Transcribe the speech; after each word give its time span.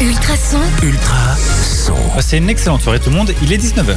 Ultrason, 0.00 0.58
Ultra 0.82 1.34
son. 1.36 1.94
C'est 2.20 2.36
une 2.38 2.50
excellente 2.50 2.82
soirée 2.82 3.00
tout 3.00 3.08
le 3.10 3.16
monde, 3.16 3.32
il 3.42 3.52
est 3.52 3.56
19h. 3.56 3.96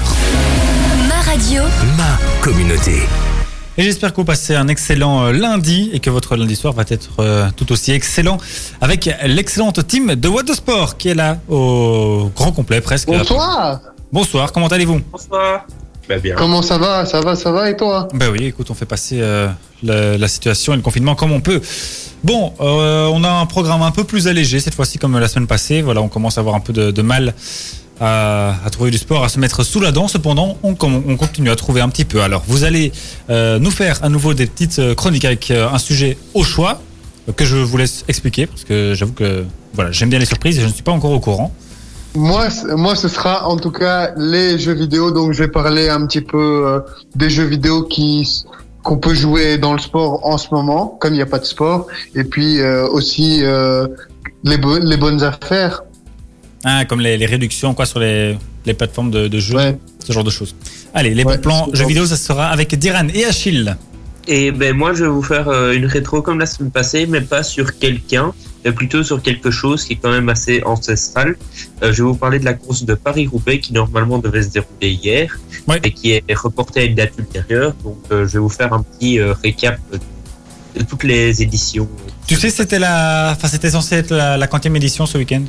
ma 1.10 1.16
radio, 1.22 1.64
Ma 1.98 2.18
communauté. 2.42 3.02
Et 3.78 3.84
j'espère 3.84 4.12
que 4.12 4.18
vous 4.18 4.24
passez 4.26 4.56
un 4.56 4.68
excellent 4.70 5.26
euh, 5.26 5.32
lundi 5.34 5.90
et 5.94 6.00
que 6.00 6.10
votre 6.10 6.36
lundi 6.38 6.56
soir 6.56 6.74
va 6.74 6.84
être 6.88 7.10
euh, 7.20 7.48
tout 7.56 7.72
aussi 7.74 7.92
excellent 7.92 8.38
avec 8.82 9.10
l'excellente 9.26 9.86
team 9.88 10.16
de 10.16 10.28
What 10.30 10.44
the 10.44 10.54
Sport 10.54 10.98
qui 10.98 11.10
est 11.10 11.16
là 11.16 11.38
au 11.50 12.32
grand 12.36 12.52
complet 12.54 12.80
presque. 12.82 13.08
Bonsoir 13.08 13.82
Bonsoir, 14.12 14.52
comment 14.54 14.68
allez-vous? 14.68 15.02
Bonsoir. 15.12 15.66
Bah 16.08 16.18
bien. 16.18 16.36
Comment 16.36 16.62
ça 16.62 16.78
va? 16.78 17.06
Ça 17.06 17.22
va, 17.22 17.36
ça 17.36 17.52
va 17.52 17.70
et 17.70 17.78
toi? 17.78 18.08
Ben 18.14 18.30
oui, 18.32 18.46
écoute, 18.46 18.72
on 18.72 18.74
fait 18.74 18.86
passer 18.88 19.20
euh, 19.22 19.48
la, 19.84 20.18
la 20.18 20.28
situation 20.28 20.74
et 20.74 20.78
le 20.78 20.82
confinement 20.82 21.14
comme 21.16 21.32
on 21.32 21.42
peut. 21.42 21.62
Bon, 22.24 22.54
euh, 22.60 23.08
on 23.08 23.24
a 23.24 23.30
un 23.30 23.46
programme 23.46 23.82
un 23.82 23.92
peu 23.92 24.04
plus 24.04 24.28
allégé 24.28 24.60
cette 24.60 24.76
fois-ci 24.76 24.98
comme 24.98 25.18
la 25.18 25.28
semaine 25.28 25.48
passée. 25.48 25.82
Voilà, 25.82 26.02
on 26.02 26.10
commence 26.10 26.38
à 26.38 26.42
avoir 26.42 26.56
un 26.56 26.60
peu 26.60 26.74
de, 26.74 27.02
mal 27.02 27.34
à, 28.00 28.56
trouver 28.72 28.92
du 28.92 28.98
sport, 28.98 29.24
à 29.24 29.30
se 29.30 29.40
mettre 29.40 29.64
sous 29.64 29.80
la 29.80 29.92
dent. 29.92 30.08
Cependant, 30.08 30.58
on, 30.64 30.76
continue 30.76 31.50
à 31.50 31.56
trouver 31.56 31.82
un 31.82 31.90
petit 31.90 32.06
peu. 32.06 32.22
Alors, 32.22 32.44
vous 32.48 32.64
allez 32.64 32.92
euh, 33.30 33.60
nous 33.60 33.72
faire 33.72 34.00
à 34.04 34.10
nouveau 34.10 34.34
des 34.34 34.48
petites 34.48 34.80
euh, 34.80 34.96
chroniques 34.96 35.26
avec 35.26 35.52
euh, 35.52 35.70
un 35.70 35.80
sujet 35.80 36.18
au 36.34 36.44
choix 36.44 36.82
euh, 37.28 37.32
que 37.34 37.46
je 37.46 37.58
vous 37.58 37.78
laisse 37.78 38.06
expliquer 38.08 38.48
parce 38.48 38.64
que 38.64 38.94
j'avoue 38.96 39.14
que 39.14 39.46
voilà, 39.74 39.92
j'aime 39.92 40.10
bien 40.10 40.20
les 40.20 40.26
surprises 40.26 40.58
et 40.58 40.62
je 40.62 40.68
ne 40.68 40.74
suis 40.74 40.84
pas 40.84 40.92
encore 40.92 41.12
au 41.12 41.20
courant. 41.20 41.54
moi, 42.16 42.48
moi, 42.76 42.96
ce 42.96 43.08
sera 43.08 43.48
en 43.48 43.58
tout 43.58 43.72
cas 43.72 44.12
les 44.18 44.60
jeux 44.60 44.74
vidéo. 44.74 45.12
Donc, 45.12 45.34
je 45.34 45.44
vais 45.44 45.50
parler 45.50 45.90
un 45.90 46.06
petit 46.06 46.22
peu 46.22 46.82
des 47.16 47.30
jeux 47.30 47.46
vidéo 47.46 47.84
qui 47.84 48.44
qu'on 48.84 48.98
peut 48.98 49.14
jouer 49.14 49.58
dans 49.58 49.74
le 49.74 49.80
sport 49.80 50.26
en 50.26 50.38
ce 50.38 50.48
moment, 50.54 50.98
comme 51.00 51.14
il 51.14 51.18
n'y 51.18 51.22
a 51.24 51.26
pas 51.26 51.40
de 51.40 51.46
sport. 51.46 51.88
Et 52.16 52.24
puis 52.24 52.60
euh, 52.62 52.88
aussi 52.88 53.40
euh, 53.44 53.88
les, 54.44 54.58
bo- 54.58 54.80
les 54.80 54.98
bonnes 54.98 55.22
affaires. 55.24 55.84
Ah, 56.64 56.86
comme 56.86 57.00
les, 57.02 57.18
les 57.18 57.26
réductions 57.26 57.74
quoi 57.74 57.86
sur 57.86 58.00
les, 58.00 58.38
les 58.66 58.74
plateformes 58.74 59.12
de, 59.12 59.28
de 59.28 59.40
jeux, 59.40 59.56
Ouais. 59.56 59.78
ce 60.06 60.12
genre 60.12 60.24
de 60.24 60.30
choses. 60.30 60.56
Allez, 60.94 61.14
les 61.14 61.24
Ouais, 61.24 61.36
bons 61.38 61.42
plans 61.42 61.68
jeux 61.74 61.86
vidéo, 61.86 62.06
ça 62.06 62.18
sera 62.18 62.48
avec 62.48 62.74
Diran 62.78 63.08
et 63.14 63.26
Achille. 63.26 63.76
Et 64.28 64.52
ben 64.52 64.76
moi 64.76 64.94
je 64.94 65.04
vais 65.06 65.10
vous 65.10 65.24
faire 65.24 65.48
euh, 65.50 65.72
une 65.74 65.86
rétro 65.86 66.22
comme 66.22 66.40
la 66.40 66.46
semaine 66.46 66.70
passée, 66.72 67.06
mais 67.08 67.22
pas 67.22 67.44
sur 67.44 67.78
quelqu'un, 67.80 68.34
mais 68.66 68.72
plutôt 68.72 69.04
sur 69.04 69.22
quelque 69.22 69.52
chose 69.52 69.84
qui 69.86 69.94
est 69.94 69.96
quand 69.98 70.12
même 70.12 70.30
assez 70.30 70.62
ancestral. 70.66 71.38
Euh, 71.84 71.92
je 71.94 72.04
vais 72.04 72.10
vous 72.10 72.16
parler 72.16 72.40
de 72.40 72.46
la 72.46 72.54
course 72.54 72.84
de 72.84 72.94
Paris-Roubaix 72.94 73.60
qui 73.60 73.74
normalement 73.74 74.18
devait 74.20 74.44
se 74.44 74.50
dérouler 74.50 74.92
hier 74.92 75.38
Ouais. 75.68 75.80
et 75.84 75.92
qui 75.92 76.12
est 76.12 76.24
reportée 76.36 76.82
à 76.82 76.84
une 76.84 76.96
date 76.96 77.14
ultérieure. 77.18 77.74
Donc 77.84 77.98
euh, 78.12 78.26
je 78.28 78.34
vais 78.34 78.40
vous 78.40 78.50
faire 78.50 78.74
un 78.74 78.82
petit 78.82 79.20
euh, 79.20 79.34
récap 79.44 79.80
de 79.92 80.84
toutes 80.84 81.04
les 81.04 81.42
éditions. 81.42 81.88
Tu 82.28 82.36
sais, 82.36 82.50
c'était 82.50 82.80
la, 82.80 83.34
enfin, 83.36 83.48
c'était 83.48 83.72
censé 83.72 83.96
être 83.96 84.12
la, 84.12 84.38
la 84.38 84.48
quantième 84.48 84.76
édition 84.76 85.06
ce 85.06 85.18
week-end. 85.18 85.44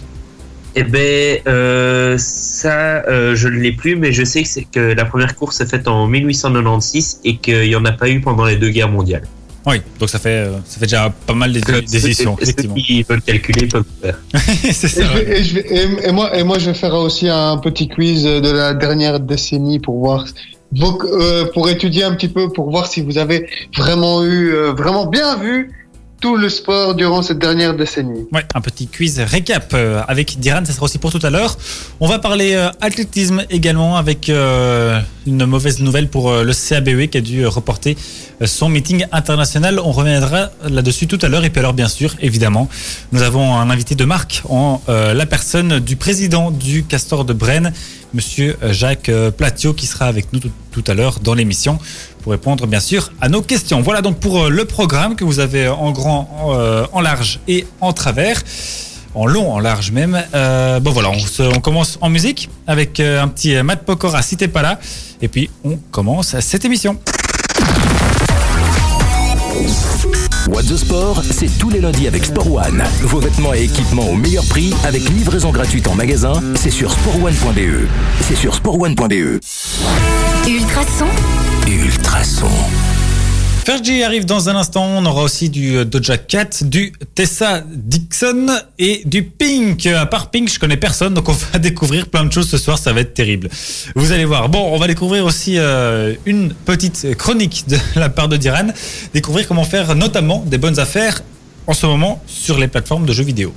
Eh 0.77 0.85
ben, 0.85 1.41
euh, 1.49 2.17
ça, 2.19 3.03
euh, 3.09 3.35
je 3.35 3.49
ne 3.49 3.57
l'ai 3.59 3.73
plus, 3.73 3.97
mais 3.97 4.13
je 4.13 4.25
sais 4.25 4.45
que, 4.45 4.61
que 4.73 4.81
la 4.95 5.05
première 5.05 5.35
course 5.35 5.57
s'est 5.57 5.67
faite 5.67 5.89
en 5.89 6.07
1896 6.07 7.21
et 7.25 7.37
qu'il 7.39 7.69
n'y 7.69 7.75
en 7.75 7.85
a 7.85 7.93
pas 7.93 8.09
eu 8.09 8.21
pendant 8.21 8.45
les 8.45 8.57
deux 8.57 8.71
guerres 8.71 8.89
mondiales. 8.91 9.25
Oui, 9.67 9.77
donc 9.99 10.09
ça 10.09 10.19
fait, 10.19 10.47
euh, 10.47 10.53
ça 10.65 10.79
fait 10.79 10.87
déjà 10.87 11.13
pas 11.27 11.35
mal 11.35 11.53
des, 11.53 11.61
des 11.61 12.07
éditions, 12.07 12.37
Ceux- 12.43 12.53
qui 12.53 13.03
veulent 13.03 13.21
calculer 13.21 13.67
peuvent 13.67 13.85
le 14.03 14.09
faire. 14.09 14.19
c'est 14.73 14.87
Et, 14.87 14.89
ça. 14.89 15.03
je 15.05 15.19
vais- 15.19 15.27
ouais. 15.27 15.39
et 15.41 15.45
je 15.45 15.55
vais- 15.55 15.67
et- 15.71 16.09
et 16.09 16.13
moi, 16.13 16.37
et 16.37 16.43
moi, 16.45 16.59
je 16.59 16.67
vais 16.71 16.75
faire 16.75 16.95
aussi 16.95 17.29
un 17.29 17.59
petit 17.59 17.87
quiz 17.89 18.25
de 18.25 18.51
la 18.51 18.73
dernière 18.75 19.21
décennie 19.21 19.79
pour 19.79 19.99
voir, 19.99 20.25
vos- 20.73 21.03
euh, 21.05 21.45
pour 21.53 21.69
étudier 21.69 22.05
un 22.05 22.15
petit 22.15 22.29
peu, 22.29 22.49
pour 22.51 22.71
voir 22.71 22.87
si 22.87 23.03
vous 23.03 23.19
avez 23.19 23.49
vraiment 23.77 24.25
eu, 24.25 24.53
euh, 24.55 24.73
vraiment 24.73 25.07
bien 25.07 25.37
vu 25.37 25.71
tout 26.21 26.37
le 26.37 26.51
sport 26.51 26.95
durant 26.95 27.23
cette 27.23 27.39
dernière 27.39 27.75
décennie. 27.75 28.27
Ouais, 28.31 28.45
un 28.55 28.61
petit 28.61 28.87
quiz 28.87 29.21
récap 29.21 29.73
euh, 29.73 30.03
avec 30.07 30.39
Diran, 30.39 30.65
ça 30.65 30.73
sera 30.73 30.85
aussi 30.85 30.99
pour 30.99 31.11
tout 31.11 31.25
à 31.25 31.31
l'heure. 31.31 31.57
On 31.99 32.07
va 32.07 32.19
parler 32.19 32.53
euh, 32.53 32.69
athlétisme 32.83 33.43
également 33.49 33.97
avec 33.97 34.29
euh, 34.29 35.01
une 35.27 35.47
mauvaise 35.47 35.81
nouvelle 35.81 36.09
pour 36.09 36.33
le 36.33 36.53
CABE 36.53 37.07
qui 37.07 37.19
a 37.19 37.21
dû 37.23 37.47
reporter 37.47 37.97
son 38.45 38.69
meeting 38.69 39.07
international. 39.13 39.81
On 39.81 39.93
reviendra 39.93 40.51
là-dessus 40.69 41.07
tout 41.07 41.19
à 41.23 41.29
l'heure. 41.29 41.45
Et 41.45 41.51
puis 41.51 41.61
alors, 41.61 41.73
bien 41.73 41.89
sûr, 41.89 42.15
évidemment, 42.21 42.69
nous 43.13 43.23
avons 43.23 43.57
un 43.57 43.71
invité 43.71 43.95
de 43.95 44.05
marque 44.05 44.43
en 44.49 44.81
la 44.89 45.27
personne 45.27 45.79
du 45.79 45.97
président 45.97 46.51
du 46.51 46.85
Castor 46.85 47.25
de 47.27 47.35
Brenne, 47.35 47.73
Monsieur 48.15 48.57
Jacques 48.71 49.11
Platio, 49.37 49.75
qui 49.75 49.87
sera 49.87 50.07
avec 50.07 50.33
nous 50.33 50.41
tout 50.73 50.85
à 50.87 50.95
l'heure 50.95 51.21
dans 51.21 51.35
l'émission 51.35 51.79
pour 52.23 52.33
répondre 52.33 52.67
bien 52.67 52.81
sûr 52.81 53.11
à 53.21 53.29
nos 53.29 53.43
questions. 53.43 53.81
Voilà 53.81 54.03
donc 54.03 54.19
pour 54.19 54.45
euh, 54.45 54.49
le 54.51 54.65
programme 54.65 55.17
que 55.17 55.25
vous 55.25 55.41
avez 55.41 55.69
en 55.69 55.91
grand, 55.93 56.29
en, 56.43 56.55
euh, 56.59 56.85
en 56.93 57.01
large 57.01 57.41
et 57.49 57.67
en 57.81 57.93
travers. 57.93 58.43
En 59.13 59.27
long, 59.27 59.53
en 59.53 59.59
large 59.59 59.91
même. 59.91 60.23
Euh, 60.35 60.79
bon 60.79 60.93
voilà, 60.93 61.11
on, 61.11 61.19
se- 61.19 61.43
on 61.43 61.59
commence 61.61 61.99
en 62.01 62.09
musique 62.09 62.49
avec 62.69 63.01
euh, 63.01 63.21
un 63.21 63.27
petit 63.27 63.57
euh, 63.57 63.65
Matt 63.65 63.85
Pokora 63.85 64.23
si 64.23 64.37
t'es 64.37 64.47
pas 64.47 64.63
là. 64.63 64.79
Et 65.21 65.27
puis 65.27 65.51
on 65.65 65.77
commence 65.91 66.39
cette 66.39 66.65
émission. 66.65 66.97
What 70.49 70.63
the 70.63 70.77
Sport, 70.77 71.23
c'est 71.31 71.59
tous 71.59 71.71
les 71.71 71.81
lundis 71.81 72.07
avec 72.07 72.25
Sport 72.25 72.53
One. 72.53 72.83
Vos 73.03 73.19
vêtements 73.21 73.53
et 73.53 73.65
équipements 73.65 74.09
au 74.09 74.15
meilleur 74.15 74.45
prix 74.45 74.73
avec 74.85 75.09
livraison 75.09 75.51
gratuite 75.51 75.87
en 75.89 75.95
magasin. 75.97 76.33
C'est 76.55 76.71
sur 76.71 76.93
sportone.be. 76.93 77.89
C'est 78.29 78.37
sur 78.37 78.55
sportone.be. 78.55 79.41
Ultrason, 81.71 82.47
Ultrason. 82.47 82.49
Fergie 83.65 84.03
arrive 84.03 84.25
dans 84.25 84.49
un 84.49 84.57
instant. 84.57 84.85
On 84.85 85.07
aura 85.07 85.23
aussi 85.23 85.51
du 85.51 85.77
euh, 85.77 85.85
Doja 85.85 86.19
Cat, 86.19 86.63
du 86.63 86.93
Tessa 87.15 87.63
Dixon 87.65 88.49
et 88.79 89.03
du 89.05 89.23
Pink. 89.23 89.87
À 89.87 90.07
part 90.07 90.31
Pink, 90.31 90.51
je 90.51 90.59
connais 90.59 90.77
personne, 90.77 91.15
donc 91.15 91.29
on 91.29 91.33
va 91.33 91.59
découvrir 91.61 92.09
plein 92.09 92.25
de 92.25 92.33
choses 92.33 92.49
ce 92.49 92.59
soir. 92.59 92.77
Ça 92.77 92.93
va 92.93 93.03
être 93.03 93.15
terrible. 93.15 93.49
Vous 93.95 94.11
allez 94.11 94.25
voir. 94.25 94.49
Bon, 94.49 94.75
on 94.75 94.79
va 94.79 94.89
découvrir 94.89 95.25
aussi 95.25 95.59
euh, 95.59 96.15
une 96.27 96.53
petite 96.53 97.17
chronique 97.17 97.65
de 97.69 97.77
la 97.95 98.09
part 98.09 98.27
de 98.27 98.37
Diran. 98.37 98.67
Découvrir 99.15 99.47
comment 99.47 99.65
faire 99.65 99.95
notamment 99.95 100.43
des 100.45 100.59
bonnes 100.59 100.81
affaires 100.81 101.23
en 101.69 101.73
ce 101.73 101.87
moment 101.87 102.21
sur 102.27 102.59
les 102.59 102.67
plateformes 102.67 103.07
de 103.07 103.13
jeux 103.13 103.25
vidéo. 103.25 103.53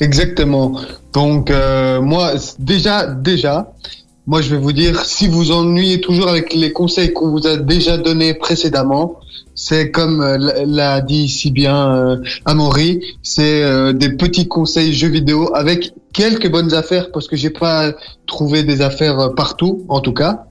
Exactement. 0.00 0.80
Donc 1.12 1.50
euh, 1.50 2.00
moi 2.00 2.34
déjà 2.58 3.06
déjà 3.06 3.72
moi 4.28 4.42
je 4.42 4.50
vais 4.54 4.60
vous 4.60 4.72
dire 4.72 5.04
si 5.06 5.26
vous 5.26 5.50
ennuyez 5.52 6.00
toujours 6.02 6.28
avec 6.28 6.52
les 6.52 6.70
conseils 6.72 7.12
qu'on 7.14 7.30
vous 7.30 7.46
a 7.46 7.56
déjà 7.56 7.96
donnés 7.96 8.34
précédemment, 8.34 9.16
c'est 9.54 9.90
comme 9.90 10.20
euh, 10.20 10.36
l'a- 10.66 11.00
dit 11.00 11.28
si 11.28 11.50
bien 11.50 11.78
euh, 11.96 12.16
Amaury, 12.44 13.00
c'est 13.22 13.62
euh, 13.62 13.92
des 13.94 14.10
petits 14.10 14.46
conseils 14.46 14.92
jeux 14.92 15.08
vidéo 15.08 15.50
avec 15.54 15.94
quelques 16.12 16.50
bonnes 16.50 16.74
affaires 16.74 17.10
parce 17.10 17.26
que 17.26 17.36
j'ai 17.36 17.50
pas 17.50 17.92
trouvé 18.26 18.62
des 18.64 18.82
affaires 18.82 19.18
euh, 19.18 19.28
partout 19.30 19.84
en 19.88 20.00
tout 20.00 20.12
cas. 20.12 20.44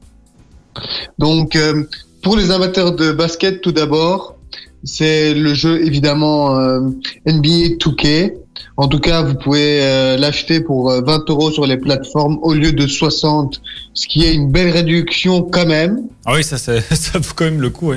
Donc 1.19 1.55
euh, 1.55 1.83
pour 2.23 2.35
les 2.35 2.49
amateurs 2.51 2.93
de 2.93 3.11
basket 3.11 3.61
tout 3.61 3.71
d'abord, 3.71 4.35
c'est 4.83 5.33
le 5.35 5.53
jeu 5.53 5.85
évidemment 5.85 6.59
euh, 6.59 6.79
NBA 7.27 7.77
2K. 7.77 8.33
En 8.77 8.87
tout 8.87 8.99
cas, 8.99 9.21
vous 9.23 9.35
pouvez 9.35 9.79
euh, 9.81 10.17
l'acheter 10.17 10.61
pour 10.61 10.91
euh, 10.91 11.01
20 11.01 11.29
euros 11.29 11.51
sur 11.51 11.65
les 11.65 11.77
plateformes 11.77 12.37
au 12.41 12.53
lieu 12.53 12.71
de 12.71 12.85
60, 12.87 13.61
ce 13.93 14.07
qui 14.07 14.23
est 14.23 14.33
une 14.33 14.51
belle 14.51 14.69
réduction 14.69 15.41
quand 15.43 15.65
même. 15.65 16.01
Ah 16.25 16.33
oui, 16.35 16.43
ça, 16.43 16.57
vaut 17.15 17.33
quand 17.35 17.45
même 17.45 17.61
le 17.61 17.69
coup. 17.69 17.91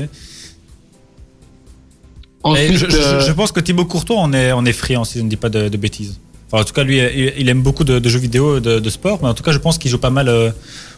Ensuite, 2.43 2.73
je, 2.77 2.89
je- 2.91 2.97
euh, 2.97 3.21
je 3.21 3.33
pense 3.33 3.53
que 3.53 3.61
Thibaut 3.61 3.85
Courtois 3.85 4.17
en 4.17 4.33
est, 4.33 4.53
en 4.53 4.65
est 4.65 4.73
friand, 4.73 5.05
si 5.05 5.19
je 5.19 5.25
ne 5.25 5.29
dis 5.29 5.37
pas 5.37 5.51
de, 5.51 5.69
de 5.69 5.77
bêtises. 5.77 6.19
Enfin, 6.51 6.63
en 6.63 6.65
tout 6.65 6.73
cas, 6.73 6.83
lui, 6.85 6.99
il, 7.39 7.49
aime 7.49 7.63
beaucoup 7.63 7.85
de, 7.85 7.99
de 7.99 8.09
jeux 8.09 8.19
vidéo, 8.19 8.61
de, 8.61 8.79
de 8.81 8.91
sport, 8.91 9.19
mais 9.23 9.29
en 9.29 9.35
tout 9.35 9.43
cas, 9.43 9.53
je 9.53 9.59
pense 9.59 9.79
qu'il 9.79 9.91
joue 9.91 9.99
pas 9.99 10.11
mal 10.11 10.29
euh, 10.29 10.51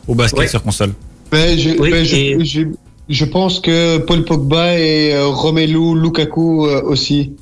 au 0.09 0.15
basket 0.15 0.39
Ouais. 0.41 0.49
sur 0.49 0.63
console. 0.63 0.93
ben, 1.31 1.59
je, 1.59 1.71
Oui, 1.79 1.91
ben, 1.91 2.05
je, 2.05 2.17
et- 2.17 2.45
je, 2.45 2.61
je 3.09 3.25
pense 3.25 3.59
que 3.61 3.99
Paul 3.99 4.25
Pogba 4.25 4.79
et 4.79 5.13
euh, 5.15 5.27
Romelu 5.27 6.01
Lukaku 6.01 6.67
euh, 6.69 6.81
aussi. 6.85 7.33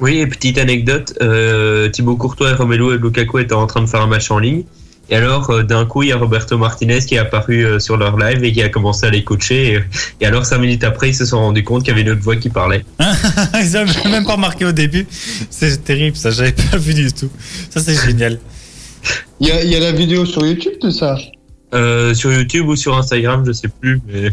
Oui, 0.00 0.18
et 0.18 0.26
petite 0.26 0.58
anecdote, 0.58 1.14
euh, 1.20 1.88
Thibaut 1.88 2.16
Courtois, 2.16 2.50
et 2.50 2.54
Romelu 2.54 2.94
et 2.94 2.98
Lukaku 2.98 3.38
étaient 3.38 3.52
en 3.52 3.66
train 3.66 3.82
de 3.82 3.86
faire 3.86 4.00
un 4.00 4.06
match 4.06 4.30
en 4.30 4.38
ligne. 4.38 4.64
Et 5.10 5.16
alors, 5.16 5.50
euh, 5.50 5.62
d'un 5.62 5.84
coup, 5.84 6.02
il 6.02 6.08
y 6.08 6.12
a 6.12 6.16
Roberto 6.16 6.56
Martinez 6.56 7.00
qui 7.00 7.16
est 7.16 7.18
apparu 7.18 7.66
euh, 7.66 7.78
sur 7.78 7.96
leur 7.96 8.16
live 8.16 8.42
et 8.44 8.52
qui 8.52 8.62
a 8.62 8.68
commencé 8.68 9.04
à 9.04 9.10
les 9.10 9.24
coacher. 9.24 9.74
Et, 9.74 9.80
et 10.20 10.26
alors, 10.26 10.46
cinq 10.46 10.58
minutes 10.58 10.84
après, 10.84 11.10
ils 11.10 11.14
se 11.14 11.26
sont 11.26 11.38
rendus 11.38 11.64
compte 11.64 11.82
qu'il 11.82 11.90
y 11.90 11.92
avait 11.92 12.02
une 12.02 12.10
autre 12.10 12.22
voix 12.22 12.36
qui 12.36 12.48
parlait. 12.48 12.84
Ils 13.60 13.76
avaient 13.76 14.08
même 14.08 14.24
pas 14.24 14.36
remarqué 14.36 14.64
au 14.64 14.72
début. 14.72 15.06
C'est 15.50 15.84
terrible, 15.84 16.16
ça, 16.16 16.30
j'avais 16.30 16.52
pas 16.52 16.78
vu 16.78 16.94
du 16.94 17.12
tout. 17.12 17.30
Ça, 17.68 17.80
c'est 17.80 17.94
génial. 17.94 18.38
Il 19.40 19.48
y 19.48 19.50
a, 19.50 19.62
il 19.62 19.70
y 19.70 19.76
a 19.76 19.80
la 19.80 19.92
vidéo 19.92 20.24
sur 20.24 20.46
YouTube 20.46 20.74
de 20.80 20.90
ça? 20.90 21.18
Euh, 21.74 22.14
sur 22.14 22.32
YouTube 22.32 22.68
ou 22.68 22.76
sur 22.76 22.96
Instagram, 22.96 23.44
je 23.46 23.52
sais 23.52 23.68
plus. 23.68 24.00
Mais... 24.06 24.30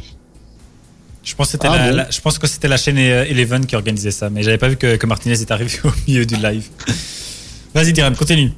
Je 1.29 1.35
pense 1.35 1.47
que 1.47 1.51
c'était 1.51 1.67
Ah 1.69 1.77
la, 1.77 1.89
bon 1.91 1.95
la- 1.97 2.09
je 2.09 2.21
pense 2.21 2.39
que 2.39 2.47
c'était 2.47 2.67
la 2.67 2.77
chaîne 2.77 2.97
euh, 2.97 3.23
Eleven 3.25 3.63
qui 3.67 3.75
organisait 3.75 4.09
ça, 4.09 4.31
mais 4.31 4.41
j'avais 4.41 4.57
pas 4.57 4.67
vu 4.67 4.77
que, 4.77 4.95
que 4.95 5.05
Martinez 5.05 5.39
est 5.39 5.51
arrivé 5.51 5.77
au 5.83 5.89
milieu 6.07 6.25
du 6.25 6.35
live. 6.35 6.67
Vas-y, 7.75 7.93
Diran, 7.93 8.13
continue. 8.17 8.51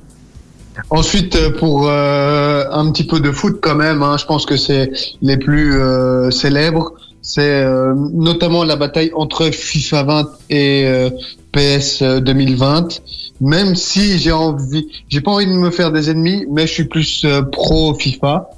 Ensuite, 0.89 1.35
euh, 1.35 1.49
pour 1.51 1.89
euh, 1.89 2.63
un 2.71 2.89
petit 2.93 3.05
peu 3.05 3.19
de 3.19 3.29
foot 3.31 3.59
quand 3.61 3.75
même, 3.75 4.01
hein, 4.03 4.15
je 4.17 4.25
pense 4.25 4.45
que 4.45 4.55
c'est 4.55 4.89
les 5.21 5.35
plus 5.35 5.75
euh, 5.77 6.31
célèbres. 6.31 6.93
C'est 7.21 7.41
euh, 7.63 7.93
notamment 8.13 8.63
la 8.63 8.77
bataille 8.77 9.11
entre 9.15 9.51
FIFA 9.51 10.03
20 10.03 10.29
et 10.49 10.85
euh, 10.85 11.09
PS 11.51 12.01
2020. 12.03 13.01
Même 13.41 13.75
si 13.75 14.17
j'ai 14.17 14.31
envie, 14.31 14.87
j'ai 15.09 15.19
pas 15.19 15.31
envie 15.31 15.45
de 15.45 15.51
me 15.51 15.71
faire 15.71 15.91
des 15.91 16.09
ennemis, 16.09 16.45
mais 16.49 16.65
je 16.67 16.71
suis 16.71 16.85
plus 16.85 17.23
euh, 17.25 17.41
pro 17.41 17.93
FIFA. 17.95 18.49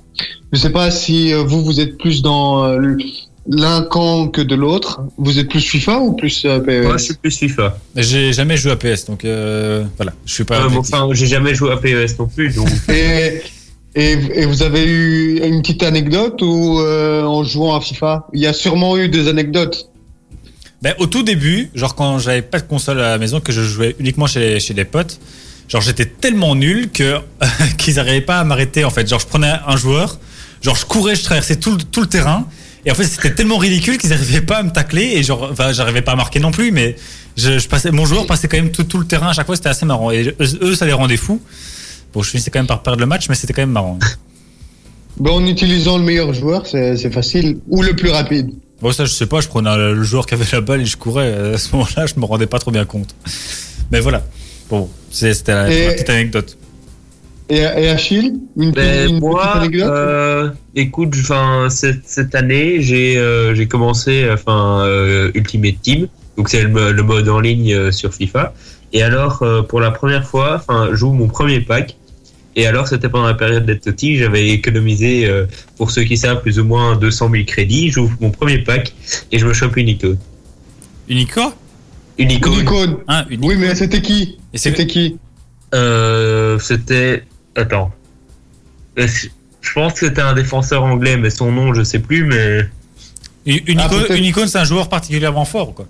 Je 0.53 0.59
sais 0.59 0.69
pas 0.69 0.91
si 0.91 1.33
euh, 1.33 1.41
vous 1.43 1.63
vous 1.65 1.79
êtes 1.79 1.97
plus 1.97 2.21
dans 2.21 2.63
euh, 2.63 2.95
l'un 3.47 3.81
camp 3.83 4.27
que 4.29 4.41
de 4.41 4.55
l'autre. 4.55 5.01
Vous 5.17 5.37
êtes 5.39 5.49
plus 5.49 5.61
FIFA 5.61 5.99
ou 5.99 6.13
plus 6.13 6.43
euh, 6.45 6.59
PES 6.59 6.83
Moi, 6.85 6.97
je 6.97 7.03
suis 7.03 7.13
plus 7.15 7.37
FIFA. 7.37 7.77
J'ai 7.95 8.31
jamais 8.33 8.57
joué 8.57 8.71
à 8.71 8.75
PS, 8.75 9.05
donc 9.05 9.25
euh, 9.25 9.83
voilà, 9.97 10.13
je 10.25 10.33
suis 10.33 10.43
pas. 10.43 10.55
Euh, 10.57 10.69
bon, 10.69 10.77
objectif. 10.77 10.93
enfin, 10.95 11.13
j'ai 11.13 11.25
jamais 11.27 11.53
joué 11.55 11.71
à 11.71 11.77
PES 11.77 12.17
non 12.19 12.27
plus, 12.27 12.53
donc. 12.55 12.69
et, 12.89 13.41
et, 13.95 14.11
et 14.13 14.45
vous 14.45 14.63
avez 14.63 14.85
eu 14.85 15.39
une 15.43 15.61
petite 15.61 15.83
anecdote 15.83 16.41
ou 16.41 16.79
euh, 16.79 17.23
en 17.23 17.43
jouant 17.43 17.75
à 17.75 17.81
FIFA? 17.81 18.27
Il 18.33 18.39
y 18.41 18.47
a 18.47 18.53
sûrement 18.53 18.97
eu 18.97 19.09
des 19.09 19.27
anecdotes. 19.27 19.89
Ben, 20.81 20.93
au 20.99 21.05
tout 21.07 21.23
début, 21.23 21.69
genre 21.75 21.95
quand 21.95 22.19
j'avais 22.19 22.41
pas 22.41 22.59
de 22.59 22.67
console 22.67 22.99
à 22.99 23.09
la 23.11 23.17
maison, 23.17 23.39
que 23.39 23.51
je 23.53 23.61
jouais 23.61 23.95
uniquement 23.99 24.27
chez, 24.27 24.59
chez 24.59 24.73
des 24.73 24.83
potes, 24.83 25.17
genre 25.69 25.81
j'étais 25.81 26.05
tellement 26.05 26.55
nul 26.55 26.89
que 26.91 27.19
qu'ils 27.77 27.95
n'arrivaient 27.95 28.19
pas 28.21 28.39
à 28.39 28.43
m'arrêter 28.43 28.83
en 28.83 28.89
fait. 28.89 29.07
Genre 29.07 29.19
je 29.19 29.27
prenais 29.27 29.53
un 29.65 29.77
joueur, 29.77 30.19
genre 30.61 30.75
je 30.75 30.85
courais, 30.85 31.15
je 31.15 31.23
traversais 31.23 31.55
tout, 31.57 31.71
le- 31.71 31.83
tout 31.83 32.01
le 32.01 32.07
terrain, 32.07 32.47
et 32.85 32.91
en 32.91 32.95
fait 32.95 33.05
c'était 33.05 33.33
tellement 33.33 33.57
ridicule 33.57 33.97
qu'ils 33.97 34.09
n'arrivaient 34.09 34.41
pas 34.41 34.57
à 34.57 34.63
me 34.63 34.71
tacler, 34.71 35.13
et 35.15 35.23
genre, 35.23 35.49
enfin 35.51 35.71
j'arrivais 35.71 36.01
pas 36.01 36.13
à 36.13 36.15
marquer 36.15 36.39
non 36.39 36.51
plus, 36.51 36.71
mais 36.71 36.95
je, 37.37 37.59
je 37.59 37.67
passais, 37.67 37.91
mon 37.91 38.05
joueur 38.05 38.25
passait 38.25 38.47
quand 38.47 38.57
même 38.57 38.71
tout, 38.71 38.83
tout 38.83 38.97
le 38.97 39.05
terrain 39.05 39.29
à 39.29 39.33
chaque 39.33 39.45
fois, 39.45 39.55
c'était 39.55 39.69
assez 39.69 39.85
marrant. 39.85 40.11
Et 40.11 40.35
eux, 40.39 40.75
ça 40.75 40.85
les 40.85 40.93
rendait 40.93 41.17
fous. 41.17 41.41
Bon, 42.13 42.21
je 42.21 42.29
finissais 42.29 42.51
quand 42.51 42.59
même 42.59 42.67
par 42.67 42.83
perdre 42.83 42.99
le 42.99 43.07
match, 43.07 43.27
mais 43.27 43.35
c'était 43.35 43.53
quand 43.53 43.63
même 43.63 43.71
marrant. 43.71 43.97
Ben, 45.19 45.31
en 45.31 45.45
utilisant 45.45 45.97
le 45.97 46.03
meilleur 46.03 46.33
joueur, 46.33 46.67
c'est 46.67 47.11
facile. 47.11 47.59
Ou 47.67 47.81
le 47.81 47.95
plus 47.95 48.09
rapide. 48.09 48.51
Bon, 48.81 48.91
ça, 48.91 49.05
je 49.05 49.11
sais 49.11 49.25
pas, 49.25 49.41
je 49.41 49.47
prenais 49.47 49.75
le 49.75 50.03
joueur 50.03 50.25
qui 50.25 50.33
avait 50.33 50.45
la 50.51 50.61
balle 50.61 50.81
et 50.81 50.85
je 50.85 50.97
courais. 50.97 51.53
À 51.53 51.57
ce 51.57 51.71
moment-là, 51.73 52.05
je 52.05 52.19
me 52.19 52.25
rendais 52.25 52.47
pas 52.47 52.59
trop 52.59 52.71
bien 52.71 52.85
compte. 52.85 53.15
Mais 53.91 53.99
voilà. 53.99 54.23
Bon, 54.69 54.89
c'était 55.09 55.53
la 55.53 55.65
petite 55.65 56.09
anecdote. 56.09 56.57
Et, 57.49 57.57
et 57.57 57.89
Achille 57.89 58.35
Une, 58.57 58.71
Ben, 58.71 59.09
une 59.09 59.19
moi, 59.19 59.41
petite 59.43 59.55
anecdote? 59.63 59.89
euh, 59.91 60.49
écoute, 60.75 61.13
enfin 61.19 61.67
cette, 61.69 62.01
cette 62.05 62.33
année, 62.35 62.81
j'ai 62.81 63.17
euh, 63.17 63.53
j'ai 63.53 63.67
commencé 63.67 64.27
enfin 64.31 64.81
euh, 64.85 65.31
Ultimate 65.35 65.75
Team, 65.81 66.07
donc 66.37 66.49
c'est 66.49 66.63
le, 66.63 66.69
mo- 66.69 66.91
le 66.91 67.03
mode 67.03 67.27
en 67.29 67.39
ligne 67.39 67.73
euh, 67.73 67.91
sur 67.91 68.13
FIFA. 68.13 68.53
Et 68.93 69.01
alors 69.03 69.43
euh, 69.43 69.61
pour 69.61 69.81
la 69.81 69.91
première 69.91 70.25
fois, 70.25 70.55
enfin, 70.55 70.87
je 70.91 70.95
joue 70.95 71.11
mon 71.11 71.27
premier 71.27 71.59
pack. 71.59 71.95
Et 72.55 72.67
alors 72.67 72.87
c'était 72.87 73.09
pendant 73.09 73.25
la 73.27 73.33
période 73.33 73.65
d'être 73.65 73.83
petit, 73.83 74.15
j'avais 74.17 74.49
économisé 74.49 75.27
euh, 75.27 75.45
pour 75.75 75.89
ceux 75.91 76.03
qui 76.03 76.17
savent 76.17 76.41
plus 76.41 76.59
ou 76.59 76.63
moins 76.65 76.95
200 76.95 77.29
000 77.31 77.43
crédits. 77.45 77.89
J'ouvre 77.89 78.15
mon 78.21 78.29
premier 78.31 78.59
pack 78.59 78.93
et 79.31 79.39
je 79.39 79.45
me 79.47 79.53
chope 79.53 79.75
une 79.75 79.89
icône. 79.89 80.17
Une 81.09 81.17
icône? 81.17 81.51
Une 82.19 82.29
icône. 82.31 82.97
Hein. 83.07 83.25
Oui, 83.41 83.55
mais 83.57 83.73
c'était 83.75 84.01
qui? 84.01 84.37
C'était 84.53 84.85
qui? 84.87 85.17
Euh, 85.73 86.59
c'était 86.59 87.23
attends. 87.55 87.91
Euh, 88.99 89.07
Je 89.61 89.73
pense 89.73 89.93
que 89.93 90.07
c'était 90.07 90.21
un 90.21 90.33
défenseur 90.33 90.83
anglais, 90.83 91.15
mais 91.17 91.29
son 91.29 91.51
nom 91.51 91.73
je 91.73 91.83
sais 91.83 91.99
plus, 91.99 92.25
mais 92.25 92.65
Unico, 93.45 94.41
Ah, 94.43 94.47
c'est 94.47 94.57
un 94.59 94.63
joueur 94.65 94.89
particulièrement 94.89 95.45
fort, 95.45 95.73
quoi. 95.73 95.85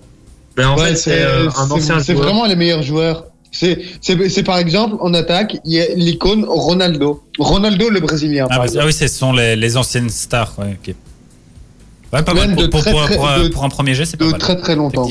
mais 0.56 0.64
en 0.64 0.76
Ouais, 0.76 0.90
fait 0.90 0.96
c'est 0.96 1.22
euh, 1.22 1.48
un 1.48 1.66
c'est- 1.66 1.72
ancien 1.72 2.00
C'est 2.00 2.12
joueur. 2.14 2.24
vraiment 2.26 2.46
les 2.46 2.56
meilleurs 2.56 2.82
joueurs. 2.82 3.26
C'est 3.52 3.80
c'est- 4.00 4.28
c'est 4.28 4.42
par 4.42 4.58
exemple, 4.58 4.96
en 5.00 5.12
attaque, 5.14 5.56
il 5.64 5.72
y 5.72 5.80
a 5.80 5.86
l'icône 5.94 6.44
Ronaldo. 6.48 7.22
Ronaldo, 7.38 7.90
le 7.90 8.00
Brésilien. 8.00 8.46
Ah, 8.50 8.58
bah, 8.58 8.66
ah 8.80 8.86
oui, 8.86 8.92
ce 8.92 9.06
sont 9.08 9.32
les, 9.32 9.54
les 9.56 9.76
anciennes 9.76 10.10
stars. 10.10 10.54
Ouais, 10.58 12.22
pas 12.22 12.34
Même 12.34 12.54
mal. 12.54 12.56
Pour, 12.56 12.70
pour, 12.70 12.80
très, 12.80 12.90
pour- 12.92 13.02
très- 13.04 13.16
pour- 13.16 13.28
de- 13.44 13.48
pour 13.48 13.64
un 13.64 13.68
premier 13.68 13.94
jet, 13.94 14.04
c'est 14.04 14.16
pas 14.16 14.24
de 14.26 14.30
mal. 14.30 14.40
très 14.40 14.56
très 14.56 14.76
longtemps. 14.76 15.06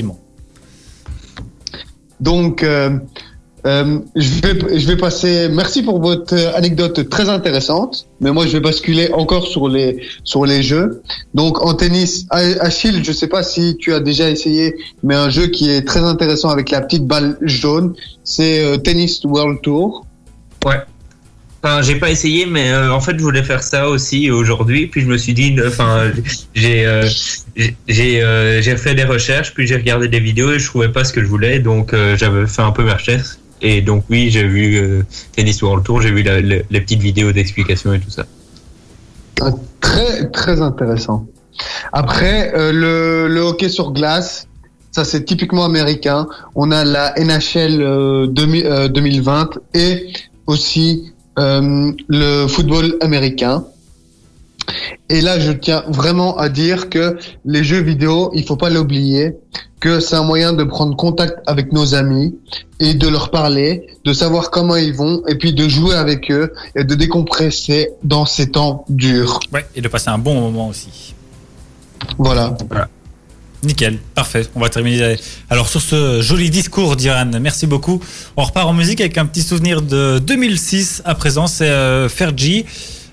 Donc, 2.19 2.63
euh, 2.63 2.97
euh, 3.65 3.99
je, 4.15 4.87
vais, 4.87 4.97
passer. 4.97 5.47
Merci 5.49 5.83
pour 5.83 6.01
votre 6.01 6.35
euh, 6.35 6.53
anecdote 6.53 7.07
très 7.09 7.29
intéressante. 7.29 8.07
Mais 8.19 8.31
moi, 8.31 8.45
je 8.45 8.51
vais 8.51 8.59
basculer 8.59 9.09
encore 9.13 9.47
sur 9.47 9.69
les 9.69 10.01
sur 10.25 10.45
les 10.45 10.61
jeux. 10.61 11.01
Donc, 11.33 11.63
en 11.63 11.73
tennis, 11.73 12.25
Achille, 12.29 13.03
je 13.03 13.11
sais 13.11 13.27
pas 13.27 13.41
si 13.41 13.77
tu 13.77 13.93
as 13.93 14.01
déjà 14.01 14.29
essayé, 14.29 14.75
mais 15.01 15.15
un 15.15 15.29
jeu 15.29 15.47
qui 15.47 15.69
est 15.69 15.87
très 15.87 16.01
intéressant 16.01 16.49
avec 16.49 16.71
la 16.71 16.81
petite 16.81 17.07
balle 17.07 17.37
jaune, 17.41 17.93
c'est 18.23 18.65
euh, 18.65 18.77
Tennis 18.77 19.23
World 19.23 19.61
Tour. 19.61 20.05
Enfin, 20.65 21.81
j'ai 21.81 21.95
pas 21.95 22.11
essayé, 22.11 22.45
mais 22.45 22.75
en 22.75 22.99
fait, 22.99 23.17
je 23.17 23.23
voulais 23.23 23.43
faire 23.43 23.63
ça 23.63 23.87
aussi 23.87 24.29
aujourd'hui. 24.29 24.87
Puis 24.87 24.99
je 24.99 25.07
me 25.07 25.17
suis 25.17 25.33
dit, 25.33 25.55
enfin, 25.65 26.11
j'ai 26.53 26.85
euh, 26.85 27.07
j'ai 27.87 28.21
euh, 28.21 28.77
fait 28.77 28.95
des 28.95 29.05
recherches, 29.05 29.53
puis 29.53 29.65
j'ai 29.65 29.77
regardé 29.77 30.09
des 30.09 30.19
vidéos 30.19 30.51
et 30.51 30.59
je 30.59 30.65
trouvais 30.65 30.89
pas 30.89 31.05
ce 31.05 31.13
que 31.13 31.21
je 31.21 31.27
voulais, 31.27 31.59
donc 31.59 31.95
j'avais 32.17 32.47
fait 32.47 32.61
un 32.61 32.71
peu 32.71 32.83
mes 32.83 32.91
recherches. 32.91 33.37
Et 33.63 33.81
donc 33.81 34.03
oui, 34.09 34.29
j'ai 34.29 34.45
vu 34.45 34.75
euh, 34.75 35.03
Tennis 35.35 35.61
World 35.61 35.83
Tour, 35.83 36.01
j'ai 36.01 36.11
vu 36.11 36.21
les 36.21 36.81
petites 36.81 37.01
vidéos 37.01 37.31
d'explication 37.31 37.93
et 37.93 37.99
tout 37.99 38.11
ça. 38.11 38.25
Ah, 39.41 39.51
Très 39.79 40.29
très 40.29 40.61
intéressant. 40.61 41.25
Après, 41.91 42.53
euh, 42.55 43.27
le, 43.27 43.41
hockey 43.41 43.69
sur 43.69 43.91
glace, 43.91 44.47
ça 44.91 45.03
c'est 45.03 45.25
typiquement 45.25 45.65
américain. 45.65 46.27
On 46.55 46.71
a 46.71 46.83
la 46.83 47.13
NHL 47.17 47.81
euh, 47.81 48.27
2000, 48.27 48.65
euh, 48.65 48.87
2020 48.87 49.59
et 49.73 50.13
aussi 50.47 51.13
euh, 51.39 51.91
le 52.07 52.47
football 52.47 52.95
américain. 53.01 53.65
Et 55.09 55.21
là, 55.21 55.39
je 55.39 55.51
tiens 55.51 55.83
vraiment 55.87 56.37
à 56.37 56.49
dire 56.49 56.89
que 56.89 57.17
les 57.45 57.63
jeux 57.63 57.81
vidéo, 57.81 58.31
il 58.33 58.45
faut 58.45 58.55
pas 58.55 58.69
l'oublier, 58.69 59.35
que 59.83 59.99
c'est 59.99 60.15
un 60.15 60.23
moyen 60.23 60.53
de 60.53 60.63
prendre 60.63 60.95
contact 60.95 61.39
avec 61.45 61.73
nos 61.73 61.93
amis 61.93 62.33
et 62.79 62.93
de 62.93 63.09
leur 63.09 63.31
parler, 63.31 63.85
de 64.05 64.13
savoir 64.13 64.49
comment 64.49 64.77
ils 64.77 64.93
vont, 64.93 65.21
et 65.27 65.35
puis 65.35 65.51
de 65.51 65.67
jouer 65.67 65.93
avec 65.95 66.31
eux 66.31 66.53
et 66.73 66.85
de 66.85 66.95
décompresser 66.95 67.89
dans 68.01 68.25
ces 68.25 68.49
temps 68.49 68.85
durs. 68.87 69.41
Ouais, 69.51 69.65
et 69.75 69.81
de 69.81 69.89
passer 69.89 70.07
un 70.07 70.17
bon 70.17 70.39
moment 70.39 70.69
aussi. 70.69 71.13
Voilà. 72.17 72.55
Nickel, 73.61 73.99
parfait. 74.15 74.47
On 74.55 74.61
va 74.61 74.69
terminer. 74.69 75.17
Alors 75.49 75.67
sur 75.67 75.81
ce 75.81 76.21
joli 76.21 76.49
discours 76.49 76.95
d'Iran, 76.95 77.31
merci 77.41 77.67
beaucoup. 77.67 77.99
On 78.37 78.43
repart 78.43 78.69
en 78.69 78.73
musique 78.73 79.01
avec 79.01 79.17
un 79.17 79.25
petit 79.25 79.41
souvenir 79.41 79.81
de 79.81 80.17
2006 80.19 81.01
à 81.03 81.13
présent. 81.13 81.45
C'est 81.47 81.67
euh, 81.67 82.07
Fergie 82.07 82.63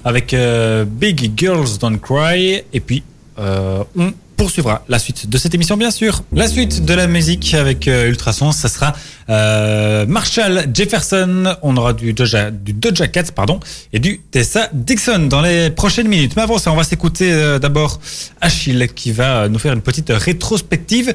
avec 0.05 0.34
euh, 0.34 0.84
Big 0.84 1.32
Girls 1.37 1.78
Don't 1.81 1.99
Cry. 1.99 2.62
Et 2.73 2.78
puis 2.78 3.02
euh, 3.40 3.82
on 3.96 4.12
poursuivra 4.40 4.82
la 4.88 4.98
suite 4.98 5.28
de 5.28 5.37
cette 5.37 5.54
émission, 5.54 5.76
bien 5.76 5.90
sûr. 5.90 6.22
La 6.32 6.48
suite 6.48 6.87
de 6.87 6.94
la 6.94 7.06
musique 7.06 7.52
avec 7.52 7.87
euh, 7.87 8.08
Ultrason, 8.08 8.52
ça 8.52 8.70
sera 8.70 8.94
euh, 9.28 10.06
Marshall 10.06 10.64
Jefferson. 10.72 11.56
On 11.60 11.76
aura 11.76 11.92
du 11.92 12.14
Doja, 12.14 12.50
du 12.50 12.72
Doja 12.72 13.06
Cat, 13.06 13.25
pardon, 13.34 13.60
et 13.92 13.99
du 13.99 14.20
Tessa 14.30 14.70
Dixon 14.73 15.26
dans 15.28 15.42
les 15.42 15.68
prochaines 15.68 16.09
minutes. 16.09 16.37
Mais 16.37 16.42
avant 16.42 16.56
ça, 16.56 16.73
on 16.73 16.76
va 16.76 16.85
s'écouter 16.85 17.30
euh, 17.30 17.59
d'abord 17.59 18.00
Achille 18.40 18.88
qui 18.94 19.12
va 19.12 19.47
nous 19.50 19.59
faire 19.59 19.75
une 19.75 19.82
petite 19.82 20.09
rétrospective 20.09 21.12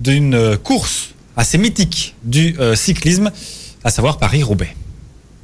d'une 0.00 0.56
course 0.56 1.10
assez 1.36 1.58
mythique 1.58 2.16
du 2.24 2.56
cyclisme, 2.74 3.30
à 3.84 3.90
savoir 3.90 4.18
Paris-Roubaix. 4.18 4.74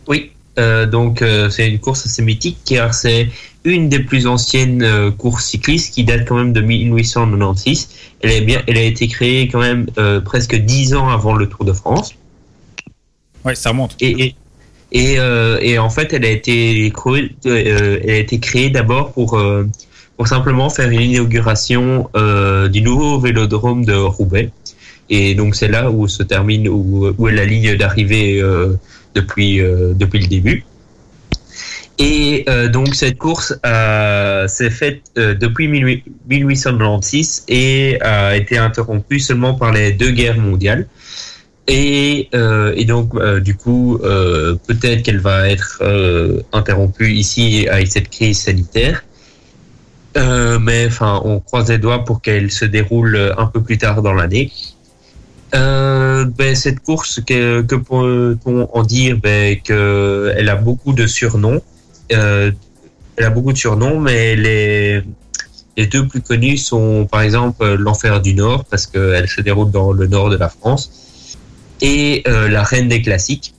Oui, 0.09 0.33
euh, 0.59 0.87
donc 0.87 1.23
euh, 1.23 1.49
c'est 1.49 1.67
une 1.67 1.79
course 1.79 2.05
assez 2.05 2.21
mythique 2.23 2.59
car 2.67 2.93
c'est 2.93 3.29
une 3.65 3.89
des 3.89 4.01
plus 4.01 4.27
anciennes 4.27 4.83
euh, 4.83 5.11
courses 5.11 5.47
cyclistes 5.47 5.95
qui 5.95 6.05
date 6.05 6.27
quand 6.29 6.37
même 6.37 6.53
de 6.53 6.61
1896. 6.61 7.89
Elle, 8.21 8.31
est 8.33 8.41
bien, 8.43 8.63
elle 8.67 8.77
a 8.77 8.83
été 8.83 9.09
créée 9.09 9.49
quand 9.49 9.61
même 9.61 9.87
presque 10.25 10.55
dix 10.55 10.95
ans 10.95 11.09
avant 11.09 11.35
le 11.35 11.49
Tour 11.49 11.65
de 11.65 11.73
France. 11.73 12.15
Ouais, 13.45 13.55
ça 13.55 13.71
remonte. 13.71 13.97
Et, 14.01 14.35
et, 14.93 15.17
et, 15.17 15.17
et 15.63 15.79
en 15.79 15.91
fait, 15.91 16.13
elle 16.13 16.25
a 16.25 16.31
été 16.31 16.93
créée, 16.95 17.35
elle 17.45 18.11
a 18.11 18.17
été 18.17 18.39
créée 18.39 18.71
d'abord 18.71 19.13
pour, 19.13 19.41
pour 20.17 20.29
simplement 20.29 20.71
faire 20.71 20.89
une 20.91 21.01
inauguration 21.01 22.09
du 22.71 22.83
nouveau 22.83 23.19
vélodrome 23.19 23.85
de 23.85 23.95
Roubaix. 23.95 24.51
Et 25.11 25.35
donc 25.35 25.57
c'est 25.57 25.69
là 25.69 25.91
où 25.91 26.07
se 26.07 26.23
termine, 26.23 26.69
où, 26.69 27.13
où 27.19 27.29
est 27.29 27.35
la 27.35 27.45
ligne 27.45 27.77
d'arrivée 27.77 28.41
depuis, 29.15 29.61
euh, 29.61 29.93
depuis 29.95 30.21
le 30.21 30.27
début. 30.27 30.65
Et 31.99 32.45
euh, 32.49 32.69
donc 32.69 32.95
cette 32.95 33.19
course 33.19 33.55
euh, 33.65 34.49
s'est 34.49 34.71
faite 34.71 35.03
depuis 35.15 35.69
18- 35.69 36.03
1896 36.29 37.45
et 37.49 38.01
a 38.01 38.35
été 38.37 38.57
interrompue 38.59 39.21
seulement 39.21 39.55
par 39.55 39.73
les 39.73 39.93
deux 39.93 40.11
guerres 40.11 40.39
mondiales. 40.39 40.87
Et, 41.69 42.29
et 42.33 42.85
donc 42.87 43.15
du 43.41 43.57
coup 43.57 44.01
peut-être 44.03 45.03
qu'elle 45.05 45.21
va 45.21 45.49
être 45.49 45.81
interrompue 46.53 47.13
ici 47.13 47.69
avec 47.71 47.87
cette 47.87 48.11
crise 48.11 48.41
sanitaire. 48.41 49.05
Mais 50.17 50.87
enfin, 50.87 51.21
on 51.25 51.39
croise 51.39 51.71
les 51.71 51.79
doigts 51.79 52.05
pour 52.05 52.21
qu'elle 52.21 52.51
se 52.51 52.65
déroule 52.65 53.33
un 53.39 53.47
peu 53.47 53.63
plus 53.63 53.79
tard 53.79 54.03
dans 54.03 54.13
l'année. 54.13 54.51
Euh, 55.55 56.25
ben, 56.25 56.55
cette 56.55 56.81
course, 56.81 57.21
que, 57.21 57.61
peut-on 57.63 58.69
en 58.73 58.83
dire? 58.83 59.19
Ben, 59.19 59.61
que 59.61 60.33
Elle 60.37 60.49
a 60.49 60.57
beaucoup 60.57 60.93
de 60.93 61.07
surnoms. 61.07 61.61
Euh, 62.13 62.51
elle 63.17 63.25
a 63.25 63.31
beaucoup 63.31 63.53
de 63.53 63.59
surnoms, 63.59 64.01
mais 64.01 64.37
les, 64.37 65.03
deux 65.91 66.07
plus 66.07 66.23
connus 66.23 66.59
sont 66.59 67.07
par 67.11 67.23
exemple 67.23 67.75
l'Enfer 67.75 68.21
du 68.21 68.35
Nord, 68.35 68.65
parce 68.65 68.87
qu'elle 68.87 69.29
se 69.29 69.41
déroule 69.43 69.71
dans 69.71 69.93
le 69.93 70.07
nord 70.07 70.31
de 70.31 70.37
la 70.37 70.49
France, 70.49 71.37
et 71.83 72.23
la 72.27 72.63
reine 72.63 72.89
des 72.89 73.03
classiques. 73.03 73.55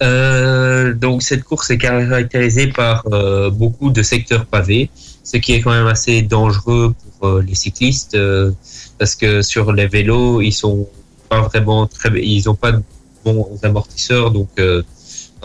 donc 0.00 1.22
cette 1.22 1.44
course 1.44 1.70
est 1.70 1.78
caractérisée 1.78 2.68
par 2.68 3.04
beaucoup 3.52 3.90
de 3.90 4.02
secteurs 4.02 4.46
pavés, 4.46 4.88
ce 5.22 5.36
qui 5.36 5.52
est 5.52 5.60
quand 5.60 5.72
même 5.72 5.86
assez 5.86 6.22
dangereux 6.22 6.94
pour 7.20 7.40
les 7.40 7.54
cyclistes 7.54 8.16
parce 9.00 9.16
que 9.16 9.42
sur 9.42 9.72
les 9.72 9.88
vélos 9.88 10.40
ils 10.40 10.52
sont 10.52 10.88
pas 11.28 11.40
vraiment 11.40 11.88
très, 11.88 12.10
ils 12.22 12.48
ont 12.48 12.54
pas 12.54 12.70
de 12.70 12.82
bons 13.24 13.58
amortisseurs, 13.64 14.30
donc 14.30 14.50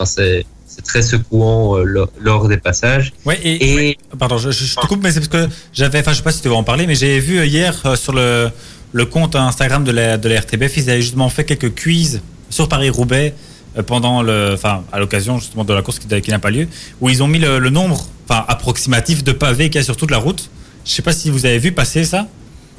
c'est 0.04 0.46
c'est 0.76 0.82
très 0.82 1.02
secouant 1.02 1.78
euh, 1.78 2.06
lors 2.20 2.48
des 2.48 2.58
passages. 2.58 3.12
Ouais, 3.24 3.38
et, 3.42 3.96
pardon, 4.18 4.36
je, 4.36 4.50
te 4.50 4.86
coupe, 4.86 5.02
mais 5.02 5.10
c'est 5.10 5.20
parce 5.20 5.46
que 5.46 5.52
j'avais, 5.72 6.00
enfin, 6.00 6.12
je 6.12 6.18
sais 6.18 6.22
pas 6.22 6.32
si 6.32 6.42
tu 6.42 6.48
veux 6.48 6.54
en 6.54 6.64
parler, 6.64 6.86
mais 6.86 6.94
j'ai 6.94 7.18
vu 7.18 7.44
hier 7.46 7.80
euh, 7.86 7.96
sur 7.96 8.12
le, 8.12 8.50
le 8.92 9.06
compte 9.06 9.36
Instagram 9.36 9.84
de 9.84 9.92
la, 9.92 10.18
de 10.18 10.28
la 10.28 10.40
RTBF, 10.40 10.76
ils 10.76 10.90
avaient 10.90 11.00
justement 11.00 11.30
fait 11.30 11.44
quelques 11.44 11.74
quiz 11.74 12.20
sur 12.50 12.68
Paris-Roubaix 12.68 13.34
euh, 13.78 13.82
pendant 13.82 14.22
le, 14.22 14.50
enfin, 14.52 14.84
à 14.92 14.98
l'occasion 14.98 15.38
justement 15.38 15.64
de 15.64 15.72
la 15.72 15.80
course 15.80 15.98
qui, 15.98 16.08
qui 16.20 16.30
n'a 16.30 16.38
pas 16.38 16.50
lieu, 16.50 16.68
où 17.00 17.08
ils 17.08 17.22
ont 17.22 17.28
mis 17.28 17.38
le, 17.38 17.70
nombre, 17.70 18.06
enfin, 18.28 18.44
approximatif 18.46 19.24
de 19.24 19.32
pavés 19.32 19.70
qu'il 19.70 19.76
y 19.76 19.82
a 19.82 19.84
sur 19.84 19.96
toute 19.96 20.10
la 20.10 20.18
route. 20.18 20.50
Je 20.84 20.90
sais 20.90 21.02
pas 21.02 21.12
si 21.12 21.30
vous 21.30 21.46
avez 21.46 21.58
vu 21.58 21.72
passer 21.72 22.04
ça. 22.04 22.28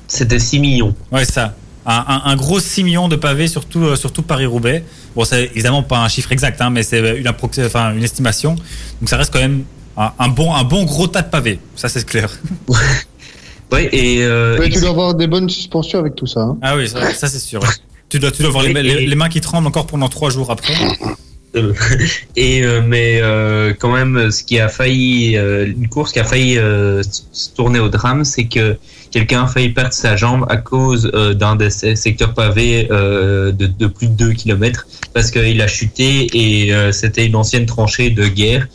C'était 0.07 0.39
6 0.39 0.59
millions. 0.59 0.95
Ouais, 1.11 1.25
ça. 1.25 1.55
Un, 1.85 2.21
un, 2.25 2.35
gros 2.35 2.59
6 2.59 2.83
millions 2.83 3.07
de 3.07 3.15
pavés 3.15 3.47
sur 3.47 3.65
tout, 3.65 3.95
sur 3.95 4.11
tout 4.11 4.21
Paris-Roubaix. 4.21 4.83
Bon, 5.15 5.23
c'est 5.23 5.45
évidemment 5.45 5.83
pas 5.83 5.99
un 5.99 6.09
chiffre 6.09 6.31
exact, 6.33 6.61
hein, 6.61 6.69
mais 6.69 6.83
c'est 6.83 7.17
une, 7.17 7.29
enfin, 7.29 7.93
une 7.93 8.03
estimation. 8.03 8.55
Donc 8.99 9.09
ça 9.09 9.15
reste 9.15 9.31
quand 9.31 9.39
même 9.39 9.63
un, 9.97 10.27
bon, 10.27 10.53
un 10.53 10.63
bon 10.63 10.83
gros 10.83 11.07
tas 11.07 11.21
de 11.21 11.29
pavés. 11.29 11.59
Ça, 11.75 11.89
c'est 11.89 12.05
clair. 12.05 12.29
oui, 13.71 13.87
et. 13.91 14.23
Euh, 14.23 14.67
tu 14.69 14.79
dois 14.79 14.89
avoir 14.89 15.15
des 15.15 15.27
bonnes 15.27 15.49
suspensions 15.49 15.99
avec 15.99 16.15
tout 16.15 16.27
ça. 16.27 16.41
Hein. 16.41 16.57
Ah 16.61 16.75
oui, 16.75 16.87
ça, 16.87 17.27
c'est 17.27 17.39
sûr. 17.39 17.61
tu, 18.09 18.19
dois, 18.19 18.31
tu 18.31 18.41
dois 18.41 18.49
avoir 18.49 18.63
les, 18.63 19.15
mains 19.15 19.29
qui 19.29 19.41
tremblent 19.41 19.67
encore 19.67 19.87
pendant 19.87 20.09
trois 20.09 20.29
jours 20.29 20.51
après. 20.51 20.73
Et 22.35 22.63
euh, 22.63 22.81
mais 22.85 23.19
euh, 23.21 23.73
quand 23.77 23.91
même, 23.91 24.31
ce 24.31 24.43
qui 24.43 24.59
a 24.59 24.69
failli, 24.69 25.35
une 25.35 25.87
course 25.89 26.11
qui 26.11 26.19
a 26.19 26.23
failli 26.23 26.55
se 26.55 27.49
tourner 27.55 27.79
au 27.79 27.89
drame, 27.89 28.23
c'est 28.23 28.45
que 28.45 28.77
quelqu'un 29.11 29.43
a 29.43 29.47
failli 29.47 29.69
perdre 29.69 29.93
sa 29.93 30.15
jambe 30.15 30.45
à 30.49 30.57
cause 30.57 31.09
euh, 31.13 31.33
d'un 31.33 31.55
des 31.55 31.69
secteurs 31.69 32.33
pavés 32.33 32.87
euh, 32.91 33.51
de, 33.51 33.87
plus 33.87 34.07
de 34.07 34.13
2 34.13 34.33
km 34.33 34.87
parce 35.13 35.31
qu'il 35.31 35.61
a 35.61 35.67
chuté 35.67 36.27
et 36.33 36.73
euh, 36.73 36.91
c'était 36.91 37.25
une 37.25 37.35
ancienne 37.35 37.65
tranchée 37.65 38.09
de 38.09 38.27
guerre, 38.27 38.67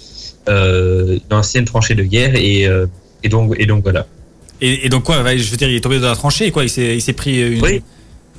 une 0.48 1.20
ancienne 1.30 1.64
tranchée 1.64 1.94
de 1.94 2.02
guerre 2.02 2.34
et, 2.34 2.68
et 3.22 3.28
donc 3.28 3.54
et 3.58 3.66
donc 3.66 3.82
voilà. 3.82 4.06
Et, 4.60 4.88
donc 4.88 5.04
quoi, 5.04 5.16
je 5.36 5.50
veux 5.50 5.56
dire, 5.56 5.68
il 5.68 5.76
est 5.76 5.80
tombé 5.80 5.98
dans 5.98 6.08
la 6.08 6.16
tranchée 6.16 6.50
quoi, 6.50 6.64
il 6.64 6.70
s'est 6.70 7.12
pris 7.12 7.56
une... 7.56 7.62
Oui. 7.62 7.82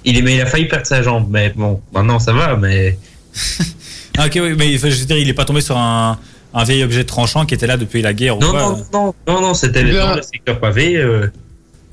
Il, 0.06 0.22
mais 0.24 0.36
il 0.36 0.42
a 0.42 0.46
failli 0.46 0.66
perdre 0.66 0.86
sa 0.86 1.02
jambe, 1.02 1.28
mais 1.30 1.54
bon, 1.56 1.80
maintenant 1.94 2.20
ça 2.20 2.34
va, 2.34 2.58
mais. 2.58 2.98
ah, 4.18 4.28
ok, 4.28 4.40
oui, 4.42 4.56
mais 4.58 4.78
je 4.78 4.88
veux 4.88 5.06
dire, 5.06 5.18
il 5.18 5.30
est 5.30 5.34
pas 5.34 5.46
tombé 5.46 5.62
sur 5.62 5.78
un, 5.78 6.18
un 6.54 6.64
vieil 6.64 6.84
objet 6.84 7.04
tranchant 7.04 7.46
qui 7.46 7.54
était 7.54 7.68
là 7.68 7.78
depuis 7.78 8.02
la 8.02 8.14
guerre 8.14 8.38
non, 8.38 8.48
ou 8.48 8.52
quoi 8.52 8.62
Non, 8.62 8.86
non, 8.94 9.14
non, 9.28 9.42
non, 9.42 9.54
c'était 9.54 9.84
dans 9.84 10.16
le 10.16 10.22
secteur 10.22 10.60
pavé. 10.60 11.04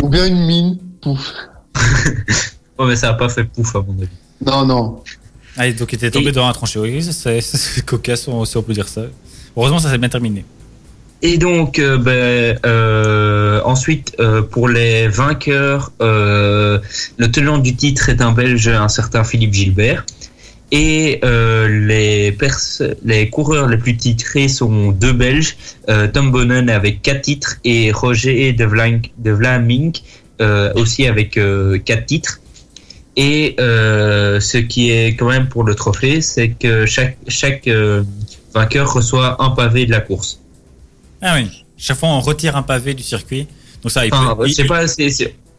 Ou 0.02 0.08
bien 0.08 0.26
une 0.26 0.46
mine, 0.46 0.78
pouf. 1.02 1.32
oh, 2.78 2.86
mais 2.86 2.96
ça 2.96 3.08
n'a 3.08 3.14
pas 3.14 3.28
fait 3.28 3.44
pouf 3.44 3.74
à 3.76 3.80
mon 3.80 3.94
avis. 4.00 4.08
Non, 4.44 4.64
non. 4.64 5.02
Ah, 5.56 5.70
donc 5.72 5.92
il 5.92 5.96
était 5.96 6.10
tombé 6.10 6.32
dans 6.32 6.46
un 6.46 6.52
tranché. 6.52 6.78
Oui, 6.78 7.02
c'est 7.02 7.84
cocasse, 7.84 8.28
si 8.44 8.56
on 8.56 8.62
peut 8.62 8.72
dire 8.72 8.88
ça. 8.88 9.02
Heureusement, 9.56 9.78
ça 9.78 9.90
s'est 9.90 9.98
bien 9.98 10.08
terminé. 10.08 10.44
Et 11.22 11.36
donc, 11.36 11.78
euh, 11.78 11.98
ben, 11.98 12.58
euh, 12.64 13.60
ensuite, 13.64 14.14
euh, 14.20 14.40
pour 14.40 14.68
les 14.68 15.08
vainqueurs, 15.08 15.92
le 16.00 16.80
tenant 17.30 17.58
du 17.58 17.76
titre 17.76 18.08
est 18.08 18.22
un 18.22 18.32
Belge, 18.32 18.68
un 18.68 18.88
certain 18.88 19.22
Philippe 19.24 19.52
Gilbert. 19.52 20.06
Et 20.72 21.20
les, 21.22 22.36
les 23.04 23.28
coureurs 23.28 23.68
les 23.68 23.76
plus 23.76 23.96
titrés 23.96 24.48
sont 24.48 24.92
deux 24.92 25.12
Belges, 25.12 25.56
Tom 26.12 26.30
Bonnen 26.30 26.70
avec 26.70 27.02
quatre 27.02 27.22
titres 27.22 27.56
et 27.64 27.90
Roger 27.90 28.52
de, 28.52 29.30
Vlaming 29.32 29.92
aussi 30.76 31.06
avec 31.06 31.38
quatre 31.84 32.06
titres. 32.06 32.40
Et 33.16 33.56
ce 33.58 34.58
qui 34.58 34.90
est 34.90 35.16
quand 35.16 35.28
même 35.28 35.48
pour 35.48 35.64
le 35.64 35.74
trophée, 35.74 36.20
c'est 36.20 36.50
que 36.50 36.86
chaque, 36.86 37.16
chaque 37.26 37.68
vainqueur 38.54 38.92
reçoit 38.92 39.42
un 39.42 39.50
pavé 39.50 39.86
de 39.86 39.90
la 39.90 40.00
course. 40.00 40.40
Ah 41.20 41.34
oui. 41.36 41.64
Chaque 41.76 41.98
fois, 41.98 42.10
on 42.10 42.20
retire 42.20 42.56
un 42.56 42.62
pavé 42.62 42.94
du 42.94 43.02
circuit. 43.02 43.46
Donc 43.82 43.90
ça, 43.90 44.04
il 44.04 44.10
peut, 44.10 44.66
pas, 44.68 44.86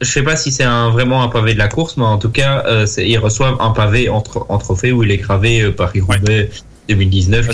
je 0.02 0.10
sais 0.10 0.24
pas 0.24 0.36
si 0.36 0.52
c'est 0.52 0.64
un, 0.64 0.90
vraiment 0.90 1.24
un 1.24 1.28
pavé 1.28 1.54
de 1.54 1.60
la 1.60 1.68
course, 1.68 1.96
mais 1.98 2.04
en 2.04 2.18
tout 2.18 2.30
cas, 2.30 2.64
euh, 2.66 2.86
il 2.98 3.18
reçoit 3.20 3.58
un 3.60 3.70
pavé 3.72 4.10
en, 4.10 4.24
en, 4.50 4.58
trophée 4.58 4.92
où 4.92 5.04
il 5.04 5.12
est 5.12 5.18
gravé 5.18 5.62
euh, 5.62 5.72
Paris-Roubaix 5.72 6.50
2019, 6.90 7.50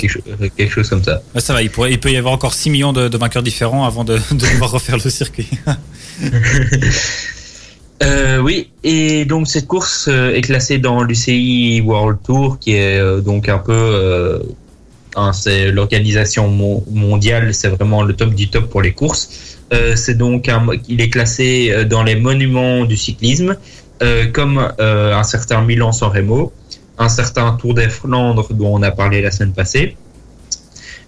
quelque, 0.56 0.70
chose 0.70 0.90
comme 0.90 1.04
ça. 1.04 1.22
ça 1.36 1.54
va, 1.54 1.62
il, 1.62 1.70
pourrait, 1.70 1.92
il 1.92 2.00
peut 2.00 2.12
y 2.12 2.18
avoir 2.18 2.34
encore 2.34 2.54
6 2.54 2.70
millions 2.70 2.94
de, 2.94 3.16
vainqueurs 3.18 3.44
différents 3.44 3.86
avant 3.86 4.04
de, 4.04 4.18
de 4.32 4.38
devoir 4.38 4.72
refaire 4.72 4.98
le 4.98 5.10
circuit. 5.10 5.50
Euh, 8.04 8.38
oui, 8.38 8.70
et 8.84 9.26
donc 9.26 9.48
cette 9.48 9.66
course 9.66 10.08
est 10.08 10.42
classée 10.42 10.78
dans 10.78 11.02
l'UCI 11.02 11.82
World 11.84 12.20
Tour, 12.24 12.60
qui 12.60 12.74
est 12.76 13.02
donc 13.24 13.50
un 13.50 13.58
peu 13.58 14.40
Hein, 15.18 15.34
c'est 15.34 15.72
l'organisation 15.72 16.48
mondiale, 16.92 17.52
c'est 17.56 17.70
vraiment 17.70 18.04
le 18.04 18.14
top 18.14 18.36
du 18.36 18.50
top 18.50 18.70
pour 18.70 18.84
les 18.84 18.94
courses. 18.94 19.57
Euh, 19.74 19.96
c'est 19.96 20.16
donc 20.16 20.50
il 20.88 21.02
est 21.02 21.10
classé 21.10 21.72
euh, 21.72 21.84
dans 21.84 22.04
les 22.04 22.16
monuments 22.16 22.86
du 22.86 22.96
cyclisme, 22.96 23.58
euh, 24.02 24.28
comme 24.28 24.72
un 24.80 25.24
certain 25.24 25.62
Milan-San 25.62 26.10
Remo, 26.10 26.54
un 26.98 27.10
certain 27.10 27.52
Tour 27.54 27.74
des 27.74 27.90
Flandres 27.90 28.54
dont 28.54 28.76
on 28.78 28.84
a 28.84 28.92
parlé 28.92 29.22
la 29.22 29.32
semaine 29.32 29.54
passée, 29.54 29.98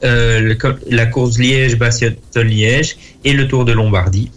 la 0.01 1.05
course 1.05 1.37
Liège-Bastogne-Liège 1.37 2.97
et 3.23 3.33
le 3.33 3.47
Tour 3.47 3.65
de 3.65 3.73
Lombardie. 3.73 4.31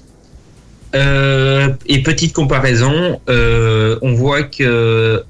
et 0.94 2.02
petite 2.02 2.32
comparaison, 2.32 3.20
on 3.28 4.12
voit 4.14 4.44
que 4.44 5.24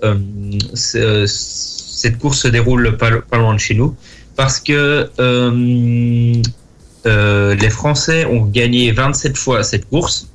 cette 0.75 2.19
course 2.19 2.41
se 2.41 2.49
déroule 2.49 2.97
pas, 2.97 3.11
loin 3.11 3.55
de 3.55 3.61
chez 3.61 3.75
nous 3.75 3.95
parce 4.37 4.59
que 4.59 5.09
euh, 7.07 7.53
euh, 7.53 7.55
les 7.55 7.71
Français 7.71 8.25
ont 8.27 8.45
gagné 8.45 8.93
27 8.93 9.37
fois 9.37 9.63
cette 9.63 9.89
course. 9.89 10.29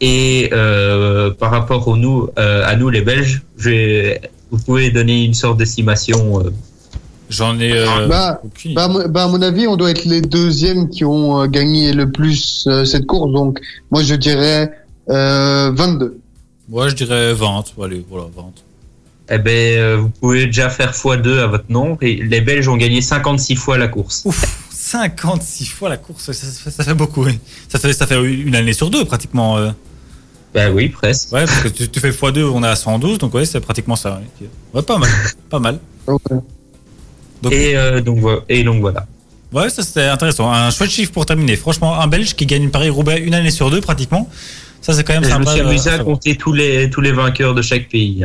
Et 0.00 0.50
euh, 0.52 1.30
par 1.30 1.50
rapport 1.50 1.88
au 1.88 1.96
nous, 1.96 2.28
à 2.36 2.76
nous 2.76 2.90
les 2.90 3.00
Belges, 3.00 3.42
vous 4.50 4.58
pouvez 4.64 4.90
donner 4.90 5.24
une 5.24 5.34
sorte 5.34 5.58
d'estimation 5.58 6.42
J'en 7.28 7.58
ai. 7.58 7.72
Bah, 8.08 8.40
bah, 8.74 8.88
bah, 9.08 9.24
à 9.24 9.28
mon 9.28 9.42
avis, 9.42 9.66
on 9.66 9.76
doit 9.76 9.90
être 9.90 10.04
les 10.04 10.20
deuxièmes 10.20 10.88
qui 10.88 11.04
ont 11.04 11.44
gagné 11.46 11.92
le 11.92 12.12
plus 12.12 12.68
cette 12.84 13.06
course. 13.06 13.32
Donc, 13.32 13.58
moi, 13.90 14.02
je 14.02 14.14
dirais 14.14 14.70
22. 15.08 16.20
Moi, 16.68 16.88
je 16.88 16.94
dirais 16.94 17.32
20. 17.32 17.64
Allez, 17.82 18.04
voilà, 18.08 18.26
20 18.36 18.44
eh 19.28 19.38
ben, 19.38 19.78
euh, 19.78 19.96
vous 19.96 20.08
pouvez 20.08 20.46
déjà 20.46 20.70
faire 20.70 20.92
x2 20.92 21.38
à 21.38 21.46
votre 21.46 21.64
nom. 21.68 21.98
Et 22.00 22.16
les 22.16 22.40
Belges 22.40 22.68
ont 22.68 22.76
gagné 22.76 23.00
56 23.00 23.56
fois 23.56 23.78
la 23.78 23.88
course. 23.88 24.22
Ouf, 24.24 24.65
56 24.86 25.66
fois 25.66 25.88
la 25.88 25.96
course, 25.96 26.30
ça, 26.30 26.84
fait 26.84 26.94
beaucoup. 26.94 27.24
Oui. 27.24 27.40
Ça, 27.68 27.80
fait, 27.80 27.92
ça 27.92 28.06
fait 28.06 28.22
une 28.22 28.54
année 28.54 28.72
sur 28.72 28.88
deux 28.88 29.04
pratiquement. 29.04 29.58
Euh. 29.58 29.70
Ben 30.54 30.72
oui, 30.72 30.90
presque. 30.90 31.32
Ouais, 31.32 31.44
parce 31.44 31.60
que 31.62 31.68
tu, 31.68 32.00
fais 32.00 32.10
x2, 32.10 32.44
on 32.44 32.62
est 32.62 32.68
à 32.68 32.76
112, 32.76 33.18
donc 33.18 33.34
ouais, 33.34 33.44
c'est 33.44 33.60
pratiquement 33.60 33.96
ça. 33.96 34.20
Ouais, 34.72 34.82
pas 34.82 34.98
mal. 34.98 35.10
pas 35.50 35.58
mal. 35.58 35.80
et, 37.50 37.76
euh, 37.76 38.00
donc, 38.00 38.24
et 38.48 38.62
donc 38.62 38.80
voilà. 38.80 39.06
Ouais, 39.52 39.68
ça 39.70 39.82
c'était 39.82 40.04
intéressant. 40.04 40.52
Un 40.52 40.70
chouette 40.70 40.90
chiffre 40.90 41.10
pour 41.10 41.26
terminer. 41.26 41.56
Franchement, 41.56 42.00
un 42.00 42.06
Belge 42.06 42.34
qui 42.36 42.46
gagne 42.46 42.62
une 42.62 42.70
Paris-Roubaix 42.70 43.18
une 43.18 43.34
année 43.34 43.50
sur 43.50 43.70
deux 43.70 43.80
pratiquement. 43.80 44.28
Ça, 44.80 44.92
c'est 44.92 45.04
quand 45.04 45.14
même 45.14 45.24
sympa. 45.24 45.44
Je 45.44 45.48
me 45.48 45.54
suis 45.54 45.60
amusé 45.60 45.90
à 45.90 45.98
compter 45.98 46.36
tous 46.36 46.52
les, 46.52 46.88
tous 46.90 47.00
les 47.00 47.12
vainqueurs 47.12 47.54
de 47.54 47.62
chaque 47.62 47.88
pays. 47.88 48.24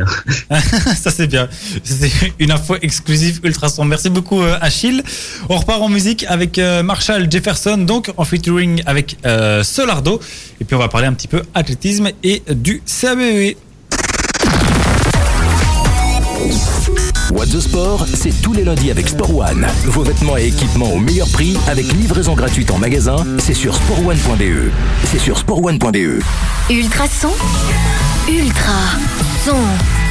Ça, 0.50 1.10
c'est 1.10 1.26
bien. 1.26 1.48
C'est 1.82 2.10
une 2.38 2.52
info 2.52 2.76
exclusive 2.80 3.40
Ultrason. 3.42 3.84
Merci 3.84 4.10
beaucoup, 4.10 4.40
euh, 4.40 4.56
Achille. 4.60 5.02
On 5.48 5.56
repart 5.56 5.82
en 5.82 5.88
musique 5.88 6.24
avec 6.28 6.58
euh, 6.58 6.82
Marshall 6.82 7.30
Jefferson, 7.30 7.78
donc 7.78 8.12
en 8.16 8.24
featuring 8.24 8.82
avec 8.86 9.16
euh, 9.26 9.62
Solardo. 9.62 10.20
Et 10.60 10.64
puis, 10.64 10.76
on 10.76 10.78
va 10.78 10.88
parler 10.88 11.08
un 11.08 11.14
petit 11.14 11.28
peu 11.28 11.42
athlétisme 11.54 12.10
et 12.22 12.42
du 12.48 12.82
CABE. 12.86 13.56
What 17.32 17.46
the 17.46 17.60
Sport, 17.60 18.06
c'est 18.12 18.42
tous 18.42 18.52
les 18.52 18.62
lundis 18.62 18.90
avec 18.90 19.08
Sport 19.08 19.34
One. 19.34 19.66
Vos 19.86 20.02
vêtements 20.02 20.36
et 20.36 20.48
équipements 20.48 20.92
au 20.92 20.98
meilleur 20.98 21.26
prix 21.28 21.56
avec 21.66 21.90
livraison 21.94 22.34
gratuite 22.34 22.70
en 22.70 22.76
magasin, 22.76 23.16
c'est 23.38 23.54
sur 23.54 23.74
sportone.de. 23.74 24.70
C'est 25.06 25.18
sur 25.18 25.38
sportone.de. 25.38 26.18
Ultrason. 26.68 27.30
Ultra 28.28 28.72
son. 29.46 29.56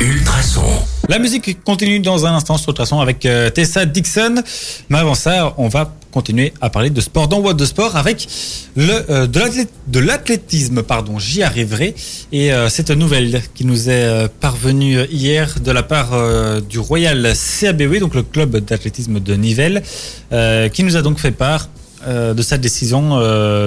Ultrason. 0.03 0.65
La 1.09 1.19
musique 1.19 1.63
continue 1.63 1.99
dans 1.99 2.25
un 2.25 2.33
instant 2.33 2.57
sur 2.57 2.69
Ultrason 2.69 2.99
avec 2.99 3.23
euh, 3.27 3.51
Tessa 3.51 3.85
Dixon. 3.85 4.41
Mais 4.89 4.97
avant 4.97 5.13
ça, 5.13 5.53
on 5.57 5.67
va 5.67 5.93
continuer 6.11 6.53
à 6.61 6.69
parler 6.69 6.89
de 6.89 7.01
sport 7.01 7.27
dans 7.27 7.39
What 7.39 7.55
de 7.55 7.65
Sport 7.65 7.95
avec 7.95 8.27
le, 8.75 8.93
euh, 9.09 9.27
de 9.87 9.99
l'athlétisme. 9.99 10.83
Pardon, 10.83 11.17
j'y 11.17 11.41
arriverai. 11.41 11.95
Et 12.31 12.53
euh, 12.53 12.69
cette 12.69 12.91
nouvelle 12.91 13.41
qui 13.55 13.65
nous 13.65 13.89
est 13.89 13.93
euh, 13.93 14.27
parvenue 14.39 14.99
hier 15.09 15.59
de 15.59 15.71
la 15.71 15.83
part 15.83 16.11
du 16.69 16.79
Royal 16.79 17.33
CABW, 17.35 17.99
donc 17.99 18.15
le 18.15 18.23
club 18.23 18.57
d'athlétisme 18.57 19.19
de 19.19 19.33
Nivelles, 19.35 19.81
qui 20.73 20.83
nous 20.83 20.95
a 20.95 21.01
donc 21.01 21.19
fait 21.19 21.31
part 21.31 21.69
de 22.07 22.41
sa 22.41 22.57
décision 22.57 23.19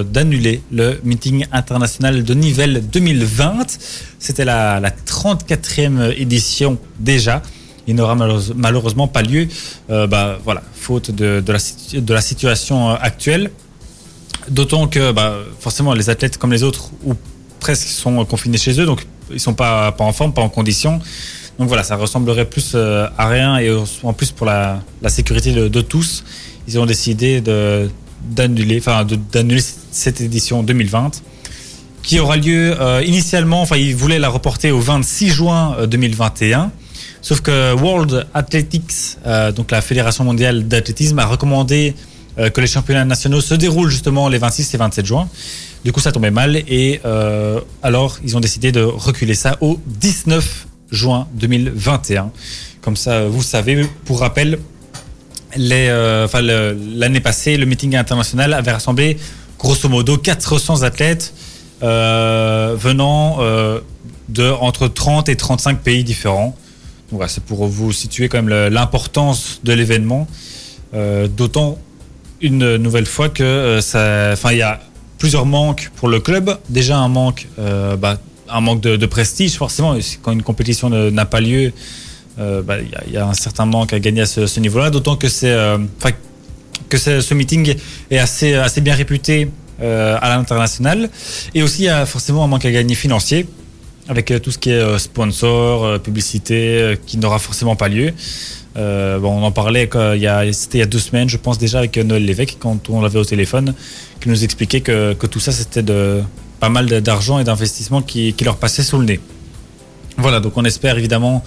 d'annuler 0.03 0.61
le 0.71 0.99
meeting 1.03 1.45
international 1.51 2.23
de 2.23 2.33
Nivelles 2.33 2.83
2020. 2.91 3.77
C'était 4.19 4.45
la, 4.45 4.79
la 4.79 4.91
34e 4.91 6.13
édition 6.17 6.77
déjà 6.99 7.41
il 7.87 7.95
n'aura 7.95 8.15
malheureusement 8.55 9.07
pas 9.07 9.21
lieu, 9.21 9.47
euh, 9.89 10.07
bah, 10.07 10.37
voilà, 10.43 10.63
faute 10.73 11.11
de, 11.11 11.43
la, 11.47 12.21
situation 12.21 12.89
euh, 12.89 12.95
actuelle. 12.99 13.51
D'autant 14.49 14.87
que 14.87 15.11
bah, 15.11 15.35
forcément 15.59 15.93
les 15.93 16.09
athlètes 16.09 16.37
comme 16.37 16.51
les 16.51 16.63
autres 16.63 16.91
ou 17.03 17.15
presque 17.59 17.87
sont 17.87 18.23
confinés 18.25 18.57
chez 18.57 18.79
eux, 18.79 18.85
donc 18.85 19.07
ils 19.31 19.39
sont 19.39 19.55
pas, 19.55 19.91
pas 19.91 20.03
en 20.03 20.13
forme, 20.13 20.33
pas 20.33 20.41
en 20.41 20.49
condition. 20.49 20.99
Donc 21.57 21.67
voilà, 21.67 21.83
ça 21.83 21.95
ressemblerait 21.95 22.45
plus 22.45 22.73
euh, 22.75 23.07
à 23.17 23.27
rien 23.27 23.57
et 23.57 23.71
en 24.03 24.13
plus 24.13 24.31
pour 24.31 24.45
la, 24.45 24.81
sécurité 25.07 25.53
de, 25.53 25.81
tous, 25.81 26.23
ils 26.67 26.77
ont 26.79 26.85
décidé 26.85 27.41
d'annuler, 27.41 28.77
enfin 28.79 29.07
cette 29.91 30.19
édition 30.21 30.63
2020 30.63 31.21
qui 32.03 32.19
aura 32.19 32.37
lieu 32.37 32.75
euh, 32.79 33.01
initialement, 33.03 33.61
enfin 33.61 33.77
ils 33.77 33.95
voulaient 33.95 34.19
la 34.19 34.29
reporter 34.29 34.71
au 34.71 34.79
26 34.79 35.29
juin 35.29 35.77
2021. 35.87 36.71
Sauf 37.25 37.41
que 37.41 37.73
World 37.73 38.27
Athletics, 38.35 39.17
euh, 39.25 39.51
donc 39.51 39.71
la 39.71 39.81
Fédération 39.81 40.23
mondiale 40.23 40.67
d'athlétisme, 40.67 41.17
a 41.17 41.25
recommandé 41.25 41.95
euh, 42.37 42.51
que 42.51 42.61
les 42.61 42.67
championnats 42.67 43.03
nationaux 43.03 43.41
se 43.41 43.55
déroulent 43.55 43.89
justement 43.89 44.29
les 44.29 44.37
26 44.37 44.75
et 44.75 44.77
27 44.77 45.07
juin. 45.07 45.27
Du 45.83 45.91
coup, 45.91 45.99
ça 45.99 46.11
tombait 46.11 46.29
mal 46.29 46.55
et 46.55 47.01
euh, 47.03 47.61
alors 47.81 48.19
ils 48.23 48.37
ont 48.37 48.39
décidé 48.39 48.71
de 48.71 48.83
reculer 48.83 49.33
ça 49.33 49.57
au 49.61 49.79
19 49.87 50.67
juin 50.91 51.27
2021. 51.33 52.29
Comme 52.81 52.95
ça, 52.95 53.25
vous 53.25 53.41
savez, 53.41 53.89
pour 54.05 54.19
rappel, 54.19 54.59
l'année 55.57 55.89
passée, 57.23 57.57
le 57.57 57.65
meeting 57.65 57.95
international 57.95 58.53
avait 58.53 58.73
rassemblé 58.73 59.17
grosso 59.57 59.89
modo 59.89 60.19
400 60.19 60.83
athlètes 60.83 61.33
venant 61.81 63.39
de 64.29 64.51
entre 64.51 64.87
30 64.87 65.27
et 65.29 65.35
35 65.35 65.79
pays 65.79 66.03
différents 66.03 66.55
c'est 67.27 67.43
pour 67.43 67.67
vous 67.67 67.91
situer 67.91 68.29
quand 68.29 68.41
même 68.41 68.69
l'importance 68.69 69.61
de 69.63 69.73
l'événement. 69.73 70.27
Euh, 70.93 71.27
d'autant 71.27 71.77
une 72.41 72.77
nouvelle 72.77 73.05
fois 73.05 73.29
que 73.29 73.43
euh, 73.43 74.33
enfin, 74.33 74.51
il 74.51 74.59
y 74.59 74.61
a 74.61 74.79
plusieurs 75.17 75.45
manques 75.45 75.91
pour 75.95 76.07
le 76.07 76.19
club. 76.19 76.57
Déjà 76.69 76.97
un 76.97 77.07
manque, 77.07 77.47
euh, 77.59 77.95
bah, 77.95 78.17
un 78.49 78.61
manque 78.61 78.81
de, 78.81 79.05
prestige 79.05 79.53
forcément. 79.53 79.97
Quand 80.21 80.31
une 80.31 80.43
compétition 80.43 80.89
n'a 80.89 81.25
pas 81.25 81.41
lieu, 81.41 81.73
bah, 82.37 82.77
il 83.07 83.13
y, 83.13 83.17
a 83.17 83.25
un 83.25 83.33
certain 83.33 83.65
manque 83.65 83.93
à 83.93 83.99
gagner 83.99 84.21
à 84.21 84.25
ce, 84.25 84.59
niveau-là. 84.59 84.89
D'autant 84.89 85.15
que 85.15 85.27
c'est, 85.27 85.55
que 86.89 86.97
ce 86.97 87.33
meeting 87.33 87.75
est 88.11 88.17
assez, 88.17 88.53
assez 88.53 88.81
bien 88.81 88.93
réputé 88.93 89.49
à 89.81 90.35
l'international. 90.35 91.09
Et 91.55 91.63
aussi, 91.63 91.83
il 91.83 91.85
y 91.85 91.89
a 91.89 92.05
forcément 92.05 92.43
un 92.43 92.47
manque 92.47 92.65
à 92.65 92.71
gagner 92.71 92.95
financier 92.95 93.47
avec 94.07 94.31
euh, 94.31 94.39
tout 94.39 94.51
ce 94.51 94.57
qui 94.57 94.69
est 94.69 94.73
euh, 94.73 94.97
sponsor, 94.97 95.83
euh, 95.83 95.97
publicité, 95.97 96.97
qui 97.05 97.17
n'aura 97.17 97.39
forcément 97.39 97.75
pas 97.75 97.87
lieu. 97.87 98.13
bon, 98.75 99.29
on 99.29 99.43
en 99.43 99.51
parlait 99.51 99.89
il 100.15 100.21
y 100.21 100.27
a, 100.27 100.51
c'était 100.53 100.77
il 100.79 100.81
y 100.81 100.83
a 100.83 100.87
deux 100.87 100.99
semaines, 100.99 101.29
je 101.29 101.37
pense 101.37 101.57
déjà 101.57 101.79
avec 101.79 101.97
Noël 101.97 102.25
Lévesque 102.25 102.57
quand 102.59 102.89
on 102.89 103.01
l'avait 103.01 103.19
au 103.19 103.25
téléphone, 103.25 103.73
qui 104.19 104.29
nous 104.29 104.43
expliquait 104.43 104.81
que, 104.81 105.13
que 105.13 105.27
tout 105.27 105.39
ça 105.39 105.51
c'était 105.51 105.83
pas 106.59 106.69
mal 106.69 106.87
d'argent 107.01 107.39
et 107.39 107.43
d'investissement 107.43 108.01
qui, 108.01 108.35
leur 108.43 108.57
passait 108.57 108.83
sous 108.83 108.97
le 108.97 109.05
nez. 109.05 109.19
Voilà, 110.17 110.39
donc 110.39 110.53
on 110.57 110.65
espère 110.65 110.97
évidemment 110.97 111.43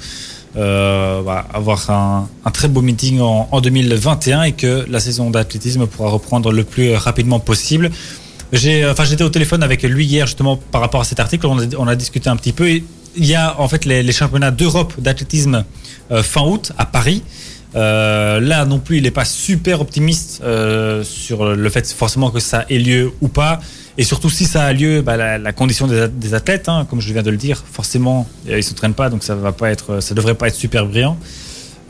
bah, 0.55 1.47
avoir 1.53 1.91
un, 1.91 2.51
très 2.53 2.69
beau 2.69 2.81
meeting 2.81 3.21
en 3.21 3.61
2021 3.61 4.45
et 4.45 4.53
que 4.53 4.87
la 4.89 4.99
saison 4.99 5.31
d'athlétisme 5.31 5.87
pourra 5.87 6.09
reprendre 6.09 6.51
le 6.51 6.65
plus 6.65 6.95
rapidement 6.95 7.41
possible. 7.41 7.91
J'ai, 8.53 8.87
enfin, 8.87 9.05
j'étais 9.05 9.25
au 9.25 9.29
téléphone 9.29 9.63
avec 9.63 9.83
lui 9.83 10.07
hier 10.07 10.27
justement 10.27 10.57
par 10.57 10.81
rapport 10.81 11.01
à 11.01 11.05
cet 11.05 11.21
article. 11.21 11.47
On 11.47 11.87
a, 11.87 11.97
discuté 11.97 12.31
un 12.31 12.37
petit 12.37 12.53
peu. 12.53 12.71
il 12.71 12.83
y 13.17 13.35
a 13.35 13.61
en 13.61 13.69
fait 13.69 13.85
les, 13.85 14.13
championnats 14.13 14.51
d'Europe 14.51 14.95
d'athlétisme 14.99 15.65
euh, 16.11 16.23
fin 16.23 16.43
août 16.43 16.73
à 16.79 16.87
Paris. 16.87 17.23
Euh, 17.77 18.41
là 18.41 18.65
non 18.65 18.79
plus, 18.79 18.99
il 18.99 19.03
n'est 19.03 19.11
pas 19.11 19.25
super 19.25 19.81
optimiste 19.81 20.41
euh, 20.43 21.05
sur 21.05 21.55
le 21.55 21.71
fait 21.71 21.91
forcément 21.93 22.31
que 22.31 22.41
ça 22.41 22.65
ait 22.71 22.79
lieu 22.79 23.13
ou 23.21 23.29
pas. 23.29 23.61
Et 23.99 24.05
surtout 24.05 24.31
si 24.31 24.45
ça 24.45 24.65
a 24.65 24.73
lieu, 24.73 25.03
bah, 25.03 25.17
la, 25.17 25.53
condition 25.53 25.87
des, 25.87 26.07
des 26.09 26.35
athlètes, 26.35 26.69
hein, 26.69 26.87
comme 26.89 27.01
je 27.01 27.13
viens 27.13 27.23
de 27.23 27.31
le 27.31 27.37
dire, 27.37 27.63
forcément 27.71 28.29
euh, 28.49 28.59
ils 28.59 28.63
s'entraînent 28.63 28.95
pas, 28.95 29.11
donc 29.11 29.25
ça 29.25 29.37
ça 30.01 30.15
devrait 30.15 30.35
pas 30.35 30.49
être 30.49 30.55
super 30.55 30.87
brillant. 30.87 31.19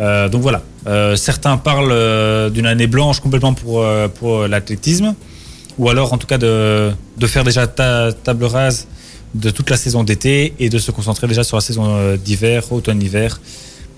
Euh, 0.00 0.28
donc 0.28 0.42
voilà, 0.42 0.62
certains 1.16 1.56
parlent 1.58 2.50
d'une 2.52 2.66
année 2.66 2.86
blanche 2.86 3.20
complètement 3.20 3.52
pour 3.52 3.84
pour 4.14 4.48
l'athlétisme 4.48 5.14
ou 5.78 5.88
alors 5.88 6.12
en 6.12 6.18
tout 6.18 6.26
cas 6.26 6.38
de, 6.38 6.90
de 7.16 7.26
faire 7.26 7.44
déjà 7.44 7.66
ta, 7.66 8.12
table 8.12 8.44
rase 8.44 8.86
de 9.34 9.50
toute 9.50 9.70
la 9.70 9.76
saison 9.76 10.04
d'été 10.04 10.54
et 10.58 10.68
de 10.68 10.78
se 10.78 10.90
concentrer 10.90 11.26
déjà 11.26 11.44
sur 11.44 11.56
la 11.56 11.60
saison 11.60 11.84
euh, 11.86 12.16
d'hiver, 12.16 12.72
automne-hiver, 12.72 13.40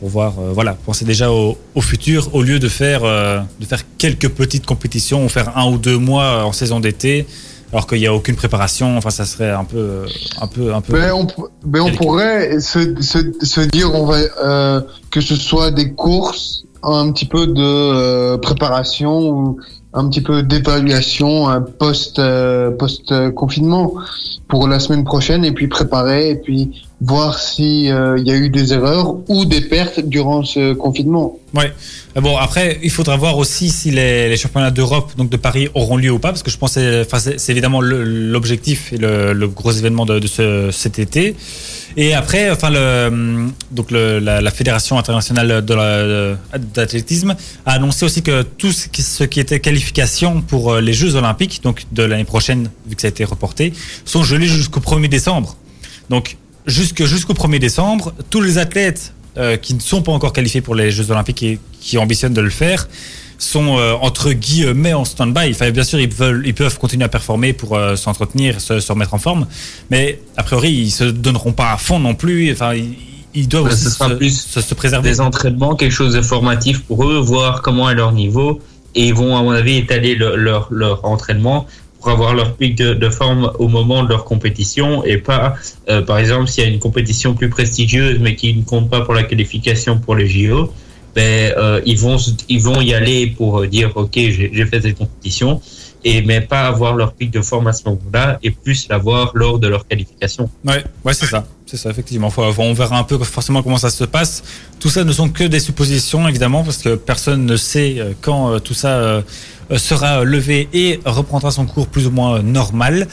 pour 0.01 0.09
voir, 0.09 0.35
euh, 0.39 0.53
voilà, 0.53 0.75
penser 0.75 1.05
déjà 1.05 1.31
au, 1.31 1.57
au, 1.75 1.81
futur 1.81 2.35
au 2.35 2.43
lieu 2.43 2.59
de 2.59 2.69
faire, 2.69 3.05
euh, 3.05 3.41
de 3.61 3.67
faire 3.67 3.83
quelques 3.99 4.29
petites 4.29 4.67
compétitions 4.67 5.25
ou 5.25 5.29
faire 5.29 5.57
un 5.57 5.71
ou 5.71 5.79
deux 5.79 5.99
mois 5.99 6.45
en 6.45 6.53
saison 6.53 6.81
d'été. 6.81 7.27
Alors 7.73 7.87
qu'il 7.87 7.99
n'y 7.99 8.07
a 8.09 8.13
aucune 8.13 8.35
préparation, 8.35 8.97
enfin 8.97 9.11
ça 9.11 9.25
serait 9.25 9.53
un 9.53 9.63
peu, 9.63 10.05
un 10.41 10.49
peu, 10.49 10.75
un 10.75 10.81
peu. 10.81 10.93
Mais 10.99 11.13
on, 11.13 11.25
mais 11.65 11.79
on 11.79 11.93
pourrait 11.93 12.59
se, 12.59 13.01
se, 13.01 13.19
se, 13.43 13.61
dire, 13.61 13.95
on 13.95 14.07
va, 14.07 14.17
euh, 14.17 14.81
que 15.13 15.21
ce 15.21 15.37
soit 15.37 15.71
des 15.71 15.93
courses, 15.93 16.65
un 16.83 17.13
petit 17.13 17.27
peu 17.27 17.47
de 17.47 18.37
préparation 18.39 19.21
ou 19.21 19.61
un 19.93 20.09
petit 20.09 20.21
peu 20.21 20.43
d'évaluation 20.43 21.49
post 21.79 22.19
euh, 22.19 22.71
post 22.71 23.13
confinement 23.35 23.95
pour 24.49 24.69
la 24.69 24.79
semaine 24.79 25.05
prochaine 25.05 25.45
et 25.45 25.53
puis 25.53 25.69
préparer 25.69 26.31
et 26.31 26.37
puis 26.37 26.87
voir 27.01 27.39
si 27.39 27.91
euh, 27.91 28.19
il 28.19 28.27
y 28.27 28.31
a 28.31 28.37
eu 28.37 28.51
des 28.51 28.73
erreurs 28.73 29.17
ou 29.29 29.45
des 29.45 29.63
pertes 29.63 30.01
durant 30.01 30.45
ce 30.45 30.75
confinement. 30.75 31.39
Ouais. 31.55 31.73
Bon 32.17 32.37
après 32.37 32.79
il 32.83 32.91
faudra 32.91 33.17
voir 33.17 33.39
aussi 33.39 33.71
si 33.71 33.91
les, 33.91 34.37
championnats 34.37 34.71
d'Europe 34.71 35.13
donc 35.17 35.31
de 35.31 35.37
Paris 35.37 35.69
auront 35.75 35.97
lieu 35.97 36.11
ou 36.11 36.19
pas 36.19 36.29
parce 36.29 36.43
que 36.43 36.51
je 36.51 36.59
pense 36.59 36.77
enfin 36.77 37.19
c'est 37.19 37.53
évidemment 37.53 37.81
l'objectif 37.81 38.93
et 38.93 38.99
le, 38.99 39.49
gros 39.49 39.73
événement 39.73 40.07
de, 40.07 40.19
de 40.19 40.27
ce, 40.27 40.71
cet 40.71 40.99
été. 40.99 41.37
Et 41.97 42.15
après, 42.15 42.51
enfin, 42.51 42.71
le, 42.71 43.49
donc 43.71 43.91
la, 43.91 44.51
Fédération 44.51 44.99
internationale 44.99 45.65
d'athlétisme 46.75 47.35
a 47.67 47.73
annoncé 47.73 48.05
aussi 48.05 48.23
que 48.23 48.43
tout 48.43 48.73
ce 48.73 48.89
qui, 48.89 49.03
ce 49.03 49.25
qui, 49.25 49.41
était 49.41 49.61
qualification 49.61 50.43
pour 50.43 50.73
euh, 50.73 50.81
les 50.81 50.93
Jeux 50.93 51.15
olympiques, 51.15 51.61
donc 51.63 51.85
de 51.93 52.03
l'année 52.03 52.25
prochaine, 52.25 52.71
vu 52.87 52.95
que 52.95 53.03
ça 53.03 53.09
a 53.09 53.11
été 53.11 53.25
reporté, 53.25 53.73
sont 54.05 54.23
gelés 54.23 54.47
jusqu'au 54.47 54.81
1er 54.81 55.09
décembre. 55.09 55.57
Donc, 56.11 56.37
jusqu'au 56.67 57.35
1er 57.35 57.59
décembre, 57.59 58.13
tous 58.31 58.41
les 58.41 58.59
athlètes 58.59 59.13
euh, 59.37 59.57
qui 59.57 59.75
ne 59.75 59.81
sont 59.81 60.03
pas 60.03 60.13
encore 60.13 60.33
qualifiés 60.33 60.61
pour 60.61 60.75
les 60.75 60.91
Jeux 60.91 61.11
olympiques 61.11 61.43
et 61.43 61.59
qui 61.81 61.99
ambitionnent 61.99 62.35
de 62.35 62.41
le 62.41 62.51
faire, 62.51 62.89
sont 63.39 63.79
euh, 63.79 63.95
entre 64.01 64.33
guillemets 64.33 64.93
en 64.93 65.05
stand-by. 65.05 65.51
Enfin, 65.51 65.71
bien 65.71 65.85
sûr, 65.85 65.99
ils 65.99 66.13
veulent, 66.13 66.43
ils 66.47 66.55
peuvent 66.55 66.79
continuer 66.79 67.05
à 67.05 67.09
performer 67.09 67.53
pour 67.53 67.77
euh, 67.77 67.97
s'entretenir, 67.97 68.61
se, 68.61 68.81
se, 68.81 68.93
remettre 68.93 69.15
en 69.15 69.19
forme, 69.19 69.47
mais 69.91 70.21
a 70.37 70.43
priori, 70.43 70.71
ils 70.73 70.91
se 70.91 71.05
donneront 71.05 71.53
pas 71.53 71.73
à 71.73 71.79
fond 71.79 71.99
non 71.99 72.15
plus. 72.15 72.53
Enfin, 72.53 72.75
ils, 72.75 72.95
ils 73.35 73.49
doivent 73.49 73.67
aussi 73.67 73.85
ce 73.85 73.91
se, 73.91 74.15
plus 74.15 74.31
se, 74.31 74.61
se, 74.61 74.75
préserver. 74.75 75.09
Des 75.09 75.21
entraînements, 75.21 75.75
quelque 75.75 75.93
chose 75.93 76.15
de 76.15 76.23
formatif 76.23 76.83
pour 76.83 77.09
eux, 77.09 77.19
voir 77.19 77.63
comment 77.63 77.89
est 77.89 77.95
leur 77.95 78.13
niveau, 78.13 78.61
et 78.95 79.07
ils 79.07 79.15
vont, 79.15 79.37
à 79.37 79.43
mon 79.43 79.53
avis, 79.53 79.77
étaler 79.77 80.17
le, 80.17 80.37
leur, 80.37 80.69
leur 80.71 81.05
entraînement 81.05 81.67
pour 82.01 82.11
avoir 82.11 82.35
leur 82.35 82.57
pic 82.57 82.77
de, 82.77 82.95
de, 82.95 83.11
forme 83.11 83.53
au 83.59 83.69
moment 83.69 84.03
de 84.03 84.09
leur 84.09 84.25
compétition 84.25 85.05
et 85.05 85.19
pas, 85.19 85.55
euh, 85.89 86.03
par 86.03 86.19
exemple, 86.19 86.49
s'il 86.49 86.65
y 86.65 86.67
a 86.67 86.71
une 86.71 86.79
compétition 86.79 87.35
plus 87.35 87.51
prestigieuse 87.51 88.19
mais 88.21 88.35
qui 88.37 88.55
ne 88.55 88.63
compte 88.63 88.89
pas 88.89 89.03
pour 89.03 89.15
la 89.15 89.23
qualification 89.23 89.99
pour 89.99 90.17
les 90.17 90.27
JO, 90.27 90.73
ben, 91.15 91.53
euh, 91.57 91.81
ils, 91.85 91.99
vont, 91.99 92.17
ils 92.49 92.63
vont 92.63 92.81
y 92.81 92.95
aller 92.95 93.27
pour 93.37 93.67
dire 93.67 93.91
ok 93.97 94.15
j'ai 94.15 94.67
fait 94.67 94.81
cette 94.81 94.97
compétition 94.97 95.61
et 96.05 96.23
mais 96.23 96.41
pas 96.41 96.67
avoir 96.67 96.95
leur 96.95 97.13
pic 97.13 97.31
de 97.31 97.41
forme 97.41 97.67
à 97.67 97.73
ce 97.73 97.85
moment-là 97.87 98.39
et 98.43 98.51
plus 98.51 98.89
l'avoir 98.89 99.33
lors 99.35 99.59
de 99.59 99.69
leur 99.69 99.87
qualification. 99.87 100.51
Ouais, 100.65 100.85
ouais 101.05 101.15
c'est 101.15 101.27
ça, 101.27 101.45
c'est 101.67 101.77
ça 101.77 101.91
effectivement. 101.91 102.33
On 102.59 102.73
verra 102.73 102.99
un 102.99 103.05
peu 103.05 103.19
forcément 103.19 103.63
comment 103.63 103.77
ça 103.79 103.91
se 103.91 104.05
passe. 104.05 104.43
Tout 104.79 104.89
ça 104.89 105.05
ne 105.05 105.13
sont 105.13 105.29
que 105.29 105.45
des 105.45 105.61
suppositions 105.61 106.27
évidemment 106.29 106.65
parce 106.65 106.79
que 106.79 106.95
personne 106.95 107.45
ne 107.47 107.57
sait 107.57 107.97
euh, 107.99 108.13
quand 108.21 108.53
euh, 108.53 108.59
tout 108.59 108.75
ça 108.75 108.89
euh, 108.89 109.23
sera 109.77 110.25
levé 110.25 110.69
et 110.73 111.01
reprendra 111.05 111.51
son 111.51 111.67
cours 111.67 111.87
plus 111.87 112.07
ou 112.07 112.11
moins 112.11 112.43
normal. 112.43 113.07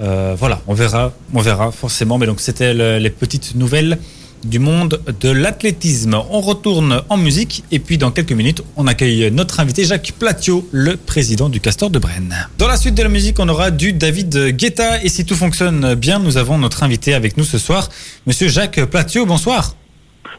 Euh, 0.00 0.34
voilà, 0.38 0.60
on 0.66 0.74
verra, 0.74 1.12
on 1.32 1.40
verra 1.40 1.70
forcément. 1.70 2.18
Mais 2.18 2.26
donc 2.26 2.40
c'était 2.40 2.74
le, 2.74 2.98
les 2.98 3.10
petites 3.10 3.54
nouvelles 3.54 3.98
du 4.44 4.58
monde 4.58 5.00
de 5.20 5.30
l'athlétisme. 5.30 6.16
On 6.30 6.40
retourne 6.40 7.02
en 7.08 7.16
musique 7.16 7.64
et 7.70 7.78
puis 7.78 7.98
dans 7.98 8.10
quelques 8.10 8.32
minutes, 8.32 8.62
on 8.76 8.86
accueille 8.86 9.30
notre 9.30 9.60
invité 9.60 9.84
Jacques 9.84 10.12
Platio, 10.18 10.68
le 10.72 10.96
président 10.96 11.48
du 11.48 11.60
Castor 11.60 11.90
de 11.90 11.98
Brenne. 11.98 12.48
Dans 12.58 12.68
la 12.68 12.76
suite 12.76 12.94
de 12.94 13.02
la 13.02 13.08
musique, 13.08 13.38
on 13.40 13.48
aura 13.48 13.70
du 13.70 13.92
David 13.92 14.56
Guetta 14.56 15.02
et 15.02 15.08
si 15.08 15.24
tout 15.24 15.36
fonctionne 15.36 15.94
bien, 15.94 16.18
nous 16.18 16.36
avons 16.36 16.58
notre 16.58 16.82
invité 16.82 17.14
avec 17.14 17.36
nous 17.36 17.44
ce 17.44 17.58
soir, 17.58 17.88
monsieur 18.26 18.48
Jacques 18.48 18.84
Platio. 18.84 19.26
Bonsoir. 19.26 19.74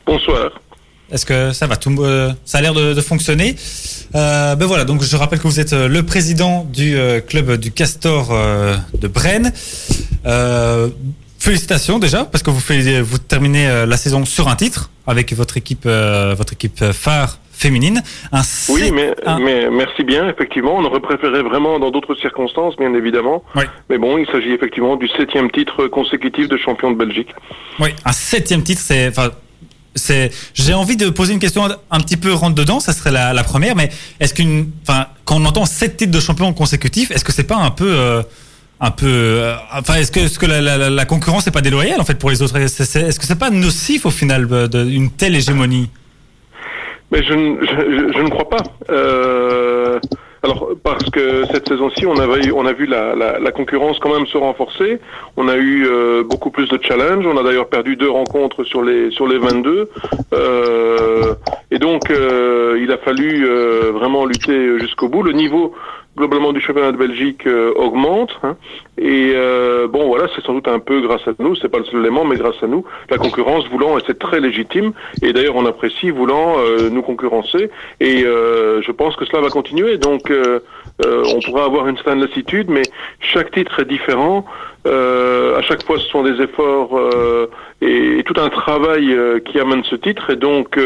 Bonsoir. 0.05 0.51
Est-ce 1.11 1.25
que 1.25 1.51
ça 1.51 1.67
va 1.67 1.77
tout, 1.77 1.95
euh, 1.99 2.33
Ça 2.45 2.57
a 2.57 2.61
l'air 2.61 2.73
de, 2.73 2.99
fonctionner? 3.01 3.55
Euh, 4.15 4.55
ben 4.55 4.65
voilà, 4.65 4.85
donc 4.85 5.03
je 5.03 5.15
rappelle 5.15 5.39
que 5.39 5.47
vous 5.47 5.59
êtes 5.59 5.73
euh, 5.73 5.87
le 5.87 6.03
président 6.03 6.67
du 6.73 6.97
club 7.27 7.57
du 7.57 7.71
Castor 7.71 8.33
de 8.93 9.07
Brenne. 9.07 9.51
Félicitations 11.45 11.99
déjà 11.99 12.25
parce 12.25 12.43
que 12.43 12.49
vous, 12.49 12.60
faites, 12.60 13.01
vous 13.01 13.17
terminez 13.17 13.86
la 13.88 13.97
saison 13.97 14.25
sur 14.25 14.47
un 14.47 14.55
titre 14.55 14.89
avec 15.08 15.31
votre 15.34 15.58
équipe, 15.58 15.86
votre 15.86 16.53
équipe 16.53 16.84
phare 16.91 17.38
féminine. 17.51 18.01
oui, 18.69 18.91
mais, 18.91 19.13
mais 19.39 19.69
merci 19.69 20.03
bien. 20.03 20.27
Effectivement, 20.29 20.75
on 20.75 20.84
aurait 20.84 20.99
préféré 20.99 21.41
vraiment 21.41 21.79
dans 21.79 21.91
d'autres 21.91 22.15
circonstances, 22.15 22.75
bien 22.75 22.93
évidemment. 22.93 23.43
Mais 23.89 23.97
bon, 23.97 24.17
il 24.17 24.27
s'agit 24.27 24.51
effectivement 24.51 24.95
du 24.97 25.08
septième 25.08 25.49
titre 25.51 25.88
consécutif 25.88 26.49
de 26.49 26.58
champion 26.58 26.91
de 26.91 26.97
Belgique. 26.97 27.29
Oui, 27.79 27.89
un 28.03 28.12
septième 28.12 28.63
titre, 28.63 28.81
c'est 28.84 29.12
c'est, 29.95 30.29
j'ai 30.53 30.73
envie 30.73 30.97
de 30.97 31.10
poser 31.10 31.34
une 31.34 31.39
question 31.39 31.63
un 31.63 31.99
petit 32.01 32.17
peu 32.17 32.34
rentre 32.34 32.55
dedans, 32.55 32.79
ça 32.79 32.91
serait 32.91 33.12
la, 33.12 33.43
première, 33.43 33.75
mais 33.75 33.89
est-ce 34.19 34.34
qu'une, 34.34 34.69
enfin, 34.86 35.08
quand 35.23 35.38
on 35.38 35.45
entend 35.45 35.65
sept 35.65 35.97
titres 35.97 36.12
de 36.12 36.19
champion 36.19 36.51
consécutifs, 36.53 37.12
est-ce 37.12 37.23
que 37.23 37.31
c'est 37.31 37.47
pas 37.47 37.55
un 37.55 37.71
peu, 37.71 37.88
euh, 37.88 38.21
un 38.79 38.91
peu, 38.91 39.05
euh, 39.05 39.55
enfin, 39.73 39.95
est-ce 39.95 40.11
que, 40.11 40.45
la, 40.45 41.05
concurrence 41.05 41.45
n'est 41.45 41.51
pas 41.51 41.61
déloyale 41.61 42.01
en 42.01 42.03
fait 42.03 42.19
pour 42.19 42.29
les 42.29 42.41
autres? 42.41 42.57
Est-ce 42.57 43.19
que 43.19 43.25
c'est 43.25 43.39
pas 43.39 43.49
nocif 43.49 44.05
au 44.05 44.11
final 44.11 44.47
d'une 44.69 45.11
telle 45.11 45.35
hégémonie? 45.35 45.89
Mais 47.11 47.23
je, 47.23 47.33
je, 47.33 48.21
ne 48.21 48.29
crois 48.29 48.49
pas. 48.49 48.63
Euh... 48.89 49.99
Alors 50.45 50.73
parce 50.83 51.09
que 51.09 51.43
cette 51.51 51.67
saison-ci, 51.67 52.05
on 52.05 52.13
on 52.13 52.65
a 52.67 52.73
vu 52.73 52.85
la, 52.85 53.51
concurrence 53.51 53.97
quand 53.97 54.13
même 54.13 54.27
se 54.27 54.38
renforcer. 54.38 54.99
On 55.38 55.47
a 55.47 55.55
eu 55.55 55.88
euh, 55.88 56.23
beaucoup 56.23 56.51
plus 56.51 56.69
de 56.69 56.79
challenges. 56.83 57.25
On 57.25 57.35
a 57.35 57.41
d'ailleurs 57.41 57.67
perdu 57.67 57.95
deux 57.95 58.11
rencontres 58.11 58.63
sur 58.63 58.83
les 58.83 59.09
sur 59.09 59.27
les 59.27 59.39
22. 59.39 59.89
Euh, 60.33 61.33
et 61.71 61.79
donc 61.79 62.11
euh, 62.11 62.77
il 62.79 62.91
a 62.91 62.97
fallu 62.99 63.43
euh, 63.47 63.91
vraiment 63.91 64.27
lutter 64.27 64.77
jusqu'au 64.77 65.09
bout. 65.09 65.23
Le 65.23 65.31
niveau 65.31 65.73
globalement 66.15 66.54
du 66.54 66.62
championnat 66.62 66.91
de 66.91 66.97
Belgique 66.97 67.45
euh, 67.45 67.73
augmente. 67.75 68.39
Hein. 68.43 68.56
et 68.97 69.34
euh, 69.36 69.88
bon, 69.88 70.08
voilà, 70.08 70.28
c'est 70.34 70.43
sans 70.43 70.54
doute 70.54 70.67
un 70.67 70.80
peu 70.80 71.01
grâce 71.01 71.28
à 71.28 71.32
nous, 71.39 71.56
c'est 71.56 71.69
pas 71.69 71.80
le 71.80 71.86
seul 71.86 71.99
élément, 71.99 72.25
mais 72.25 72.38
grâce 72.38 72.62
à 72.62 72.67
nous, 72.67 72.86
la 73.10 73.17
concurrence 73.17 73.67
voulant, 73.67 73.97
et 73.97 74.01
c'est 74.08 74.17
très 74.17 74.39
légitime, 74.39 74.93
et 75.21 75.34
d'ailleurs 75.34 75.56
on 75.56 75.65
apprécie 75.65 76.10
voulant 76.10 76.56
euh, 76.60 76.89
nous 76.89 77.01
concurrencer, 77.01 77.69
et 77.99 78.19
je 78.19 78.91
pense 78.91 79.15
que 79.15 79.25
cela 79.25 79.41
va 79.41 79.49
continuer. 79.49 79.97
Donc 79.97 80.32
on 81.04 81.39
pourra 81.41 81.65
avoir 81.65 81.88
une 81.88 81.95
certaine 81.95 82.21
lassitude, 82.21 82.69
mais 82.69 82.84
chaque 83.19 83.51
titre 83.51 83.80
est 83.80 83.86
différent. 83.86 84.45
à 84.86 85.62
chaque 85.62 85.84
fois, 85.84 85.99
ce 85.99 86.08
sont 86.08 86.23
des 86.23 86.41
efforts 86.41 86.99
et, 87.82 88.23
tout 88.25 88.39
un 88.39 88.49
travail 88.49 89.17
qui 89.45 89.60
amène 89.60 89.84
ce 89.84 89.95
titre, 89.95 90.30
et 90.32 90.36
donc 90.36 90.78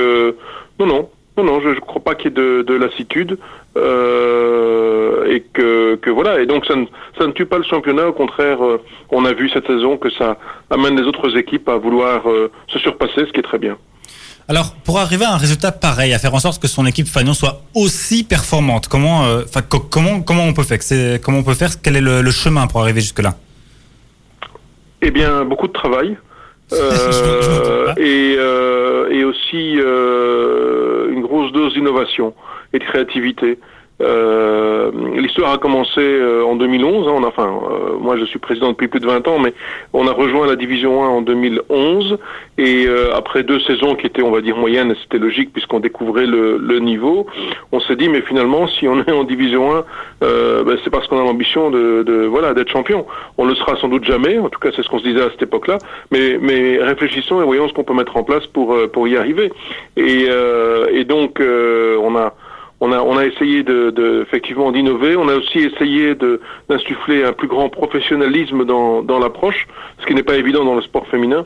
non, 0.80 0.86
non, 0.86 1.10
non, 1.44 1.54
non, 1.54 1.62
je 1.62 1.70
ne 1.70 1.80
crois 1.80 2.04
pas 2.04 2.16
qu'il 2.16 2.32
y 2.32 2.34
ait 2.34 2.38
de, 2.38 2.62
de 2.64 2.74
lassitude. 2.74 3.38
Euh, 3.78 5.26
et 5.28 5.42
que, 5.54 5.96
que, 5.96 6.10
voilà. 6.10 6.42
Et 6.42 6.46
donc 6.46 6.66
ça 6.66 6.76
ne, 6.76 6.86
ça 7.18 7.28
ne 7.28 7.32
tue 7.32 7.46
pas 7.46 7.58
le 7.58 7.64
championnat. 7.64 8.08
Au 8.08 8.14
contraire, 8.14 8.64
euh, 8.64 8.82
on 9.12 9.26
a 9.26 9.34
vu 9.34 9.50
cette 9.50 9.68
saison 9.68 9.98
que 9.98 10.10
ça 10.10 10.38
amène 10.70 11.00
les 11.00 11.04
autres 11.04 11.38
équipes 11.38 11.70
à 11.70 11.78
vouloir 11.78 12.28
euh, 12.30 12.52
se 12.68 12.80
surpasser, 12.80 13.26
ce 13.26 13.32
qui 13.32 13.40
est 13.40 13.44
très 13.44 13.60
bien. 13.60 13.78
Alors, 14.48 14.74
pour 14.84 14.98
arriver 14.98 15.26
à 15.26 15.34
un 15.34 15.38
résultat 15.38 15.72
pareil, 15.72 16.14
à 16.14 16.20
faire 16.20 16.34
en 16.34 16.40
sorte 16.40 16.60
que 16.60 16.68
son 16.68 16.86
équipe 16.88 17.08
Fagnon 17.08 17.34
soit 17.34 17.62
aussi 17.76 18.24
performante, 18.24 18.88
comment, 18.88 19.24
comment, 19.92 20.22
comment 20.22 20.44
on 20.46 20.54
peut 20.54 20.64
faire 20.64 20.80
Comment 21.22 21.40
on 21.40 21.44
peut 21.44 21.54
faire 21.54 21.70
Quel 21.84 21.96
est 21.96 22.02
le, 22.02 22.24
le 22.24 22.32
chemin 22.32 22.66
pour 22.66 22.82
arriver 22.82 23.00
jusque 23.00 23.22
là 23.22 23.36
Eh 25.04 25.12
bien, 25.12 25.46
beaucoup 25.46 25.68
de 25.68 25.74
travail. 25.74 26.18
et, 27.98 28.34
et 29.12 29.24
aussi 29.24 29.74
une 29.74 31.22
grosse 31.22 31.52
dose 31.52 31.74
d'innovation 31.74 32.34
et 32.74 32.80
de 32.80 32.84
créativité. 32.84 33.60
Euh, 34.02 34.92
L'histoire 35.16 35.54
a 35.54 35.58
commencé 35.58 36.00
euh, 36.00 36.44
en 36.44 36.56
2011. 36.56 37.08
Hein, 37.08 37.24
enfin, 37.26 37.48
euh, 37.48 37.98
moi 38.00 38.18
je 38.18 38.26
suis 38.26 38.40
président 38.40 38.70
depuis 38.70 38.88
plus 38.88 39.00
de 39.00 39.06
20 39.06 39.28
ans, 39.28 39.40
mais 39.40 39.54
on 39.94 40.08
a 40.08 40.12
rejoint 40.12 40.48
la 40.48 40.56
Division 40.56 41.04
1 41.04 41.08
en 41.08 41.22
2011. 41.22 42.18
Et 42.58 42.86
euh, 42.88 43.16
après 43.16 43.44
deux 43.44 43.60
saisons 43.62 43.96
qui 43.96 44.06
étaient, 44.08 44.22
on 44.22 44.32
va 44.32 44.42
dire, 44.42 44.58
moyennes, 44.58 44.96
c'était 45.02 45.18
logique 45.18 45.52
puisqu'on 45.54 45.80
découvrait 45.80 46.26
le, 46.26 46.58
le, 46.58 46.80
niveau, 46.80 47.28
on 47.72 47.80
s'est 47.80 47.96
dit, 47.96 48.10
mais 48.10 48.22
finalement, 48.22 48.68
si 48.68 48.88
on 48.88 49.02
est 49.02 49.12
en 49.12 49.24
Division 49.24 49.76
1, 49.76 49.84
ben, 50.22 50.78
c'est 50.84 50.90
parce 50.90 51.08
qu'on 51.08 51.20
a 51.20 51.24
l'ambition 51.24 51.70
de, 51.70 52.04
de, 52.04 52.26
voilà 52.26 52.54
d'être 52.54 52.70
champion. 52.70 53.06
On 53.38 53.46
le 53.46 53.56
sera 53.56 53.76
sans 53.78 53.88
doute 53.88 54.06
jamais, 54.06 54.38
en 54.40 54.50
tout 54.50 54.60
cas 54.60 54.70
c'est 54.76 54.84
ce 54.84 54.90
qu'on 54.90 55.00
se 55.00 55.04
disait 55.04 55.22
à 55.22 55.30
cette 55.32 55.44
époque-là, 55.44 55.78
mais, 56.12 56.38
mais 56.42 56.80
réfléchissons 56.82 57.42
et 57.42 57.46
voyons 57.46 57.68
ce 57.68 57.74
qu'on 57.74 57.84
peut 57.84 57.94
mettre 57.94 58.18
en 58.18 58.24
place 58.24 58.46
pour, 58.48 58.76
pour 58.92 59.08
y 59.08 59.18
arriver. 59.18 59.52
Et, 59.98 60.28
et 60.92 61.04
donc, 61.06 61.42
on 61.42 62.16
a 62.16 62.34
on 62.82 63.18
a, 63.18 63.26
essayé 63.26 63.64
de, 63.64 64.22
effectivement 64.22 64.72
d'innover. 64.72 65.16
On 65.18 65.28
a 65.28 65.36
aussi 65.36 65.60
essayé 65.60 66.16
d'insuffler 66.70 67.24
un 67.24 67.34
plus 67.34 67.48
grand 67.48 67.70
professionnalisme 67.70 68.64
dans, 68.66 69.02
dans 69.02 69.20
l'approche, 69.20 69.68
ce 70.00 70.06
qui 70.06 70.16
n'est 70.16 70.24
pas 70.24 70.38
évident 70.38 70.64
dans 70.64 70.76
le 70.76 70.82
sport 70.82 71.08
féminin. 71.08 71.46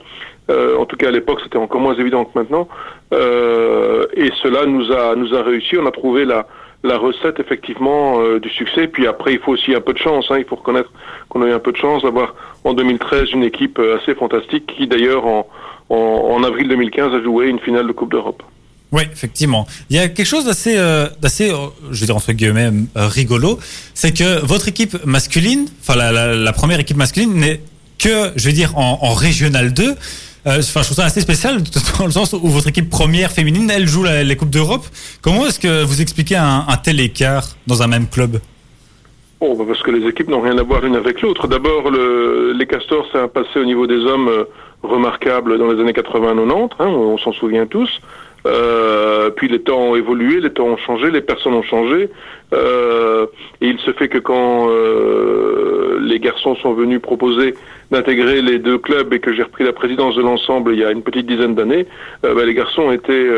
Euh, 0.49 0.77
en 0.77 0.85
tout 0.85 0.95
cas, 0.95 1.07
à 1.07 1.11
l'époque, 1.11 1.39
c'était 1.43 1.57
encore 1.57 1.81
moins 1.81 1.95
évident 1.95 2.25
que 2.25 2.37
maintenant. 2.37 2.67
Euh, 3.13 4.05
et 4.13 4.29
cela 4.41 4.65
nous 4.65 4.91
a 4.91 5.15
nous 5.15 5.33
a 5.33 5.41
réussi. 5.41 5.77
On 5.77 5.85
a 5.85 5.91
trouvé 5.91 6.25
la 6.25 6.45
la 6.83 6.97
recette 6.97 7.39
effectivement 7.39 8.19
euh, 8.19 8.39
du 8.39 8.49
succès. 8.49 8.87
Puis 8.87 9.07
après, 9.07 9.33
il 9.33 9.39
faut 9.39 9.53
aussi 9.53 9.73
un 9.73 9.81
peu 9.81 9.93
de 9.93 9.97
chance. 9.97 10.29
Hein. 10.29 10.37
Il 10.39 10.45
faut 10.45 10.57
reconnaître 10.57 10.91
qu'on 11.29 11.41
a 11.41 11.47
eu 11.47 11.53
un 11.53 11.59
peu 11.59 11.71
de 11.71 11.77
chance 11.77 12.03
d'avoir 12.03 12.35
en 12.65 12.73
2013 12.73 13.31
une 13.31 13.43
équipe 13.43 13.79
assez 13.79 14.13
fantastique 14.15 14.67
qui 14.67 14.85
d'ailleurs 14.85 15.25
en, 15.25 15.47
en 15.89 16.43
avril 16.43 16.67
2015 16.67 17.13
a 17.15 17.21
joué 17.21 17.47
une 17.47 17.59
finale 17.59 17.87
de 17.87 17.93
Coupe 17.93 18.11
d'Europe. 18.11 18.43
Oui, 18.93 19.01
effectivement. 19.11 19.65
Il 19.89 19.95
y 19.95 19.99
a 19.99 20.07
quelque 20.07 20.27
chose 20.27 20.45
d'assez, 20.45 20.75
euh, 20.77 21.07
d'assez, 21.19 21.49
euh, 21.49 21.55
je 21.89 21.99
vais 21.99 22.05
dire 22.05 22.15
entre 22.15 22.31
guillemets, 22.31 22.69
euh, 22.95 23.07
rigolo, 23.07 23.57
c'est 23.95 24.15
que 24.15 24.45
votre 24.45 24.67
équipe 24.67 25.03
masculine, 25.03 25.65
enfin 25.81 25.95
la, 25.95 26.53
première 26.53 26.79
équipe 26.79 26.95
masculine 26.95 27.33
n'est 27.33 27.59
que, 27.97 28.31
je 28.35 28.45
vais 28.45 28.53
dire, 28.53 28.77
en, 28.77 28.99
en 29.01 29.13
régional 29.13 29.73
2. 29.73 29.95
Enfin, 30.45 30.59
je 30.59 30.85
trouve 30.85 30.97
ça 30.97 31.05
assez 31.05 31.21
spécial 31.21 31.63
dans 31.97 32.05
le 32.05 32.11
sens 32.11 32.33
où 32.33 32.47
votre 32.49 32.67
équipe 32.67 32.91
première 32.91 33.31
féminine, 33.31 33.71
elle 33.71 33.87
joue 33.87 34.03
les 34.03 34.35
coupes 34.35 34.51
d'Europe. 34.51 34.85
Comment 35.23 35.47
est-ce 35.47 35.59
que 35.59 35.83
vous 35.83 35.99
expliquez 35.99 36.35
un, 36.35 36.67
tel 36.83 36.99
écart 36.99 37.55
dans 37.65 37.81
un 37.81 37.87
même 37.87 38.07
club? 38.07 38.41
Bon, 39.39 39.57
bah, 39.57 39.63
parce 39.67 39.81
que 39.81 39.89
les 39.89 40.07
équipes 40.07 40.27
n'ont 40.27 40.41
rien 40.41 40.57
à 40.59 40.63
voir 40.63 40.81
l'une 40.81 40.95
avec 40.95 41.21
l'autre. 41.21 41.47
D'abord, 41.47 41.89
le, 41.89 42.53
les 42.55 42.67
Castors, 42.67 43.07
c'est 43.11 43.19
un 43.19 43.27
passé 43.27 43.57
au 43.57 43.65
niveau 43.65 43.87
des 43.87 43.97
hommes 43.97 44.45
remarquable 44.83 45.57
dans 45.57 45.71
les 45.71 45.81
années 45.81 45.93
80-90, 45.93 46.69
hein, 46.79 46.87
on 46.87 47.17
s'en 47.17 47.31
souvient 47.31 47.65
tous. 47.65 47.89
Euh, 48.45 49.29
puis 49.29 49.47
les 49.47 49.61
temps 49.61 49.79
ont 49.79 49.95
évolué, 49.95 50.41
les 50.41 50.51
temps 50.51 50.65
ont 50.65 50.77
changé, 50.77 51.11
les 51.11 51.21
personnes 51.21 51.53
ont 51.53 51.63
changé. 51.63 52.09
Euh, 52.53 53.25
et 53.61 53.67
il 53.67 53.79
se 53.79 53.91
fait 53.91 54.09
que 54.09 54.17
quand 54.17 54.67
euh, 54.69 55.99
les 56.01 56.19
garçons 56.19 56.55
sont 56.55 56.73
venus 56.73 57.01
proposer 57.01 57.55
d'intégrer 57.91 58.41
les 58.41 58.59
deux 58.59 58.77
clubs 58.77 59.13
et 59.13 59.19
que 59.19 59.33
j'ai 59.33 59.43
repris 59.43 59.63
la 59.63 59.73
présidence 59.73 60.15
de 60.15 60.21
l'ensemble 60.21 60.73
il 60.73 60.79
y 60.79 60.85
a 60.85 60.91
une 60.91 61.03
petite 61.03 61.25
dizaine 61.25 61.55
d'années, 61.55 61.85
ben, 62.21 62.45
les 62.45 62.53
garçons 62.53 62.91
étaient 62.91 63.29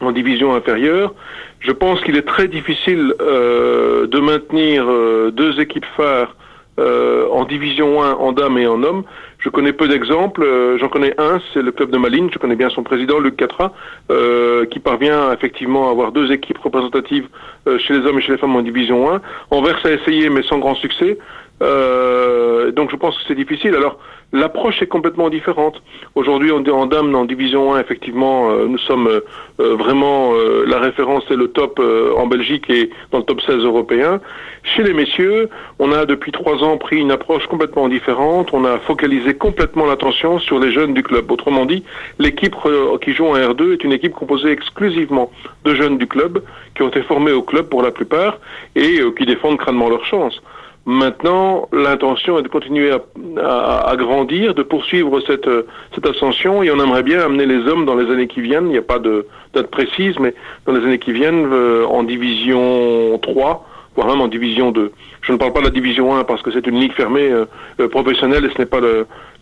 en 0.00 0.12
division 0.12 0.54
inférieure. 0.54 1.14
Je 1.60 1.72
pense 1.72 2.00
qu'il 2.00 2.16
est 2.16 2.26
très 2.26 2.48
difficile 2.48 3.14
de 3.20 4.18
maintenir 4.18 4.86
deux 5.32 5.60
équipes 5.60 5.86
phares 5.96 6.34
en 6.78 7.44
division 7.44 8.02
1 8.02 8.14
en 8.14 8.32
dames 8.32 8.58
et 8.58 8.66
en 8.66 8.82
hommes 8.82 9.04
je 9.40 9.48
connais 9.48 9.72
peu 9.72 9.88
d'exemples. 9.88 10.42
Euh, 10.42 10.78
j'en 10.78 10.88
connais 10.88 11.14
un, 11.18 11.40
c'est 11.52 11.62
le 11.62 11.72
club 11.72 11.90
de 11.90 11.98
Malines. 11.98 12.30
Je 12.32 12.38
connais 12.38 12.56
bien 12.56 12.70
son 12.70 12.82
président, 12.82 13.18
Luc 13.18 13.36
Catra, 13.36 13.72
euh, 14.10 14.66
qui 14.66 14.78
parvient 14.78 15.32
effectivement 15.32 15.88
à 15.88 15.90
avoir 15.90 16.12
deux 16.12 16.30
équipes 16.30 16.58
représentatives 16.58 17.26
euh, 17.66 17.78
chez 17.78 17.98
les 17.98 18.06
hommes 18.06 18.18
et 18.18 18.22
chez 18.22 18.32
les 18.32 18.38
femmes 18.38 18.54
en 18.54 18.62
division 18.62 19.10
1. 19.10 19.20
Anvers 19.50 19.84
a 19.84 19.90
essayé, 19.90 20.28
mais 20.28 20.42
sans 20.42 20.58
grand 20.58 20.74
succès. 20.74 21.18
donc 21.60 22.90
je 22.90 22.96
pense 22.96 23.16
que 23.18 23.24
c'est 23.26 23.34
difficile. 23.34 23.74
Alors 23.74 23.98
L'approche 24.32 24.80
est 24.80 24.86
complètement 24.86 25.28
différente. 25.28 25.82
Aujourd'hui, 26.14 26.52
en 26.52 26.86
dame, 26.86 27.14
en 27.16 27.24
division 27.24 27.74
1, 27.74 27.80
effectivement, 27.80 28.52
nous 28.64 28.78
sommes 28.78 29.10
vraiment 29.58 30.32
la 30.66 30.78
référence 30.78 31.24
et 31.30 31.36
le 31.36 31.48
top 31.48 31.80
en 32.16 32.26
Belgique 32.28 32.70
et 32.70 32.90
dans 33.10 33.18
le 33.18 33.24
top 33.24 33.40
16 33.40 33.64
européen. 33.64 34.20
Chez 34.62 34.84
les 34.84 34.92
messieurs, 34.92 35.48
on 35.80 35.90
a 35.90 36.04
depuis 36.06 36.30
trois 36.30 36.62
ans 36.62 36.76
pris 36.76 36.98
une 36.98 37.10
approche 37.10 37.46
complètement 37.48 37.88
différente. 37.88 38.50
On 38.52 38.64
a 38.64 38.78
focalisé 38.78 39.29
complètement 39.34 39.86
l'attention 39.86 40.38
sur 40.38 40.58
les 40.58 40.72
jeunes 40.72 40.94
du 40.94 41.02
club. 41.02 41.30
Autrement 41.30 41.66
dit, 41.66 41.84
l'équipe 42.18 42.54
qui 43.02 43.12
joue 43.12 43.26
en 43.26 43.34
R2 43.34 43.74
est 43.74 43.84
une 43.84 43.92
équipe 43.92 44.12
composée 44.12 44.50
exclusivement 44.50 45.30
de 45.64 45.74
jeunes 45.74 45.98
du 45.98 46.06
club 46.06 46.42
qui 46.74 46.82
ont 46.82 46.88
été 46.88 47.02
formés 47.02 47.32
au 47.32 47.42
club 47.42 47.68
pour 47.68 47.82
la 47.82 47.90
plupart 47.90 48.38
et 48.76 49.00
qui 49.16 49.26
défendent 49.26 49.58
crânement 49.58 49.88
leur 49.88 50.04
chance. 50.04 50.40
Maintenant, 50.86 51.68
l'intention 51.72 52.38
est 52.38 52.42
de 52.42 52.48
continuer 52.48 52.90
à, 52.90 53.94
grandir, 53.96 54.54
de 54.54 54.62
poursuivre 54.62 55.20
cette, 55.20 55.48
cette 55.94 56.06
ascension 56.06 56.62
et 56.62 56.70
on 56.70 56.82
aimerait 56.82 57.02
bien 57.02 57.20
amener 57.20 57.44
les 57.44 57.68
hommes 57.68 57.84
dans 57.84 57.94
les 57.94 58.10
années 58.10 58.26
qui 58.28 58.40
viennent, 58.40 58.66
il 58.66 58.72
n'y 58.72 58.78
a 58.78 58.82
pas 58.82 58.98
de 58.98 59.26
date 59.52 59.66
précise, 59.66 60.18
mais 60.18 60.34
dans 60.66 60.72
les 60.72 60.82
années 60.84 60.98
qui 60.98 61.12
viennent 61.12 61.52
euh, 61.52 61.84
en 61.86 62.02
division 62.02 63.18
3, 63.18 63.66
voire 63.94 64.08
même 64.08 64.20
en 64.20 64.28
division 64.28 64.70
2. 64.70 64.92
Je 65.22 65.32
ne 65.32 65.36
parle 65.36 65.52
pas 65.52 65.60
de 65.60 65.66
la 65.66 65.70
division 65.70 66.16
1 66.16 66.24
parce 66.24 66.42
que 66.42 66.50
c'est 66.50 66.66
une 66.66 66.80
ligue 66.80 66.92
fermée 66.92 67.30
euh, 67.30 67.88
professionnelle 67.88 68.44
et 68.44 68.50
ce 68.52 68.58
n'est 68.58 68.66
pas 68.66 68.80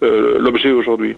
l'objet 0.01 0.71
aujourd'hui. 0.71 1.17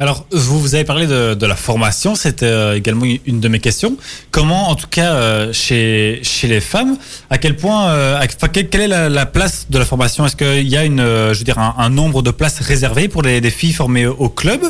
Alors, 0.00 0.24
vous, 0.32 0.58
vous 0.58 0.74
avez 0.74 0.84
parlé 0.84 1.06
de, 1.06 1.34
de 1.34 1.46
la 1.46 1.56
formation, 1.56 2.14
c'était 2.14 2.46
euh, 2.46 2.74
également 2.74 3.04
une 3.26 3.38
de 3.38 3.48
mes 3.48 3.58
questions. 3.58 3.98
Comment, 4.30 4.70
en 4.70 4.74
tout 4.74 4.86
cas, 4.86 5.12
euh, 5.12 5.52
chez, 5.52 6.20
chez 6.22 6.48
les 6.48 6.60
femmes, 6.60 6.96
à 7.28 7.36
quel 7.36 7.54
point, 7.54 7.90
euh, 7.90 8.26
quelle, 8.50 8.80
est 8.80 8.88
la, 8.88 9.26
place 9.26 9.66
de 9.68 9.78
la 9.78 9.84
formation? 9.84 10.24
Est-ce 10.24 10.36
qu'il 10.36 10.66
y 10.66 10.78
a 10.78 10.86
une, 10.86 11.02
je 11.02 11.38
veux 11.38 11.44
dire, 11.44 11.58
un, 11.58 11.90
nombre 11.90 12.22
de 12.22 12.30
places 12.30 12.60
réservées 12.60 13.08
pour 13.08 13.20
les, 13.20 13.42
des 13.42 13.50
filles 13.50 13.74
formées 13.74 14.06
au 14.06 14.30
club? 14.30 14.62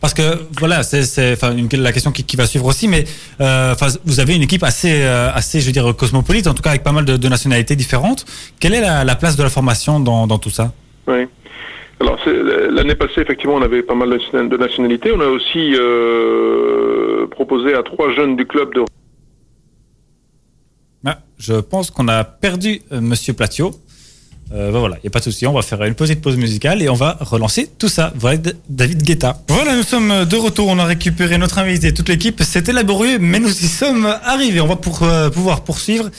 Parce 0.00 0.14
que 0.14 0.46
voilà, 0.58 0.82
c'est 0.82 1.02
la 1.72 1.92
question 1.92 2.10
qui, 2.10 2.24
qui, 2.24 2.36
va 2.36 2.46
suivre 2.46 2.64
aussi, 2.64 2.88
mais 2.88 3.04
vous 3.38 4.20
avez 4.20 4.34
une 4.34 4.42
équipe 4.42 4.64
assez, 4.64 5.02
assez, 5.02 5.60
je 5.60 5.66
veux 5.66 5.72
dire, 5.72 5.94
cosmopolite, 5.94 6.46
en 6.46 6.54
tout 6.54 6.62
cas 6.62 6.70
avec 6.70 6.82
pas 6.82 6.92
mal 6.92 7.04
de, 7.04 7.18
de 7.18 7.28
nationalités 7.28 7.76
différentes. 7.76 8.24
Quelle 8.58 8.72
est 8.72 8.80
la, 8.80 9.04
la, 9.04 9.14
place 9.14 9.36
de 9.36 9.42
la 9.42 9.50
formation 9.50 10.00
dans, 10.00 10.26
dans 10.26 10.38
tout 10.38 10.48
ça? 10.48 10.72
Oui. 11.06 11.26
Alors 12.00 12.18
l'année 12.26 12.94
passée, 12.94 13.20
effectivement, 13.20 13.56
on 13.56 13.62
avait 13.62 13.82
pas 13.82 13.94
mal 13.94 14.08
de 14.08 14.56
nationalités. 14.56 15.12
On 15.12 15.20
a 15.20 15.26
aussi 15.26 15.74
euh, 15.74 17.26
proposé 17.26 17.74
à 17.74 17.82
trois 17.82 18.10
jeunes 18.14 18.36
du 18.36 18.46
club 18.46 18.74
de. 18.74 18.84
Ah, 21.04 21.18
je 21.38 21.54
pense 21.54 21.90
qu'on 21.90 22.08
a 22.08 22.24
perdu 22.24 22.80
euh, 22.92 23.02
Monsieur 23.02 23.34
Platio. 23.34 23.72
Euh, 24.52 24.72
ben 24.72 24.80
voilà, 24.80 24.96
il 24.96 25.02
n'y 25.04 25.08
a 25.08 25.10
pas 25.10 25.20
de 25.20 25.24
souci, 25.24 25.46
on 25.46 25.52
va 25.52 25.62
faire 25.62 25.80
une 25.84 25.94
petite 25.94 26.20
pause 26.20 26.36
musicale 26.36 26.82
et 26.82 26.88
on 26.88 26.94
va 26.94 27.16
relancer 27.20 27.68
tout 27.78 27.88
ça. 27.88 28.12
Voilà 28.16 28.40
David 28.68 29.02
Guetta. 29.02 29.36
Voilà, 29.48 29.76
nous 29.76 29.84
sommes 29.84 30.24
de 30.24 30.36
retour, 30.36 30.66
on 30.68 30.78
a 30.80 30.84
récupéré 30.86 31.38
notre 31.38 31.58
invité, 31.58 31.94
toute 31.94 32.08
l'équipe. 32.08 32.42
C'était 32.42 32.72
laborieux, 32.72 33.18
mais 33.20 33.38
nous 33.38 33.48
y 33.48 33.68
sommes 33.68 34.06
arrivés. 34.24 34.60
On 34.60 34.66
va 34.66 34.74
pour, 34.74 35.06
pouvoir 35.32 35.62
poursuivre 35.62 36.10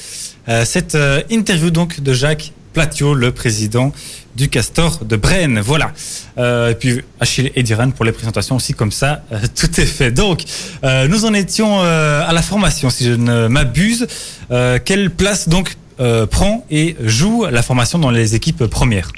cette 0.47 0.97
interview 1.29 1.69
donc 1.69 2.01
de 2.01 2.13
Jacques 2.13 2.53
Platio, 2.73 3.13
le 3.13 3.31
président 3.31 3.91
du 4.35 4.49
Castor 4.49 5.03
de 5.03 5.15
Brenne. 5.15 5.59
Voilà. 5.59 5.91
Euh, 6.37 6.71
et 6.71 6.75
puis 6.75 7.01
Achille 7.19 7.51
et 7.55 7.63
Diran 7.63 7.91
pour 7.91 8.05
les 8.05 8.11
présentations 8.11 8.55
aussi 8.55 8.73
comme 8.73 8.91
ça, 8.91 9.23
euh, 9.31 9.39
tout 9.55 9.79
est 9.79 9.85
fait. 9.85 10.11
Donc, 10.11 10.43
euh, 10.83 11.07
nous 11.07 11.25
en 11.25 11.33
étions 11.33 11.81
à 11.81 12.31
la 12.31 12.41
formation, 12.41 12.89
si 12.89 13.05
je 13.05 13.11
ne 13.11 13.47
m'abuse. 13.47 14.07
quelle 14.85 15.11
place 15.11 15.49
donc 15.49 15.75
prend 16.31 16.65
et 16.71 16.95
joue 17.03 17.45
la 17.45 17.61
formation 17.61 17.99
dans 17.99 18.11
les 18.11 18.35
équipes 18.35 18.65
premières? 18.65 19.11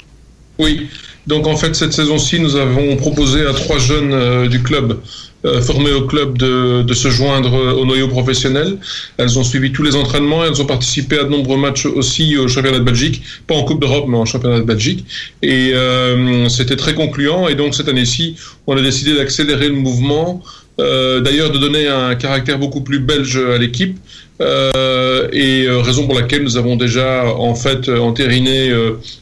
Oui. 0.58 0.88
Donc 1.26 1.46
en 1.46 1.56
fait, 1.56 1.74
cette 1.74 1.94
saison-ci, 1.94 2.38
nous 2.38 2.56
avons 2.56 2.96
proposé 2.96 3.46
à 3.46 3.54
trois 3.54 3.78
jeunes 3.78 4.48
du 4.48 4.62
club 4.62 4.92
euh, 4.92 4.96
formées 5.62 5.92
au 5.92 6.06
club 6.06 6.38
de, 6.38 6.82
de, 6.82 6.94
se 6.94 7.08
joindre 7.08 7.52
au 7.78 7.84
noyau 7.84 8.08
professionnel. 8.08 8.78
Elles 9.18 9.38
ont 9.38 9.44
suivi 9.44 9.72
tous 9.72 9.82
les 9.82 9.94
entraînements, 9.94 10.44
elles 10.44 10.60
ont 10.62 10.66
participé 10.66 11.18
à 11.18 11.24
de 11.24 11.28
nombreux 11.28 11.58
matchs 11.58 11.86
aussi 11.86 12.36
au 12.38 12.48
championnat 12.48 12.78
de 12.78 12.84
Belgique, 12.84 13.22
pas 13.46 13.54
en 13.54 13.64
Coupe 13.64 13.80
d'Europe, 13.80 14.06
mais 14.08 14.16
en 14.16 14.24
championnat 14.24 14.60
de 14.60 14.64
Belgique. 14.64 15.04
Et 15.42 15.72
euh, 15.74 16.48
c'était 16.48 16.76
très 16.76 16.94
concluant. 16.94 17.48
Et 17.48 17.54
donc 17.54 17.74
cette 17.74 17.88
année-ci, 17.88 18.36
on 18.66 18.76
a 18.76 18.82
décidé 18.82 19.14
d'accélérer 19.14 19.68
le 19.68 19.74
mouvement, 19.74 20.42
euh, 20.80 21.20
d'ailleurs 21.20 21.50
de 21.50 21.58
donner 21.58 21.86
un 21.88 22.14
caractère 22.14 22.58
beaucoup 22.58 22.80
plus 22.80 22.98
belge 22.98 23.36
à 23.36 23.58
l'équipe. 23.58 23.98
Euh, 24.40 25.28
et 25.32 25.66
euh, 25.66 25.80
raison 25.80 26.06
pour 26.06 26.16
laquelle 26.16 26.42
nous 26.42 26.56
avons 26.56 26.74
déjà 26.74 27.32
en 27.36 27.54
fait 27.54 27.88
entériné 27.88 28.72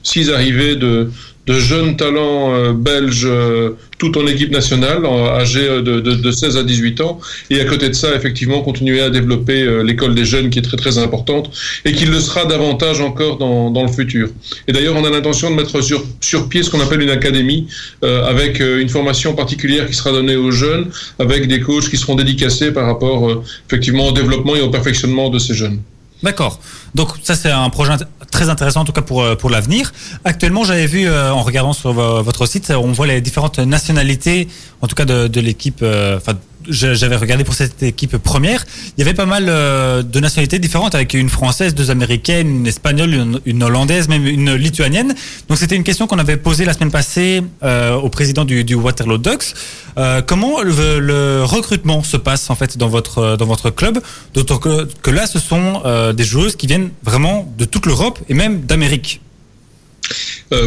six 0.02 0.30
arrivées 0.30 0.76
de, 0.76 1.11
de 1.46 1.55
jeunes 1.55 1.96
talents 1.96 2.55
euh, 2.55 2.72
belges 2.72 3.26
euh, 3.26 3.70
tout 3.98 4.16
en 4.16 4.26
équipe 4.26 4.52
nationale, 4.52 5.05
âgés 5.05 5.68
euh, 5.68 5.83
de, 5.83 6.00
de, 6.00 6.31
16 6.31 6.57
à 6.57 6.62
18 6.62 7.00
ans. 7.00 7.18
Et 7.50 7.61
à 7.61 7.64
côté 7.64 7.88
de 7.88 7.94
ça, 7.94 8.14
effectivement, 8.14 8.61
continuer 8.62 9.00
à 9.00 9.11
développer 9.11 9.83
l'école 9.85 10.14
des 10.14 10.24
jeunes 10.24 10.50
qui 10.50 10.61
est 10.61 10.62
très 10.62 10.76
très 10.76 10.98
importante 10.98 11.50
et 11.85 11.92
qui 11.92 12.05
le 12.05 12.20
sera 12.20 12.44
davantage 12.44 13.00
encore 13.00 13.38
dans, 13.38 13.70
dans 13.70 13.83
le 13.83 13.90
futur. 13.90 14.28
Et 14.68 14.72
d'ailleurs, 14.72 14.96
on 14.96 15.05
a 15.05 15.11
l'intention 15.11 15.50
de 15.50 15.57
mettre 15.57 15.81
sur, 15.83 16.05
sur 16.20 16.48
pied 16.48 16.62
ce 16.62 16.70
qu'on 16.70 16.81
appelle 16.81 17.02
une 17.02 17.11
académie 17.11 17.66
avec 18.02 18.61
une 18.61 18.88
formation 18.88 19.35
particulière 19.35 19.87
qui 19.87 19.94
sera 19.94 20.12
donnée 20.12 20.37
aux 20.37 20.50
jeunes, 20.50 20.90
avec 21.18 21.46
des 21.48 21.61
coachs 21.61 21.88
qui 21.88 21.96
seront 21.96 22.14
dédicacés 22.14 22.72
par 22.72 22.87
rapport 22.87 23.42
effectivement 23.68 24.09
au 24.09 24.12
développement 24.12 24.57
et 24.57 24.61
au 24.61 24.70
perfectionnement 24.70 25.28
de 25.28 25.38
ces 25.38 25.55
jeunes. 25.55 25.81
D'accord. 26.22 26.61
Donc 26.94 27.08
ça 27.22 27.35
c'est 27.35 27.50
un 27.50 27.68
projet 27.70 27.92
très 28.30 28.48
intéressant 28.48 28.80
en 28.80 28.85
tout 28.85 28.92
cas 28.92 29.02
pour 29.02 29.22
euh, 29.22 29.35
pour 29.35 29.50
l'avenir. 29.50 29.92
Actuellement, 30.24 30.64
j'avais 30.64 30.87
vu 30.87 31.06
euh, 31.06 31.32
en 31.32 31.42
regardant 31.42 31.72
sur 31.72 31.92
votre 31.92 32.46
site, 32.46 32.70
on 32.70 32.92
voit 32.92 33.06
les 33.06 33.20
différentes 33.20 33.58
nationalités, 33.58 34.48
en 34.80 34.87
tout 34.87 34.94
cas 34.94 35.04
de, 35.04 35.26
de 35.26 35.40
l'équipe, 35.40 35.80
euh, 35.82 36.16
enfin 36.16 36.35
j'avais 36.68 37.16
regardé 37.16 37.44
pour 37.44 37.55
cette 37.55 37.83
équipe 37.83 38.16
première, 38.18 38.64
il 38.96 39.01
y 39.01 39.03
avait 39.03 39.14
pas 39.14 39.27
mal 39.27 39.46
euh, 39.48 40.03
de 40.03 40.20
nationalités 40.20 40.59
différentes 40.59 40.94
avec 40.94 41.14
une 41.14 41.29
française, 41.29 41.75
deux 41.75 41.90
américaines, 41.90 42.48
une 42.48 42.66
espagnole, 42.66 43.40
une, 43.44 43.62
hollandaise, 43.62 44.09
même 44.09 44.27
une 44.27 44.55
lituanienne. 44.55 45.14
Donc 45.48 45.59
c'était 45.59 45.77
une 45.77 45.85
question 45.85 46.07
qu'on 46.07 46.18
avait 46.18 46.37
posée 46.37 46.64
la 46.64 46.72
semaine 46.72 46.90
passée 46.90 47.42
euh, 47.62 47.94
au 47.94 48.09
président 48.09 48.44
du, 48.44 48.64
du 48.64 48.75
Waterloo 48.75 49.18
Ducks. 49.18 49.55
Euh, 49.98 50.22
comment 50.22 50.62
le, 50.62 51.42
recrutement 51.44 52.03
se 52.03 52.16
passe 52.16 52.48
en 52.51 52.55
fait 52.55 52.79
dans 52.79 52.88
votre 52.88 53.37
dans 53.37 53.46
votre 53.46 53.70
club? 53.70 54.01
D'autant 54.35 54.59
que, 54.59 54.88
que, 55.03 55.11
là, 55.11 55.27
ce 55.27 55.38
sont 55.38 55.83
des 56.14 56.25
joueuses 56.25 56.57
qui 56.57 56.66
viennent 56.66 56.90
vraiment 57.03 57.53
de 57.59 57.64
toute 57.64 57.87
l'Europe 57.87 58.18
et 58.29 58.35
même 58.35 58.62
d'Amérique. 58.62 59.20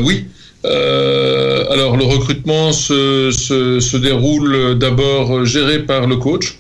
oui. 0.02 0.28
Euh, 0.66 1.66
alors 1.72 1.98
le 1.98 2.04
recrutement 2.06 2.72
se, 2.72 3.32
se, 3.32 3.80
se 3.80 3.98
déroule 3.98 4.78
d'abord 4.78 5.46
géré 5.46 5.80
par 5.80 6.08
le 6.08 6.18
coach. 6.18 6.58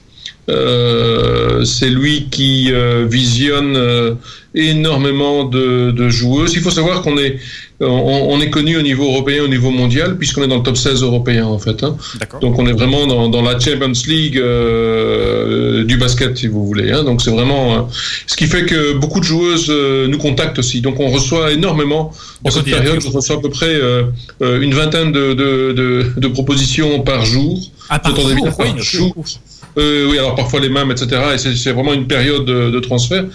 Euh, 0.47 1.65
c'est 1.65 1.89
lui 1.89 2.27
qui 2.29 2.71
euh, 2.71 3.05
visionne 3.09 3.75
euh, 3.75 4.13
énormément 4.53 5.43
de, 5.43 5.91
de, 5.91 6.09
joueuses. 6.09 6.53
Il 6.53 6.61
faut 6.61 6.69
savoir 6.69 7.01
qu'on 7.01 7.17
est 7.17 7.39
on, 7.81 8.39
est 8.39 8.49
connu 8.49 8.77
au 8.77 8.81
niveau 8.81 9.05
européen, 9.05 9.43
au 9.43 9.47
niveau 9.47 9.69
mondial, 9.69 10.17
puisqu'on 10.17 10.43
est 10.43 10.47
dans 10.47 10.57
le 10.57 10.63
top 10.63 10.77
16 10.77 11.03
européen 11.03 11.45
en 11.45 11.59
fait. 11.59 11.83
Hein. 11.83 11.97
Donc 12.39 12.57
on 12.57 12.65
est 12.67 12.73
vraiment 12.73 13.05
dans, 13.05 13.27
dans 13.27 13.41
la 13.41 13.59
Champions 13.59 13.91
League 14.07 14.37
euh, 14.37 15.83
du 15.83 15.97
basket, 15.97 16.37
si 16.37 16.47
vous 16.47 16.65
voulez. 16.65 16.91
Hein. 16.91 17.03
Donc 17.03 17.21
c'est 17.21 17.31
vraiment 17.31 17.73
euh, 17.73 17.81
ce 18.27 18.37
qui 18.37 18.45
fait 18.45 18.65
que 18.65 18.93
beaucoup 18.93 19.19
de 19.19 19.25
joueuses 19.25 19.67
euh, 19.69 20.07
nous 20.07 20.17
contactent 20.17 20.59
aussi. 20.59 20.79
Donc 20.79 20.99
on 21.01 21.09
reçoit 21.09 21.51
énorément 21.51 22.13
en 22.45 22.51
cette 22.51 22.65
période, 22.65 23.01
je 23.01 23.09
reçois 23.09 23.37
à 23.37 23.39
peu 23.39 23.49
près 23.49 23.77
une 24.41 24.73
vingtaine 24.73 25.11
de, 25.11 25.33
de, 25.33 26.11
de, 26.15 26.27
propositions 26.27 27.01
par 27.01 27.25
jour. 27.25 27.59
Ah, 27.89 27.99
par 27.99 28.15
jour, 28.15 29.15
euh, 29.77 30.07
oui, 30.09 30.17
alors 30.17 30.35
parfois 30.35 30.59
les 30.59 30.69
mêmes, 30.69 30.91
etc. 30.91 31.07
Et 31.33 31.37
c'est 31.37 31.71
vraiment 31.71 31.93
une 31.93 32.07
période 32.07 32.45
de, 32.45 32.69
de 32.69 32.79
transfert. 32.79 33.25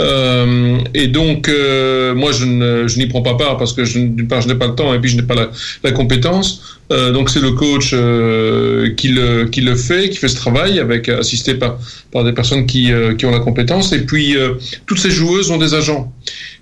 Euh, 0.00 0.78
et 0.94 1.08
donc, 1.08 1.48
euh, 1.48 2.14
moi, 2.14 2.32
je 2.32 2.98
n'y 2.98 3.06
prends 3.06 3.22
pas 3.22 3.34
part 3.34 3.56
parce 3.58 3.72
que 3.72 3.82
d'une 3.82 4.28
part, 4.28 4.40
je 4.40 4.48
n'ai 4.48 4.54
pas 4.54 4.66
le 4.66 4.74
temps 4.74 4.94
et 4.94 4.98
puis 4.98 5.10
je 5.10 5.16
n'ai 5.16 5.22
pas 5.22 5.34
la, 5.34 5.50
la 5.84 5.92
compétence. 5.92 6.78
Euh, 6.92 7.12
donc, 7.12 7.30
c'est 7.30 7.40
le 7.40 7.52
coach 7.52 7.90
euh, 7.92 8.94
qui, 8.94 9.08
le, 9.08 9.44
qui 9.44 9.60
le 9.60 9.76
fait, 9.76 10.10
qui 10.10 10.16
fait 10.16 10.28
ce 10.28 10.36
travail, 10.36 10.80
avec 10.80 11.08
assisté 11.08 11.54
par, 11.54 11.78
par 12.12 12.24
des 12.24 12.32
personnes 12.32 12.66
qui, 12.66 12.92
euh, 12.92 13.14
qui 13.14 13.26
ont 13.26 13.30
la 13.30 13.38
compétence. 13.40 13.92
Et 13.92 14.00
puis, 14.00 14.36
toutes 14.86 14.98
ces 14.98 15.10
joueuses 15.10 15.50
ont 15.50 15.58
des 15.58 15.74
agents. 15.74 16.12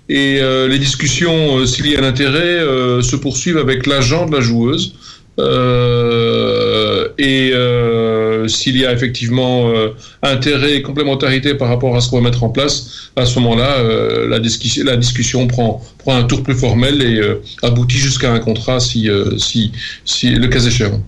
Et 0.09 0.39
les 0.41 0.79
discussions, 0.79 1.65
s'il 1.65 1.87
y 1.87 1.95
a 1.95 1.99
un 1.99 2.03
intérêt, 2.03 2.59
se 3.01 3.15
poursuivent 3.15 3.57
avec 3.57 3.85
l'agent 3.85 4.25
de 4.25 4.35
la 4.35 4.41
joueuse. 4.41 4.95
Euh, 5.39 7.07
et 7.17 7.51
euh, 7.53 8.47
s'il 8.47 8.77
y 8.77 8.85
a 8.85 8.91
effectivement 8.91 9.69
euh, 9.69 9.89
intérêt 10.21 10.75
et 10.75 10.81
complémentarité 10.81 11.53
par 11.53 11.69
rapport 11.69 11.95
à 11.95 12.01
ce 12.01 12.09
qu'on 12.09 12.17
va 12.17 12.23
mettre 12.23 12.43
en 12.43 12.49
place, 12.49 13.09
à 13.15 13.25
ce 13.25 13.39
moment-là, 13.39 13.83
la, 14.27 14.39
discussion, 14.39 14.83
la 14.85 14.95
discussion 14.97 15.47
prend, 15.47 15.81
prend 15.97 16.15
un 16.15 16.23
tour 16.23 16.43
plus 16.43 16.55
formel 16.55 17.01
et 17.01 17.21
aboutit 17.63 17.97
jusqu'à 17.97 18.31
un 18.31 18.39
contrat 18.39 18.79
si, 18.79 19.09
si, 19.37 19.71
si 20.05 20.29
le 20.29 20.47
cas 20.47 20.59
échéant. 20.59 21.01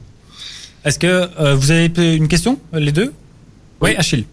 Est-ce 0.83 0.99
que 0.99 1.53
vous 1.53 1.71
avez 1.71 1.91
une 2.15 2.27
question, 2.27 2.59
les 2.73 2.91
deux? 2.91 3.13
Oui, 3.79 3.95
Achille. 3.95 4.25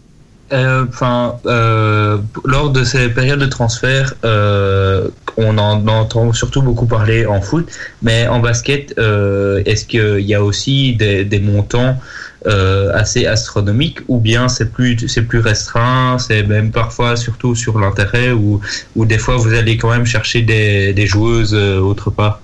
Euh, 0.50 0.86
enfin, 0.88 1.36
euh, 1.44 2.16
lors 2.44 2.70
de 2.70 2.82
ces 2.82 3.10
périodes 3.10 3.38
de 3.40 3.46
transfert, 3.46 4.14
euh, 4.24 5.08
on 5.36 5.58
en 5.58 5.86
entend 5.86 6.32
surtout 6.32 6.62
beaucoup 6.62 6.86
parler 6.86 7.26
en 7.26 7.42
foot, 7.42 7.68
mais 8.02 8.26
en 8.28 8.40
basket, 8.40 8.94
euh, 8.98 9.62
est-ce 9.66 9.84
qu'il 9.84 10.20
y 10.20 10.34
a 10.34 10.42
aussi 10.42 10.96
des, 10.96 11.24
des 11.26 11.38
montants 11.40 12.00
euh, 12.46 12.90
assez 12.94 13.26
astronomiques, 13.26 13.98
ou 14.08 14.20
bien 14.20 14.48
c'est 14.48 14.72
plus 14.72 15.06
c'est 15.06 15.22
plus 15.22 15.40
restreint, 15.40 16.18
c'est 16.18 16.44
même 16.44 16.70
parfois 16.70 17.16
surtout 17.16 17.54
sur 17.54 17.78
l'intérêt, 17.78 18.30
ou 18.32 18.60
ou 18.96 19.04
des 19.04 19.18
fois 19.18 19.36
vous 19.36 19.52
allez 19.52 19.76
quand 19.76 19.90
même 19.90 20.06
chercher 20.06 20.40
des, 20.42 20.94
des 20.94 21.06
joueuses 21.06 21.54
autre 21.54 22.10
part? 22.10 22.40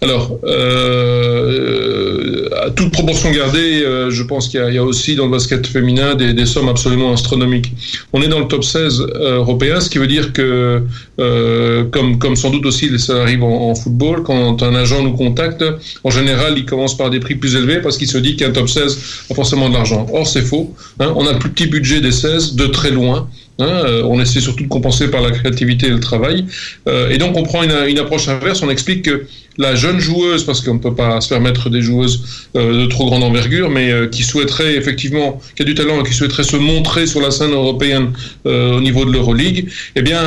Alors, 0.00 0.38
euh, 0.44 1.82
à 2.62 2.70
toute 2.70 2.92
proportion 2.92 3.30
gardée, 3.30 3.82
euh, 3.84 4.10
je 4.10 4.22
pense 4.22 4.48
qu'il 4.48 4.60
y, 4.72 4.78
a 4.78 4.84
aussi 4.84 5.16
dans 5.16 5.26
le 5.26 5.30
basket 5.30 5.66
féminin 5.66 6.14
des, 6.14 6.46
sommes 6.46 6.68
absolument 6.68 7.12
astronomiques. 7.12 7.72
On 8.12 8.22
est 8.22 8.28
dans 8.28 8.38
le 8.38 8.46
top 8.46 8.64
16 8.64 9.00
euh, 9.00 9.36
européen, 9.36 9.80
ce 9.80 9.90
qui 9.90 9.98
veut 9.98 10.06
dire 10.06 10.32
que, 10.32 10.82
euh, 11.18 11.84
comme, 11.90 12.18
comme 12.18 12.36
sans 12.36 12.50
doute 12.50 12.66
aussi 12.66 12.98
ça 12.98 13.20
arrive 13.22 13.42
en, 13.42 13.74
football, 13.74 14.22
quand 14.22 14.62
un 14.62 14.74
agent 14.74 15.02
nous 15.02 15.12
contacte, 15.12 15.64
en 16.04 16.10
général, 16.10 16.54
il 16.56 16.64
commence 16.64 16.96
par 16.96 17.10
des 17.10 17.20
prix 17.20 17.34
plus 17.34 17.56
élevés 17.56 17.80
parce 17.80 17.96
qu'il 17.96 18.08
se 18.08 18.18
dit 18.18 18.36
qu'un 18.36 18.50
top 18.50 18.68
16 18.68 18.98
a 19.30 19.34
forcément 19.34 19.68
de 19.68 19.74
l'argent. 19.74 20.06
Or, 20.12 20.26
c'est 20.26 20.42
faux. 20.42 20.74
Hein. 21.00 21.12
On 21.16 21.26
a 21.26 21.32
le 21.32 21.38
plus 21.38 21.50
petit 21.50 21.66
budget 21.66 22.00
des 22.00 22.12
16 22.12 22.54
de 22.54 22.66
très 22.66 22.90
loin. 22.90 23.28
Hein, 23.58 24.02
on 24.04 24.18
essaie 24.18 24.40
surtout 24.40 24.64
de 24.64 24.68
compenser 24.68 25.08
par 25.08 25.20
la 25.20 25.30
créativité 25.30 25.86
et 25.86 25.90
le 25.90 26.00
travail. 26.00 26.46
Et 27.10 27.18
donc 27.18 27.36
on 27.36 27.42
prend 27.42 27.62
une, 27.62 27.98
approche 27.98 28.26
inverse, 28.28 28.62
on 28.62 28.70
explique 28.70 29.02
que 29.02 29.26
la 29.58 29.74
jeune 29.74 29.98
joueuse, 29.98 30.44
parce 30.44 30.60
qu'on 30.60 30.74
ne 30.74 30.78
peut 30.78 30.94
pas 30.94 31.20
se 31.20 31.28
permettre 31.28 31.68
des 31.68 31.82
joueuses 31.82 32.48
euh, 32.56 32.82
de 32.82 32.86
trop 32.86 33.06
grande 33.06 33.22
envergure, 33.22 33.70
mais 33.70 33.90
euh, 33.90 34.08
qui 34.08 34.22
souhaiterait 34.22 34.76
effectivement, 34.76 35.40
qui 35.56 35.62
a 35.62 35.64
du 35.64 35.74
talent 35.74 36.00
et 36.00 36.08
qui 36.08 36.14
souhaiterait 36.14 36.44
se 36.44 36.56
montrer 36.56 37.06
sur 37.06 37.20
la 37.20 37.30
scène 37.30 37.52
européenne 37.52 38.12
euh, 38.46 38.76
au 38.76 38.80
niveau 38.80 39.04
de 39.04 39.12
l'Euroleague, 39.12 39.68
eh 39.96 40.02
bien 40.02 40.22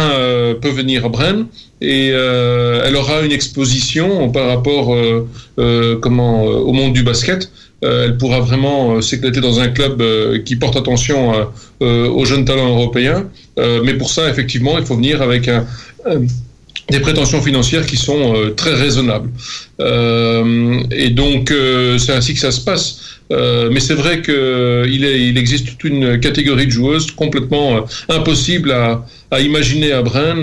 peut 0.61 0.69
venir 0.69 1.05
à 1.05 1.09
Brennes 1.09 1.47
et 1.81 2.07
elle 2.07 2.95
aura 2.95 3.21
une 3.21 3.31
exposition 3.31 4.29
par 4.29 4.47
rapport 4.47 4.89
au 5.57 6.73
monde 6.73 6.93
du 6.93 7.03
basket 7.03 7.51
elle 7.81 8.17
pourra 8.17 8.39
vraiment 8.39 9.01
s'éclater 9.01 9.41
dans 9.41 9.59
un 9.59 9.67
club 9.67 10.01
qui 10.43 10.55
porte 10.55 10.75
attention 10.75 11.33
aux 11.81 12.25
jeunes 12.25 12.45
talents 12.45 12.69
européens. 12.69 13.25
mais 13.57 13.93
pour 13.95 14.09
ça, 14.09 14.29
effectivement, 14.29 14.77
il 14.79 14.85
faut 14.85 14.95
venir 14.95 15.21
avec 15.21 15.47
un, 15.47 15.65
des 16.89 16.99
prétentions 16.99 17.41
financières 17.41 17.85
qui 17.85 17.97
sont 17.97 18.35
euh, 18.35 18.49
très 18.51 18.73
raisonnables. 18.73 19.29
Euh, 19.79 20.79
et 20.91 21.09
donc, 21.09 21.51
euh, 21.51 21.97
c'est 21.97 22.13
ainsi 22.13 22.33
que 22.33 22.39
ça 22.39 22.51
se 22.51 22.61
passe. 22.61 23.01
mais 23.71 23.79
c'est 23.79 23.95
vrai 23.95 24.21
qu'il 24.21 25.03
il 25.29 25.37
existe 25.37 25.65
toute 25.65 25.83
une 25.83 26.19
catégorie 26.19 26.67
de 26.67 26.71
joueuses 26.71 27.09
complètement 27.11 27.83
impossible 28.07 28.71
à, 28.71 29.03
à, 29.31 29.39
imaginer 29.39 29.91
à 29.93 30.03
Bren, 30.03 30.41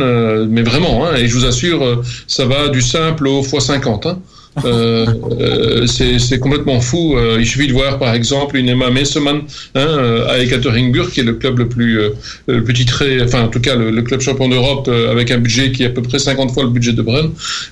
mais 0.51 0.63
vraiment, 0.63 1.07
hein, 1.07 1.15
et 1.17 1.29
je 1.29 1.35
vous 1.37 1.47
assure, 1.47 2.03
ça 2.27 2.45
va 2.45 2.69
du 2.69 2.83
simple 2.83 3.29
au 3.29 3.43
x50. 3.43 4.09
Hein. 4.09 4.19
Euh, 4.65 5.07
euh, 5.41 5.87
c'est 5.87 6.39
complètement 6.39 6.81
fou. 6.81 7.17
Euh, 7.17 7.39
il 7.41 7.47
suffit 7.47 7.67
de 7.67 7.73
voir, 7.73 7.99
par 7.99 8.15
exemple, 8.15 8.57
une 8.57 8.69
Emma 8.69 8.91
Messeman 8.91 9.43
hein, 9.75 10.25
à 10.29 10.39
Ekaterinburg, 10.39 11.11
qui 11.11 11.21
est 11.21 11.25
le 11.25 11.35
club 11.35 11.59
le 11.59 11.69
plus, 11.69 12.01
le 12.47 12.73
titré, 12.73 13.23
enfin, 13.23 13.45
en 13.45 13.49
tout 13.49 13.61
cas, 13.61 13.77
le, 13.77 14.03
club 14.03 14.21
champion 14.21 14.49
d'Europe 14.49 14.89
avec 14.89 15.31
un 15.31 15.39
budget 15.39 15.73
qui 15.73 15.85
est 15.85 15.87
à 15.87 15.91
peu 15.91 16.03
près 16.03 16.19
50 16.19 16.53
fois 16.53 16.65
le 16.65 16.71
budget 16.71 16.93
de 16.93 17.03
Bren. 17.03 17.31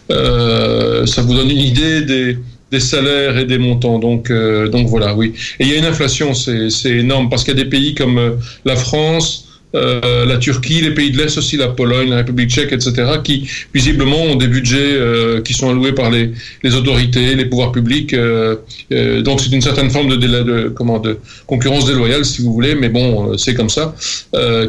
ça 0.08 1.22
vous 1.22 1.34
donne 1.34 1.50
une 1.50 1.58
idée 1.58 2.02
des, 2.02 2.38
des 2.70 2.80
salaires 2.80 3.36
et 3.36 3.44
des 3.44 3.58
montants. 3.58 3.98
Donc, 3.98 4.32
donc 4.32 4.88
voilà, 4.88 5.14
oui. 5.14 5.32
Et 5.58 5.64
il 5.64 5.68
y 5.68 5.74
a 5.74 5.78
une 5.78 5.84
inflation, 5.84 6.34
c'est 6.34 6.90
énorme, 6.90 7.28
parce 7.28 7.44
qu'il 7.44 7.56
y 7.56 7.60
a 7.60 7.62
des 7.62 7.68
pays 7.68 7.94
comme 7.94 8.38
la 8.64 8.76
France, 8.76 9.49
euh, 9.74 10.24
la 10.24 10.38
Turquie, 10.38 10.80
les 10.80 10.92
pays 10.92 11.10
de 11.10 11.18
l'Est 11.18 11.36
aussi, 11.38 11.56
la 11.56 11.68
Pologne, 11.68 12.10
la 12.10 12.16
République 12.16 12.50
tchèque, 12.50 12.72
etc., 12.72 12.92
qui 13.22 13.48
visiblement 13.72 14.20
ont 14.22 14.34
des 14.34 14.48
budgets 14.48 14.78
euh, 14.80 15.40
qui 15.42 15.54
sont 15.54 15.70
alloués 15.70 15.92
par 15.92 16.10
les, 16.10 16.32
les 16.64 16.74
autorités, 16.74 17.34
les 17.36 17.44
pouvoirs 17.44 17.72
publics. 17.72 18.12
Euh, 18.12 18.56
euh 18.92 19.22
donc 19.22 19.40
c'est 19.40 19.52
une 19.52 19.62
certaine 19.62 19.90
forme 19.90 20.08
de, 20.08 20.16
de, 20.16 20.26
de, 20.42 20.68
comment, 20.68 20.98
de 20.98 21.18
concurrence 21.46 21.86
déloyale, 21.86 22.24
si 22.24 22.42
vous 22.42 22.52
voulez, 22.52 22.74
mais 22.74 22.88
bon, 22.88 23.32
euh, 23.32 23.36
c'est 23.36 23.54
comme 23.54 23.70
ça, 23.70 23.94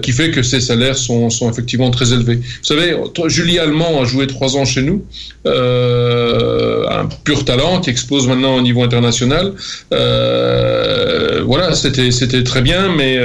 qui 0.01 0.11
fait 0.11 0.31
que 0.31 0.43
ces 0.43 0.59
salaires 0.59 0.97
sont, 0.97 1.29
sont, 1.29 1.49
effectivement 1.49 1.89
très 1.89 2.13
élevés. 2.13 2.35
Vous 2.35 2.63
savez, 2.63 2.95
Julie 3.27 3.59
Allemand 3.59 4.01
a 4.01 4.05
joué 4.05 4.27
trois 4.27 4.55
ans 4.55 4.65
chez 4.65 4.81
nous, 4.81 5.03
un 5.45 7.07
pur 7.23 7.45
talent 7.45 7.81
qui 7.81 7.89
expose 7.89 8.27
maintenant 8.27 8.55
au 8.57 8.61
niveau 8.61 8.83
international. 8.83 9.53
voilà, 9.89 11.73
c'était 11.73 12.11
c'était 12.11 12.43
très 12.43 12.61
bien, 12.61 12.93
mais 12.95 13.17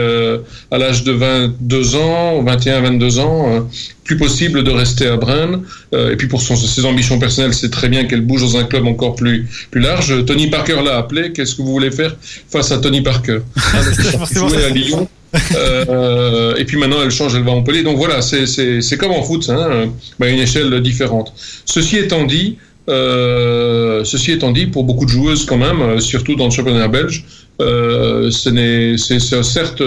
à 0.71 0.79
l'âge 0.79 1.05
de 1.05 1.13
20 1.13 1.66
22 1.67 1.97
ans, 1.97 2.43
21, 2.43 2.81
22 2.81 3.19
ans, 3.19 3.51
euh, 3.51 3.61
plus 4.05 4.17
possible 4.17 4.63
de 4.63 4.71
rester 4.71 5.07
à 5.07 5.17
Bren. 5.17 5.63
Euh, 5.95 6.13
et 6.13 6.17
puis 6.17 6.29
pour 6.29 6.41
son, 6.41 6.57
ses 6.57 6.85
ambitions 6.85 7.19
personnelles, 7.19 7.55
c'est 7.55 7.71
très 7.71 7.89
bien 7.89 8.05
qu'elle 8.05 8.21
bouge 8.21 8.43
dans 8.43 8.57
un 8.57 8.65
club 8.65 8.87
encore 8.87 9.17
plus, 9.17 9.47
plus 9.71 9.81
large. 9.81 10.25
Tony 10.27 10.49
Parker 10.49 10.81
l'a 10.85 10.97
appelé. 10.97 11.33
Qu'est-ce 11.33 11.57
que 11.57 11.63
vous 11.63 11.73
voulez 11.73 11.91
faire 11.91 12.17
face 12.49 12.71
à 12.71 12.79
Tony 12.79 13.01
Parker? 13.01 13.39
Jouer 14.33 14.65
à 14.65 14.69
Lyon. 14.71 15.09
euh, 15.57 16.55
et 16.57 16.65
puis 16.65 16.79
maintenant, 16.79 16.99
elle 17.03 17.11
change, 17.11 17.35
elle 17.35 17.43
va 17.43 17.51
en 17.51 17.57
Montpellier. 17.57 17.83
Donc 17.83 17.97
voilà, 17.97 18.23
c'est 18.23 18.97
comme 18.99 19.13
en 19.13 19.23
foot, 19.23 19.51
hein, 19.51 19.91
à 20.21 20.27
une 20.29 20.39
échelle 20.39 20.81
différente. 20.81 21.33
Ceci 21.65 21.99
étant 21.99 22.25
dit, 22.25 22.59
euh, 22.89 24.05
ceci 24.05 24.33
étant 24.33 24.53
dit, 24.53 24.67
pour 24.67 24.85
beaucoup 24.85 25.05
de 25.05 25.11
joueuses 25.11 25.45
quand 25.45 25.59
même, 25.59 26.01
surtout 26.01 26.37
dans 26.37 26.47
le 26.47 26.53
championnat 26.53 26.89
belge, 26.89 27.25
euh, 27.61 28.31
c'est 28.31 29.21
certes 29.43 29.83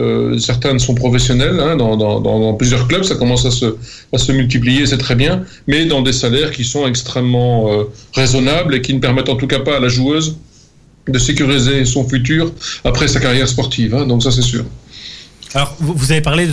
euh, 0.00 0.38
certaines 0.38 0.78
sont 0.78 0.94
professionnelles 0.94 1.60
hein, 1.60 1.76
dans, 1.76 2.54
plusieurs 2.54 2.88
clubs, 2.88 3.02
ça 3.04 3.14
commence 3.14 3.44
à 3.46 3.50
se, 3.50 4.32
multiplier, 4.32 4.86
c'est 4.86 4.98
très 4.98 5.14
bien, 5.14 5.44
mais 5.66 5.84
dans 5.84 6.02
des 6.02 6.12
salaires 6.12 6.50
qui 6.50 6.64
sont 6.64 6.86
extrêmement 6.86 7.72
euh, 7.72 7.84
raisonnables 8.14 8.74
et 8.74 8.82
qui 8.82 8.94
ne 8.94 8.98
permettent 8.98 9.28
en 9.28 9.36
tout 9.36 9.46
cas 9.46 9.60
pas 9.60 9.76
à 9.76 9.80
la 9.80 9.88
joueuse 9.88 10.38
de 11.08 11.18
sécuriser 11.18 11.84
son 11.84 12.08
futur 12.08 12.52
après 12.84 13.08
sa 13.08 13.20
carrière 13.20 13.48
sportive. 13.48 13.94
Hein, 13.94 14.06
donc 14.06 14.22
ça 14.22 14.30
c'est 14.30 14.42
sûr. 14.42 14.64
Alors 15.54 15.76
vous 15.80 16.12
avez 16.12 16.20
parlé 16.20 16.46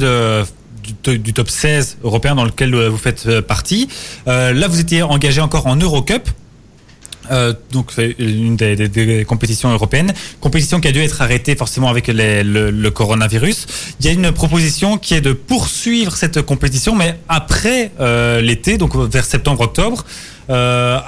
du, 1.03 1.33
top 1.33 1.49
16 1.49 1.97
européen 2.03 2.35
dans 2.35 2.45
lequel 2.45 2.75
vous 2.75 2.97
faites 2.97 3.41
partie. 3.41 3.87
Euh, 4.27 4.53
là, 4.53 4.67
vous 4.67 4.79
étiez 4.79 5.03
engagé 5.03 5.41
encore 5.41 5.67
en 5.67 5.75
Eurocup. 5.75 6.29
Euh, 7.31 7.53
donc 7.71 7.91
c'est 7.93 8.15
une 8.19 8.55
des, 8.55 9.25
compétitions 9.27 9.71
européennes, 9.71 10.13
compétition 10.39 10.79
qui 10.79 10.87
a 10.87 10.91
dû 10.91 10.99
être 10.99 11.21
arrêtée 11.21 11.55
forcément 11.55 11.89
avec 11.89 12.07
le, 12.07 12.89
coronavirus. 12.89 13.67
Il 13.99 14.05
y 14.05 14.09
a 14.09 14.11
une 14.11 14.31
proposition 14.31 14.97
qui 14.97 15.13
est 15.13 15.21
de 15.21 15.33
poursuivre 15.33 16.15
cette 16.15 16.41
compétition, 16.41 16.95
mais 16.95 17.19
après 17.29 17.91
euh, 17.99 18.41
l'été, 18.41 18.77
donc 18.77 18.95
vers 18.95 19.25
septembre-octobre. 19.25 20.05
Euh, 20.49 20.99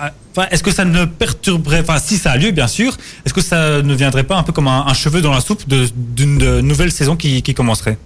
est-ce 0.52 0.64
que 0.64 0.72
ça 0.72 0.86
ne 0.86 1.06
perturberait, 1.06 1.82
enfin 1.82 1.98
si 1.98 2.18
ça 2.18 2.32
a 2.32 2.38
lieu 2.38 2.52
bien 2.52 2.68
sûr, 2.68 2.96
est-ce 3.26 3.34
que 3.34 3.42
ça 3.42 3.82
ne 3.82 3.96
viendrait 3.96 4.24
pas 4.24 4.36
un 4.36 4.44
peu 4.44 4.52
comme 4.52 4.68
un, 4.68 4.94
cheveu 4.94 5.22
dans 5.22 5.34
la 5.34 5.42
soupe 5.42 5.64
d'une 5.68 6.60
nouvelle 6.60 6.92
saison 6.92 7.16
qui 7.16 7.42
commencerait 7.54 7.98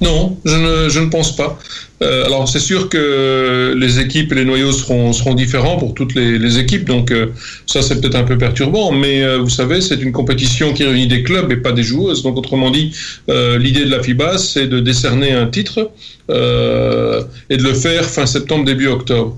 non, 0.00 0.38
je 0.44 0.56
ne, 0.56 0.88
je 0.88 1.00
ne 1.00 1.08
pense 1.08 1.36
pas. 1.36 1.58
Euh, 2.02 2.24
alors 2.24 2.48
c'est 2.48 2.60
sûr 2.60 2.88
que 2.88 3.74
les 3.76 4.00
équipes 4.00 4.32
et 4.32 4.34
les 4.34 4.44
noyaux 4.46 4.72
seront, 4.72 5.12
seront 5.12 5.34
différents 5.34 5.76
pour 5.76 5.92
toutes 5.92 6.14
les, 6.14 6.38
les 6.38 6.58
équipes, 6.58 6.86
donc 6.86 7.10
euh, 7.10 7.26
ça 7.66 7.82
c'est 7.82 8.00
peut-être 8.00 8.14
un 8.14 8.22
peu 8.22 8.38
perturbant, 8.38 8.90
mais 8.90 9.22
euh, 9.22 9.36
vous 9.36 9.50
savez 9.50 9.82
c'est 9.82 10.00
une 10.00 10.12
compétition 10.12 10.72
qui 10.72 10.84
réunit 10.84 11.08
des 11.08 11.22
clubs 11.22 11.52
et 11.52 11.58
pas 11.58 11.72
des 11.72 11.82
joueuses. 11.82 12.22
Donc 12.22 12.38
autrement 12.38 12.70
dit, 12.70 12.92
euh, 13.28 13.58
l'idée 13.58 13.84
de 13.84 13.90
la 13.90 14.02
FIBA 14.02 14.38
c'est 14.38 14.66
de 14.66 14.80
décerner 14.80 15.32
un 15.32 15.46
titre 15.46 15.90
euh, 16.30 17.22
et 17.50 17.58
de 17.58 17.62
le 17.62 17.74
faire 17.74 18.04
fin 18.06 18.24
septembre 18.24 18.64
début 18.64 18.86
octobre. 18.86 19.36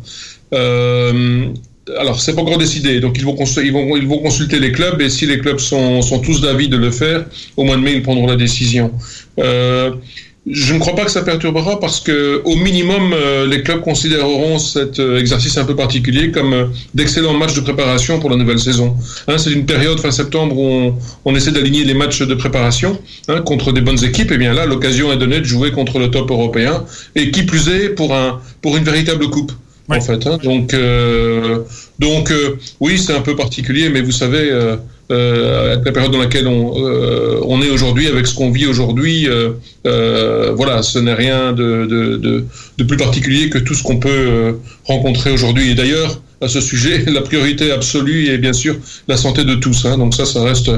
alors, 1.99 2.21
c'est 2.21 2.35
pas 2.35 2.43
encore 2.43 2.59
décidé. 2.59 3.01
Donc, 3.01 3.19
ils 3.19 3.25
vont, 3.25 3.37
ils, 3.37 3.73
vont, 3.73 3.97
ils 3.97 4.07
vont 4.07 4.19
consulter 4.19 4.61
les 4.61 4.71
clubs 4.71 5.01
et 5.01 5.11
si 5.11 5.27
les 5.27 5.39
clubs 5.39 5.59
sont, 5.59 6.01
sont 6.01 6.21
tous 6.21 6.41
d'avis 6.41 6.69
de 6.69 6.77
le 6.77 6.91
faire, 6.93 7.25
au 7.57 7.65
mois 7.65 7.77
de 7.77 7.83
mai, 7.83 7.95
ils 7.95 8.03
prendront 8.03 8.27
la 8.27 8.37
décision. 8.37 8.93
Je 10.47 10.75
ne 10.75 10.81
crois 10.81 10.97
pas 10.97 11.05
que 11.05 11.11
ça 11.11 11.23
perturbera 11.23 11.79
parce 11.79 12.01
que, 12.01 12.43
au 12.45 12.57
minimum, 12.57 13.13
euh, 13.13 13.47
les 13.47 13.63
clubs 13.63 13.81
considéreront 13.81 14.59
cet 14.59 14.99
euh, 14.99 15.21
exercice 15.21 15.57
un 15.57 15.65
peu 15.65 15.77
particulier 15.77 16.33
comme 16.33 16.53
euh, 16.53 16.65
d'excellents 16.95 17.35
matchs 17.35 17.55
de 17.55 17.61
préparation 17.61 18.19
pour 18.19 18.29
la 18.29 18.35
nouvelle 18.35 18.59
saison. 18.59 18.97
Hein, 19.29 19.39
c'est 19.39 19.53
une 19.53 19.67
période 19.67 20.01
fin 20.01 20.11
septembre 20.11 20.59
où 20.59 20.65
on, 20.65 20.99
on 21.25 21.37
essaie 21.37 21.53
d'aligner 21.53 21.85
les 21.85 21.95
matchs 21.95 22.23
de 22.23 22.35
préparation 22.35 22.99
hein, 23.29 23.41
contre 23.43 23.71
des 23.71 23.83
bonnes 23.83 24.03
équipes. 24.03 24.33
Et 24.33 24.39
bien 24.39 24.53
là, 24.53 24.67
l'occasion 24.67 25.13
est 25.13 25.17
donnée 25.17 25.39
de 25.39 25.45
jouer 25.45 25.71
contre 25.71 26.01
le 26.01 26.11
top 26.11 26.29
européen 26.33 26.85
et 27.15 27.31
qui 27.31 27.45
plus 27.45 27.69
est 27.69 27.91
pour 27.91 28.13
un 28.13 28.41
pour 28.63 28.77
une 28.77 28.85
véritable 28.85 29.31
coupe. 29.31 29.53
Ouais. 29.89 29.99
En 29.99 30.01
fait, 30.01 30.27
hein. 30.27 30.39
donc 30.43 30.75
donc 31.99 32.33
oui, 32.81 32.99
c'est 32.99 33.15
un 33.15 33.21
peu 33.21 33.37
particulier, 33.37 33.91
mais 33.91 34.01
vous 34.01 34.13
savez 34.13 34.51
euh, 34.51 34.77
avec 35.11 35.85
la 35.85 35.93
période 35.93 36.13
dans 36.13 36.19
laquelle 36.19 36.47
on, 36.47 36.73
euh, 36.77 37.41
on 37.47 37.61
est 37.63 37.71
aujourd'hui, 37.71 38.07
avec 38.09 38.27
ce 38.27 38.35
qu'on 38.35 38.51
vit 38.51 38.67
aujourd'hui, 38.67 39.29
euh, 39.29 39.51
euh, 39.87 40.53
voilà, 40.55 40.83
ce 40.83 40.99
n'est 40.99 41.15
rien 41.15 41.53
de, 41.53 42.45
plus 42.87 42.97
particulier 42.97 43.49
que 43.49 43.59
tout 43.59 43.75
ce 43.75 43.83
qu'on 43.83 43.99
peut 43.99 44.09
euh, 44.11 44.53
rencontrer 44.85 45.31
aujourd'hui. 45.31 45.71
Et 45.71 45.75
d'ailleurs, 45.75 46.21
à 46.41 46.49
ce 46.49 46.61
sujet, 46.61 47.05
la 47.07 47.21
priorité 47.21 47.71
absolue 47.73 48.29
est 48.29 48.39
bien 48.39 48.53
sûr 48.53 48.77
la 49.09 49.17
santé 49.17 49.45
de 49.45 49.55
tous. 49.55 49.85
Hein, 49.85 49.99
donc 49.99 50.15
ça, 50.15 50.27
ça 50.27 50.43
reste, 50.43 50.71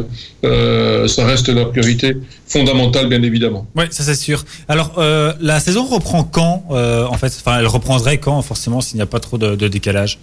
euh, 0.44 1.08
ça 1.08 1.24
reste 1.24 1.48
la 1.48 1.64
priorité 1.64 2.16
fondamentale, 2.46 3.08
bien 3.08 3.22
évidemment. 3.22 3.66
Oui, 3.74 3.84
ça 3.90 4.04
c'est 4.04 4.14
sûr. 4.14 4.44
Alors, 4.68 4.94
euh, 4.98 5.32
la 5.40 5.60
saison 5.60 5.84
reprend 5.84 6.24
quand 6.24 6.64
euh, 6.70 7.06
En 7.06 7.14
fait, 7.14 7.32
enfin, 7.44 7.58
elle 7.58 7.66
reprendrait 7.66 8.18
quand, 8.18 8.40
forcément, 8.42 8.80
s'il 8.80 8.96
n'y 8.96 9.02
a 9.02 9.06
pas 9.06 9.20
trop 9.20 9.38
de 9.38 9.68
décalage? 9.68 10.18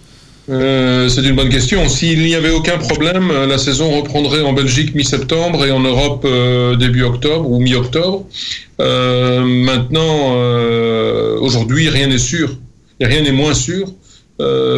Euh, 0.48 1.08
c'est 1.08 1.22
une 1.22 1.36
bonne 1.36 1.48
question. 1.48 1.88
S'il 1.88 2.20
n'y 2.24 2.34
avait 2.34 2.50
aucun 2.50 2.78
problème, 2.78 3.30
la 3.30 3.58
saison 3.58 3.96
reprendrait 3.96 4.42
en 4.42 4.52
Belgique 4.52 4.94
mi-septembre 4.94 5.64
et 5.64 5.70
en 5.70 5.80
Europe 5.80 6.24
euh, 6.24 6.74
début 6.74 7.02
octobre 7.02 7.48
ou 7.48 7.60
mi-octobre. 7.60 8.26
Euh, 8.80 9.44
maintenant, 9.44 10.34
euh, 10.34 11.38
aujourd'hui, 11.38 11.88
rien 11.88 12.08
n'est 12.08 12.18
sûr. 12.18 12.56
Et 13.00 13.06
rien 13.06 13.22
n'est 13.22 13.32
moins 13.32 13.54
sûr. 13.54 13.88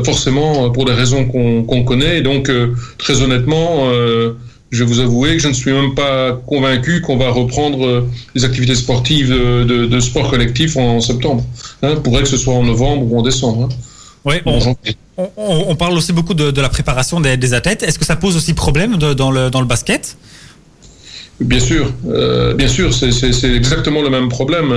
forcément 0.05 0.71
pour 0.71 0.85
des 0.85 0.93
raisons 0.93 1.25
qu'on 1.25 1.85
connaît. 1.85 2.19
Et 2.19 2.23
donc, 2.23 2.51
très 2.99 3.23
honnêtement, 3.23 3.89
je 4.71 4.79
vais 4.81 4.85
vous 4.85 5.01
avouer 5.01 5.37
que 5.37 5.43
je 5.43 5.49
ne 5.49 5.55
suis 5.55 5.73
même 5.73 5.95
pas 5.95 6.33
convaincu 6.47 7.01
qu'on 7.01 7.17
va 7.17 7.31
reprendre 7.31 8.07
les 8.35 8.45
activités 8.45 8.75
sportives 8.75 9.31
de, 9.31 10.01
sport 10.01 10.31
collectif 10.31 10.77
en, 10.77 11.01
septembre. 11.01 11.43
Hein, 11.83 11.97
pourrait 11.97 12.25
que 12.25 12.29
ce 12.29 12.37
soit 12.37 12.53
en 12.53 12.63
novembre 12.63 13.11
ou 13.11 13.19
en 13.19 13.23
décembre. 13.23 13.71
Hein. 13.71 13.94
Oui, 14.25 14.37
on, 15.37 15.77
parle 15.77 15.93
aussi 15.95 16.13
beaucoup 16.13 16.35
de, 16.35 16.61
la 16.61 16.69
préparation 16.69 17.21
des, 17.21 17.55
athlètes. 17.55 17.83
Est-ce 17.83 17.99
que 17.99 18.07
ça 18.07 18.17
pose 18.17 18.37
aussi 18.37 18.55
problème 18.55 18.97
dans, 18.97 19.31
le, 19.31 19.51
dans 19.51 19.61
le 19.61 19.67
basket? 19.67 20.17
Bien 21.41 21.59
sûr, 21.59 21.93
euh, 22.09 22.55
bien 22.55 22.69
sûr, 22.69 22.95
c'est 22.95 23.53
exactement 23.57 24.03
le 24.03 24.09
même 24.09 24.29
problème. 24.29 24.73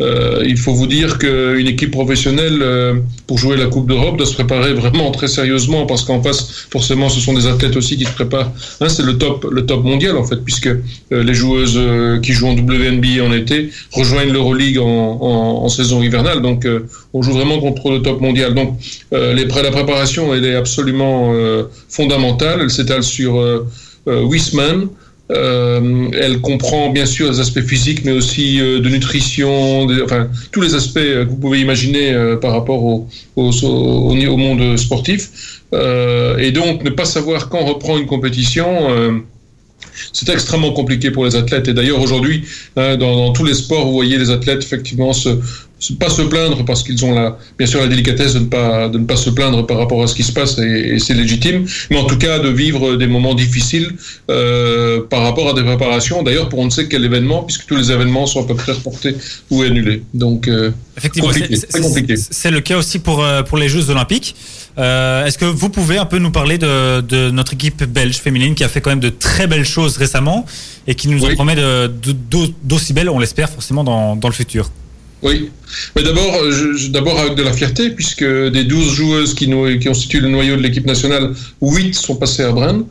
Euh, 0.00 0.44
il 0.46 0.56
faut 0.56 0.72
vous 0.72 0.86
dire 0.86 1.18
qu'une 1.18 1.66
équipe 1.66 1.90
professionnelle, 1.90 2.60
euh, 2.62 2.94
pour 3.26 3.36
jouer 3.36 3.56
la 3.56 3.66
Coupe 3.66 3.88
d'Europe, 3.88 4.16
doit 4.16 4.26
se 4.26 4.34
préparer 4.34 4.74
vraiment 4.74 5.10
très 5.10 5.26
sérieusement 5.26 5.86
parce 5.86 6.04
qu'en 6.04 6.22
face, 6.22 6.66
forcément, 6.70 7.08
ce 7.08 7.18
sont 7.18 7.34
des 7.34 7.48
athlètes 7.48 7.76
aussi 7.76 7.96
qui 7.96 8.04
se 8.04 8.12
préparent. 8.12 8.52
Hein, 8.80 8.88
c'est 8.88 9.02
le 9.02 9.18
top, 9.18 9.48
le 9.50 9.66
top 9.66 9.82
mondial 9.82 10.16
en 10.16 10.22
fait, 10.22 10.36
puisque 10.44 10.70
les 11.10 11.34
joueuses 11.34 11.80
qui 12.22 12.32
jouent 12.32 12.46
en 12.46 12.56
WNBA 12.56 13.24
en 13.24 13.32
été 13.32 13.70
rejoignent 13.90 14.32
l'Euroleague 14.32 14.78
en, 14.78 15.18
en, 15.20 15.64
en, 15.64 15.68
saison 15.68 16.00
hivernale. 16.00 16.42
Donc, 16.42 16.64
on 17.12 17.22
joue 17.22 17.32
vraiment 17.32 17.58
contre 17.58 17.90
le 17.90 18.02
top 18.02 18.20
mondial. 18.20 18.54
Donc, 18.54 18.78
les, 19.10 19.46
la 19.46 19.70
préparation, 19.72 20.32
elle 20.32 20.44
est 20.44 20.54
absolument 20.54 21.34
fondamentale. 21.88 22.60
Elle 22.62 22.70
s'étale 22.70 23.02
sur 23.02 23.42
huit 24.06 24.40
semaines. 24.40 24.86
Euh, 25.30 26.08
elle 26.18 26.40
comprend 26.40 26.88
bien 26.88 27.04
sûr 27.04 27.30
les 27.30 27.40
aspects 27.40 27.60
physiques, 27.60 28.04
mais 28.04 28.12
aussi 28.12 28.60
euh, 28.60 28.80
de 28.80 28.88
nutrition, 28.88 29.86
enfin 30.02 30.28
tous 30.52 30.62
les 30.62 30.74
aspects 30.74 31.00
que 31.00 31.28
vous 31.28 31.36
pouvez 31.36 31.60
imaginer 31.60 32.12
euh, 32.12 32.36
par 32.36 32.52
rapport 32.52 32.82
au, 32.82 33.06
monde 33.36 34.76
sportif. 34.78 35.62
et 35.72 36.50
donc 36.52 36.82
ne 36.82 36.90
pas 36.90 37.04
savoir 37.04 37.50
quand 37.50 37.64
reprend 37.64 37.98
une 37.98 38.06
compétition. 38.06 38.66
c'est 40.12 40.28
extrêmement 40.30 40.72
compliqué 40.72 41.10
pour 41.10 41.24
les 41.24 41.36
athlètes. 41.36 41.68
Et 41.68 41.74
d'ailleurs, 41.74 42.00
aujourd'hui, 42.00 42.44
dans, 42.76 42.96
dans, 42.96 43.32
tous 43.32 43.44
les 43.44 43.54
sports, 43.54 43.84
vous 43.86 43.92
voyez 43.92 44.16
les 44.16 44.30
athlètes 44.30 44.62
effectivement 44.62 45.12
se, 45.12 45.30
pas 45.98 46.10
se 46.10 46.22
plaindre 46.22 46.64
parce 46.64 46.82
qu'ils 46.82 47.04
ont 47.04 47.12
la, 47.12 47.38
bien 47.56 47.66
sûr 47.66 47.80
la 47.80 47.86
délicatesse 47.86 48.34
de 48.34 48.40
ne 48.40 48.46
pas 48.46 48.88
de 48.88 48.98
ne 48.98 49.04
pas 49.04 49.16
se 49.16 49.30
plaindre 49.30 49.66
par 49.66 49.78
rapport 49.78 50.02
à 50.02 50.06
ce 50.06 50.14
qui 50.14 50.22
se 50.22 50.32
passe 50.32 50.58
et, 50.58 50.98
c'est 50.98 51.14
légitime, 51.14 51.66
mais 51.90 51.96
en 51.96 52.04
tout 52.04 52.18
cas 52.18 52.38
de 52.38 52.48
vivre 52.48 52.96
des 52.96 53.06
moments 53.06 53.34
difficiles 53.34 53.92
euh, 54.30 55.02
par 55.08 55.22
rapport 55.22 55.48
à 55.48 55.54
des 55.54 55.62
préparations. 55.62 56.22
D'ailleurs 56.22 56.48
pour 56.48 56.58
on 56.58 56.64
ne 56.66 56.70
sait 56.70 56.88
quel 56.88 57.04
événement 57.04 57.44
puisque 57.44 57.66
tous 57.66 57.76
les 57.76 57.92
événements 57.92 58.26
sont 58.26 58.42
à 58.42 58.46
peu 58.46 58.54
près 58.54 58.72
reportés 58.72 59.14
ou 59.50 59.62
annulés. 59.62 60.02
Donc 60.14 60.48
euh, 60.48 60.72
effectivement 60.96 61.30
c'est 62.30 62.50
le 62.50 62.60
cas 62.60 62.76
aussi 62.76 62.98
pour 62.98 63.22
euh, 63.22 63.42
pour 63.42 63.58
les 63.58 63.68
Jeux 63.68 63.90
Olympiques. 63.90 64.34
Euh, 64.78 65.24
Est-ce 65.24 65.38
que 65.38 65.44
vous 65.44 65.70
pouvez 65.70 65.98
un 65.98 66.06
peu 66.06 66.18
nous 66.18 66.30
parler 66.30 66.56
de, 66.56 67.00
de, 67.00 67.30
notre 67.30 67.54
équipe 67.54 67.82
belge 67.82 68.18
féminine 68.18 68.54
qui 68.54 68.62
a 68.62 68.68
fait 68.68 68.80
quand 68.80 68.90
même 68.90 69.00
de 69.00 69.08
très 69.08 69.48
belles 69.48 69.64
choses 69.64 69.96
récemment 69.96 70.46
et 70.86 70.94
qui 70.94 71.08
nous 71.08 71.18
promet 71.34 71.56
d'aussi 71.56 72.92
belles, 72.92 73.10
on 73.10 73.18
l'espère 73.18 73.50
forcément 73.50 73.82
dans, 73.82 74.14
dans 74.14 74.28
le 74.28 74.34
futur? 74.34 74.70
Oui, 75.22 75.50
mais 75.96 76.02
d'abord, 76.02 76.32
d'abord 76.90 77.18
avec 77.18 77.34
de 77.34 77.42
la 77.42 77.52
fierté, 77.52 77.90
puisque 77.90 78.24
des 78.24 78.64
12 78.64 78.94
joueuses 78.94 79.34
qui, 79.34 79.46
qui 79.46 79.86
constituent 79.86 80.20
le 80.20 80.28
noyau 80.28 80.56
de 80.56 80.62
l'équipe 80.62 80.86
nationale, 80.86 81.32
8 81.60 81.94
sont 81.94 82.16
passées 82.16 82.44
à 82.44 82.52
Brennes. 82.52 82.84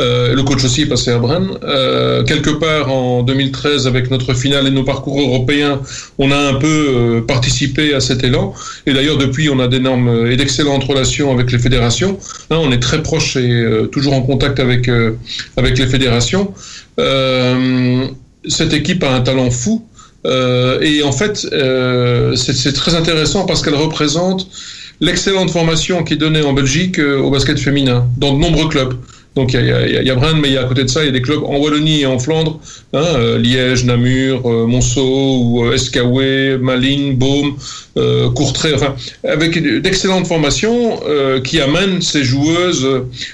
Euh, 0.00 0.34
le 0.34 0.42
coach 0.42 0.64
aussi 0.64 0.82
est 0.82 0.86
passé 0.86 1.10
à 1.10 1.18
Brennes. 1.18 1.50
Euh, 1.64 2.22
quelque 2.24 2.50
part 2.50 2.92
en 2.92 3.22
2013, 3.22 3.86
avec 3.86 4.10
notre 4.10 4.34
finale 4.34 4.66
et 4.66 4.70
nos 4.70 4.84
parcours 4.84 5.20
européens, 5.20 5.80
on 6.18 6.30
a 6.30 6.36
un 6.36 6.54
peu 6.54 6.66
euh, 6.66 7.20
participé 7.20 7.94
à 7.94 8.00
cet 8.00 8.24
élan. 8.24 8.54
Et 8.86 8.94
d'ailleurs, 8.94 9.18
depuis, 9.18 9.50
on 9.50 9.58
a 9.58 9.68
d'énormes 9.68 10.26
et 10.26 10.36
d'excellentes 10.36 10.84
relations 10.84 11.32
avec 11.32 11.52
les 11.52 11.58
fédérations. 11.58 12.18
Là, 12.50 12.58
on 12.60 12.72
est 12.72 12.80
très 12.80 13.02
proche 13.02 13.36
et 13.36 13.64
toujours 13.92 14.14
en 14.14 14.22
contact 14.22 14.60
avec, 14.60 14.88
avec 15.56 15.78
les 15.78 15.86
fédérations. 15.86 16.54
cette 18.48 18.72
équipe 18.72 19.04
a 19.04 19.14
un 19.14 19.20
talent 19.20 19.50
fou. 19.50 19.84
Euh, 20.26 20.80
et 20.80 21.02
en 21.02 21.12
fait, 21.12 21.46
euh, 21.52 22.34
c'est 22.36 22.72
très 22.72 22.94
intéressant 22.94 23.46
parce 23.46 23.62
qu'elle 23.62 23.74
représente 23.74 24.48
l'excellente 25.00 25.50
formation 25.50 26.04
qui 26.04 26.14
est 26.14 26.18
donnée 26.18 26.42
en 26.42 26.52
Belgique 26.52 26.98
euh, 26.98 27.18
au 27.18 27.30
basket 27.30 27.58
féminin 27.58 28.06
dans 28.18 28.34
de 28.34 28.38
nombreux 28.38 28.68
clubs. 28.68 28.94
Donc 29.36 29.52
il 29.52 29.64
y 29.64 29.70
a, 29.70 30.02
y, 30.02 30.04
y 30.04 30.10
a 30.10 30.14
Brand, 30.16 30.36
mais 30.40 30.50
y 30.50 30.56
a 30.56 30.62
à 30.62 30.64
côté 30.64 30.82
de 30.82 30.88
ça, 30.88 31.02
il 31.02 31.06
y 31.06 31.08
a 31.08 31.12
des 31.12 31.22
clubs 31.22 31.42
en 31.44 31.56
Wallonie 31.56 32.00
et 32.00 32.06
en 32.06 32.18
Flandre, 32.18 32.58
hein, 32.92 33.04
euh, 33.14 33.38
Liège, 33.38 33.84
Namur, 33.84 34.42
euh, 34.44 34.66
Monceau, 34.66 35.38
ou 35.40 35.64
euh, 35.64 35.74
Escaway, 35.74 36.58
Malines, 36.58 37.14
Baume, 37.14 37.54
euh, 37.96 38.28
Courtrai, 38.30 38.74
enfin, 38.74 38.96
avec 39.22 39.56
d'excellentes 39.82 40.26
formations 40.26 41.00
qui 41.44 41.60
amènent 41.60 42.02
ces 42.02 42.24
joueuses. 42.24 42.86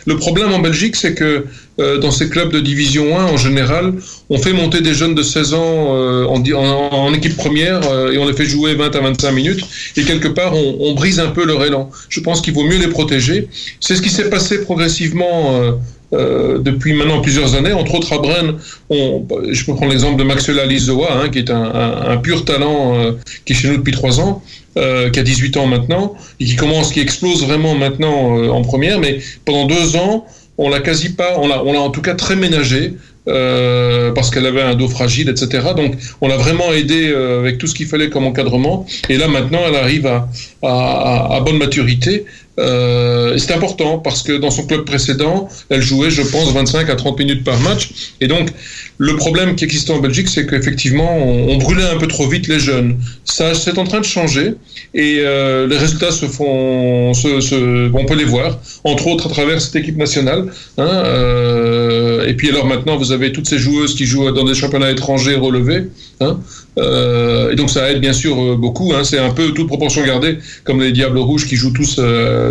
Le 0.05 0.17
problème 0.17 0.53
en 0.53 0.59
Belgique, 0.59 0.97
c'est 0.97 1.15
que 1.15 1.47
dans 1.79 2.11
ces 2.11 2.29
clubs 2.29 2.51
de 2.51 2.61
division 2.61 3.19
1, 3.19 3.25
en 3.27 3.37
général, 3.37 3.93
on 4.31 4.39
fait 4.39 4.53
monter 4.53 4.81
des 4.81 4.95
jeunes 4.95 5.15
de 5.15 5.23
16 5.23 5.55
ans 5.55 6.27
en, 6.27 6.43
en, 6.55 7.15
équipe 7.15 7.37
première 7.37 7.83
et 8.11 8.17
on 8.17 8.27
les 8.27 8.33
fait 8.33 8.47
jouer 8.47 8.75
20 8.75 8.95
à 8.97 9.01
25 9.01 9.31
minutes 9.33 9.65
et 9.97 10.05
quelque 10.05 10.29
part 10.29 10.55
on, 10.55 10.95
brise 10.95 11.21
un 11.21 11.29
peu 11.29 11.45
leur 11.45 11.65
élan. 11.65 11.91
Je 12.09 12.21
pense 12.21 12.41
qu'il 12.41 12.55
vaut 12.55 12.65
mieux 12.65 12.79
les 12.79 12.89
protéger. 12.89 13.49
C'est 13.81 13.95
ce 13.95 14.01
qui 14.01 14.09
s'est 14.11 14.31
passé 14.31 14.63
progressivement 14.63 15.77
euh, 16.13 16.59
depuis 16.59 16.93
maintenant 16.95 17.21
plusieurs 17.21 17.57
années. 17.57 17.73
Entre 17.73 17.95
autres, 17.97 18.13
à 18.13 18.19
Brennes, 18.19 18.55
on, 18.91 19.27
je 19.51 19.65
peux 19.65 19.75
prendre 19.75 19.91
l'exemple 19.91 20.17
de 20.17 20.23
Maxwell 20.23 20.61
Alizoa, 20.61 21.09
hein, 21.13 21.29
qui 21.29 21.41
est 21.41 21.51
un, 21.51 22.17
pur 22.19 22.45
talent 22.45 22.97
euh, 22.97 23.13
qui 23.45 23.53
est 23.53 23.57
chez 23.57 23.69
nous 23.69 23.79
depuis 23.79 23.93
trois 23.93 24.21
ans, 24.21 24.43
euh, 24.79 25.11
qui 25.11 25.19
a 25.19 25.23
18 25.25 25.57
ans 25.57 25.67
maintenant, 25.67 26.15
et 26.39 26.45
qui 26.45 26.55
commence, 26.55 26.93
qui 26.93 27.01
explose 27.01 27.43
vraiment 27.45 27.75
maintenant 27.75 28.39
euh, 28.39 28.51
en 28.51 28.63
première. 28.63 29.01
Mais 29.01 29.19
pendant 29.45 29.67
deux 29.67 29.97
ans, 29.97 30.25
on 30.59 30.69
l'a 30.69 30.81
quasi 30.81 31.11
pas, 31.11 31.39
on 31.39 31.49
l'a, 31.49 31.81
en 31.81 31.91
tout 31.91 32.03
cas 32.03 32.15
très 32.15 32.37
ménagé. 32.37 32.95
Euh, 33.29 34.13
parce 34.13 34.31
qu'elle 34.31 34.47
avait 34.47 34.63
un 34.63 34.77
dos 34.77 34.87
fragile, 34.87 35.29
etc. 35.29 35.71
Donc, 35.77 35.95
on 36.21 36.29
l'a 36.29 36.37
vraiment 36.37 36.73
aidé 36.73 37.09
euh, 37.09 37.41
avec 37.41 37.59
tout 37.59 37.67
ce 37.67 37.75
qu'il 37.75 37.89
fallait 37.89 38.09
comme 38.09 38.25
encadrement. 38.25 38.87
Et 39.09 39.17
là, 39.17 39.27
maintenant, 39.27 39.59
elle 39.67 39.75
arrive 39.75 40.07
à, 40.07 40.29
à 40.63 41.41
bonne 41.41 41.59
maturité. 41.59 42.25
Euh, 42.59 43.37
c'est 43.39 43.53
important 43.53 43.99
parce 43.99 44.23
que 44.23 44.33
dans 44.33 44.51
son 44.51 44.67
club 44.67 44.85
précédent, 44.85 45.49
elle 45.69 45.83
jouait, 45.83 46.11
je 46.11 46.23
pense, 46.23 46.53
25 46.53 46.89
à 46.89 46.97
30 46.97 47.19
minutes 47.19 47.45
par 47.45 47.59
match. 47.61 47.91
Et 48.21 48.29
donc, 48.29 48.51
le 48.99 49.15
problème 49.17 49.57
qui 49.57 49.65
existait 49.65 49.93
en 49.93 49.99
Belgique, 49.99 50.29
c'est 50.29 50.47
qu'effectivement, 50.47 51.19
on, 51.19 51.57
brûlait 51.59 51.85
un 51.85 51.97
peu 51.99 52.07
trop 52.07 52.27
vite 52.29 52.49
les 52.49 52.59
jeunes. 52.59 52.99
Ça, 53.25 53.55
c'est 53.55 53.79
en 53.79 53.85
train 53.85 54.01
de 54.01 54.05
changer 54.05 54.55
et 54.95 55.19
euh, 55.21 55.67
les 55.67 55.77
résultats 55.77 56.11
se 56.11 56.27
font, 56.27 57.13
on 57.13 58.05
peut 58.05 58.15
les 58.15 58.25
voir, 58.25 58.59
entre 58.85 59.09
autres 59.09 59.27
à 59.27 59.31
travers 59.31 59.61
cette 59.61 59.77
équipe 59.77 59.97
nationale. 59.97 60.47
Hein, 60.79 60.87
euh, 60.87 62.27
et 62.27 62.35
puis 62.35 62.49
alors 62.49 62.67
maintenant, 62.67 62.97
vous 62.97 63.13
avez 63.13 63.33
toutes 63.33 63.49
ces 63.49 63.59
joueuses 63.59 63.95
qui 63.95 64.07
jouent 64.07 64.31
dans 64.31 64.45
des 64.45 64.55
championnats 64.55 64.91
étrangers 64.91 65.35
relevés. 65.35 65.89
Hein, 66.21 66.39
euh, 66.79 67.51
et 67.51 67.57
donc 67.57 67.69
ça 67.69 67.91
aide 67.91 68.01
bien 68.01 68.15
sûr 68.15 68.57
beaucoup. 68.57 68.93
Hein, 68.95 69.05
c'est 69.05 69.19
un 69.19 69.31
peu 69.31 69.53
toute 69.53 69.67
proportion 69.67 70.05
gardée, 70.07 70.39
comme 70.65 70.81
les 70.81 70.93
Diables 70.93 71.19
Rouges 71.19 71.47
qui 71.47 71.57
jouent 71.57 71.73
tous 71.73 72.01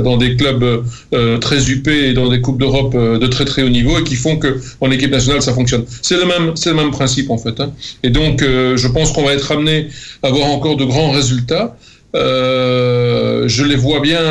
dans 0.02 0.18
des 0.18 0.36
clubs 0.36 0.84
euh, 1.14 1.38
très 1.40 1.70
huppés 1.70 2.10
et 2.10 2.14
dans 2.14 2.30
des 2.30 2.42
coupes 2.42 2.60
d'Europe 2.60 2.96
de 2.96 3.28
très 3.28 3.46
très 3.46 3.64
haut 3.64 3.70
niveau 3.70 4.00
et 4.00 4.04
qui 4.04 4.16
font 4.16 4.38
que 4.38 4.60
en 4.82 4.92
équipe 4.92 5.12
nationale 5.12 5.42
ça 5.42 5.54
fonctionne. 5.54 5.86
C'est 6.02 6.18
le 6.18 6.26
même, 6.26 6.52
c'est 6.56 6.70
le 6.70 6.76
même 6.76 6.92
principe 6.92 7.30
en 7.30 7.38
fait. 7.38 7.60
Hein. 7.60 7.72
Et 8.04 8.10
donc 8.10 8.42
je 8.42 8.88
pense 8.88 9.12
qu'on 9.12 9.24
va 9.24 9.34
être 9.34 9.52
amené 9.52 9.88
à 10.24 10.28
avoir 10.28 10.48
encore 10.48 10.78
de 10.78 10.86
grands 10.86 11.12
résultats. 11.12 11.76
Je 12.16 13.64
les 13.64 13.76
vois 13.76 14.00
bien 14.00 14.24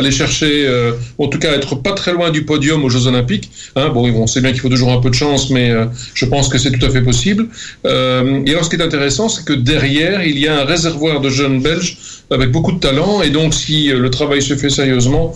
aller 0.00 0.10
chercher, 0.10 0.66
euh, 0.66 0.92
en 1.18 1.28
tout 1.28 1.38
cas 1.38 1.52
être 1.52 1.76
pas 1.76 1.92
très 1.92 2.12
loin 2.12 2.30
du 2.30 2.44
podium 2.44 2.84
aux 2.84 2.88
Jeux 2.88 3.06
Olympiques. 3.06 3.50
Hein, 3.76 3.90
bon, 3.90 4.10
on 4.10 4.26
sait 4.26 4.40
bien 4.40 4.50
qu'il 4.52 4.60
faut 4.60 4.68
toujours 4.68 4.92
un 4.92 5.00
peu 5.00 5.10
de 5.10 5.14
chance, 5.14 5.50
mais 5.50 5.70
euh, 5.70 5.84
je 6.14 6.24
pense 6.24 6.48
que 6.48 6.58
c'est 6.58 6.72
tout 6.72 6.84
à 6.84 6.90
fait 6.90 7.02
possible. 7.02 7.48
Euh, 7.86 8.42
et 8.46 8.50
alors, 8.50 8.64
ce 8.64 8.70
qui 8.70 8.76
est 8.76 8.82
intéressant, 8.82 9.28
c'est 9.28 9.44
que 9.44 9.52
derrière, 9.52 10.24
il 10.24 10.38
y 10.38 10.48
a 10.48 10.60
un 10.60 10.64
réservoir 10.64 11.20
de 11.20 11.28
jeunes 11.28 11.60
Belges 11.60 11.98
avec 12.30 12.50
beaucoup 12.50 12.72
de 12.72 12.78
talent, 12.78 13.22
et 13.22 13.30
donc 13.30 13.54
si 13.54 13.88
le 13.88 14.10
travail 14.10 14.40
se 14.40 14.54
fait 14.54 14.70
sérieusement, 14.70 15.34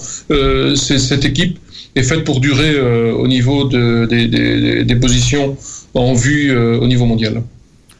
cette 0.76 1.24
équipe 1.24 1.58
est 1.96 2.02
faite 2.04 2.22
pour 2.24 2.38
durer 2.40 2.80
au 3.10 3.26
niveau 3.26 3.64
de, 3.64 4.06
des, 4.06 4.28
des, 4.28 4.84
des 4.84 4.96
positions 4.96 5.56
en 5.94 6.14
vue 6.14 6.56
au 6.56 6.86
niveau 6.86 7.04
mondial. 7.04 7.42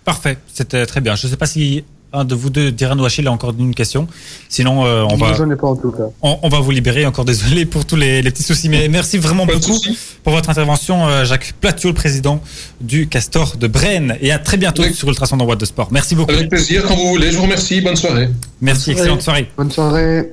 Parfait, 0.05 0.38
c'était 0.53 0.86
très 0.86 1.01
bien. 1.01 1.16
Je 1.16 1.26
ne 1.26 1.30
sais 1.32 1.36
pas 1.36 1.47
si 1.47 1.82
un 2.14 2.24
de 2.24 2.34
vous 2.34 2.50
deux, 2.50 2.70
Diran 2.70 2.98
ou 2.98 3.04
Achille, 3.04 3.26
a 3.26 3.32
encore 3.32 3.54
une 3.58 3.74
question. 3.74 4.06
Sinon, 4.48 4.86
euh, 4.86 5.02
on, 5.02 5.16
va, 5.16 5.32
pas 5.32 5.66
en 5.66 5.76
tout 5.76 5.90
cas. 5.90 6.04
On, 6.22 6.38
on, 6.42 6.48
va 6.48 6.60
vous 6.60 6.70
libérer. 6.70 7.04
Encore 7.06 7.24
désolé 7.24 7.66
pour 7.66 7.84
tous 7.84 7.96
les, 7.96 8.22
les 8.22 8.30
petits 8.30 8.42
soucis. 8.42 8.68
Mais 8.68 8.88
merci 8.88 9.18
vraiment 9.18 9.46
beaucoup 9.46 9.78
pour 10.22 10.32
votre 10.32 10.48
intervention, 10.50 11.06
euh, 11.06 11.24
Jacques 11.24 11.54
Platiot, 11.60 11.90
le 11.90 11.94
président 11.94 12.40
du 12.80 13.08
Castor 13.08 13.56
de 13.56 13.66
Brenne. 13.66 14.16
Et 14.20 14.32
à 14.32 14.38
très 14.38 14.56
bientôt 14.56 14.82
oui. 14.82 14.94
sur 14.94 15.08
Ultrason 15.08 15.36
dans 15.36 15.44
Boîte 15.44 15.60
de 15.60 15.66
Sport. 15.66 15.88
Merci 15.90 16.14
beaucoup. 16.14 16.32
Avec 16.32 16.48
plaisir, 16.48 16.84
quand 16.86 16.96
vous 16.96 17.08
voulez. 17.08 17.30
Je 17.30 17.36
vous 17.36 17.42
remercie. 17.42 17.80
Bonne 17.80 17.96
soirée. 17.96 18.28
Merci, 18.60 18.90
Bonne 18.90 18.98
excellente 18.98 19.22
soirée. 19.22 19.50
Bonne 19.56 19.70
soirée. 19.70 20.30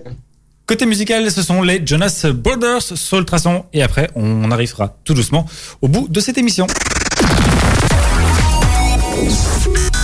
Côté 0.68 0.86
musical, 0.86 1.30
ce 1.30 1.42
sont 1.42 1.62
les 1.64 1.86
Jonas 1.86 2.28
Borders 2.34 2.82
sur 2.82 3.18
Ultrason. 3.18 3.66
Et 3.74 3.84
après, 3.84 4.10
on 4.16 4.52
arrivera 4.52 4.96
tout 5.04 5.14
doucement 5.14 5.46
au 5.82 5.88
bout 5.88 6.08
de 6.08 6.20
cette 6.20 6.38
émission. 6.38 6.68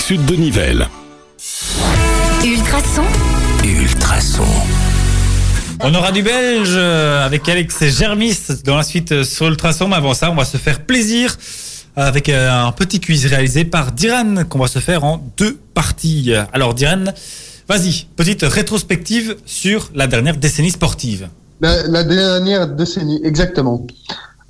sud 0.00 0.24
de 0.24 0.34
Nivelles. 0.34 0.88
Ultrason. 2.44 3.02
Ultrason. 3.62 4.44
On 5.82 5.94
aura 5.94 6.10
du 6.10 6.22
belge 6.22 6.72
euh, 6.72 7.24
avec 7.24 7.48
Alex 7.48 7.84
Germis 7.84 8.38
dans 8.64 8.76
la 8.76 8.82
suite 8.82 9.12
euh, 9.12 9.24
sur 9.24 9.46
Ultrason. 9.46 9.88
Mais 9.88 9.96
avant 9.96 10.14
ça, 10.14 10.30
on 10.30 10.34
va 10.34 10.44
se 10.44 10.56
faire 10.56 10.80
plaisir 10.80 11.36
avec 11.96 12.28
euh, 12.28 12.50
un 12.50 12.72
petit 12.72 12.98
quiz 12.98 13.26
réalisé 13.26 13.64
par 13.64 13.92
Diran 13.92 14.44
qu'on 14.48 14.58
va 14.58 14.68
se 14.68 14.78
faire 14.78 15.04
en 15.04 15.22
deux 15.36 15.58
parties. 15.74 16.32
Alors 16.52 16.72
Diran, 16.74 17.04
vas-y, 17.68 18.06
petite 18.16 18.42
rétrospective 18.42 19.36
sur 19.44 19.90
la 19.94 20.06
dernière 20.06 20.36
décennie 20.38 20.70
sportive. 20.70 21.28
La, 21.60 21.86
la 21.86 22.04
dernière 22.04 22.66
décennie, 22.68 23.20
exactement. 23.22 23.86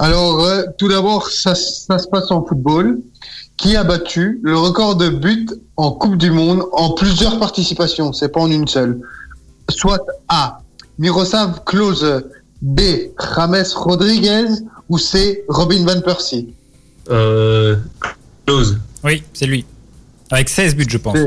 Alors, 0.00 0.42
euh, 0.42 0.62
tout 0.78 0.88
d'abord, 0.88 1.28
ça, 1.28 1.54
ça 1.54 1.98
se 1.98 2.08
passe 2.08 2.30
en 2.30 2.42
football. 2.42 3.00
Qui 3.60 3.76
a 3.76 3.84
battu 3.84 4.40
le 4.42 4.56
record 4.56 4.96
de 4.96 5.10
buts 5.10 5.46
en 5.76 5.92
Coupe 5.92 6.16
du 6.16 6.30
Monde 6.30 6.64
en 6.72 6.94
plusieurs 6.94 7.38
participations? 7.38 8.10
C'est 8.14 8.30
pas 8.30 8.40
en 8.40 8.50
une 8.50 8.66
seule. 8.66 9.02
Soit 9.68 10.00
A. 10.28 10.62
Miroslav 10.98 11.62
Klose, 11.66 12.24
B. 12.62 12.80
James 13.36 13.64
Rodriguez 13.76 14.46
ou 14.88 14.96
C. 14.96 15.44
Robin 15.48 15.84
Van 15.84 16.00
Persie? 16.00 16.54
Euh, 17.10 17.76
close. 18.46 18.78
Oui, 19.04 19.22
c'est 19.34 19.44
lui. 19.46 19.66
Avec 20.30 20.48
16 20.48 20.74
buts, 20.74 20.86
je 20.88 20.96
pense. 20.96 21.18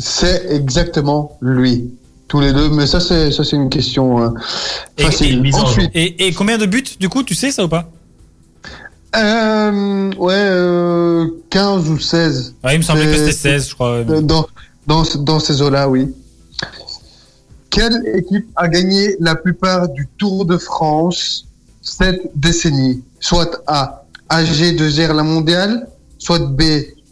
C'est- 0.00 0.46
exactement 0.50 1.38
lui. 1.40 1.90
Tous 2.26 2.40
les 2.40 2.52
deux, 2.52 2.68
mais 2.70 2.88
ça 2.88 2.98
c'est 2.98 3.30
ça 3.30 3.44
c'est 3.44 3.54
une 3.54 3.70
question 3.70 4.20
euh, 4.20 4.30
facile. 4.98 5.34
et 5.34 5.40
mise 5.40 5.54
en 5.54 5.62
Ensuite, 5.62 5.90
Et, 5.94 6.26
et 6.26 6.32
combien 6.32 6.58
de 6.58 6.66
buts, 6.66 6.82
du 6.98 7.08
coup, 7.08 7.22
tu 7.22 7.36
sais 7.36 7.52
ça 7.52 7.64
ou 7.64 7.68
pas? 7.68 7.88
Euh, 9.16 10.12
ouais, 10.16 10.34
euh, 10.34 11.26
15 11.50 11.88
ou 11.90 11.98
16 11.98 12.54
Ouais, 12.64 12.74
Il 12.74 12.78
me 12.78 12.82
semblait 12.82 13.06
que 13.06 13.16
c'était 13.16 13.32
16, 13.32 13.68
je 13.70 13.74
crois. 13.74 14.04
dans 14.04 14.46
dans 14.86 15.02
dans 15.18 15.40
ces 15.40 15.62
eaux-là, 15.62 15.88
oui. 15.88 16.14
Quelle 17.70 18.02
équipe 18.14 18.46
a 18.56 18.68
gagné 18.68 19.16
la 19.20 19.34
plupart 19.34 19.88
du 19.88 20.08
Tour 20.18 20.44
de 20.46 20.56
France 20.56 21.44
cette 21.82 22.22
décennie? 22.34 23.02
Soit 23.20 23.62
A, 23.66 24.04
AG 24.28 24.76
de 24.76 24.88
gère 24.88 25.12
la 25.14 25.22
mondiale, 25.22 25.86
soit 26.18 26.38
B, 26.38 26.62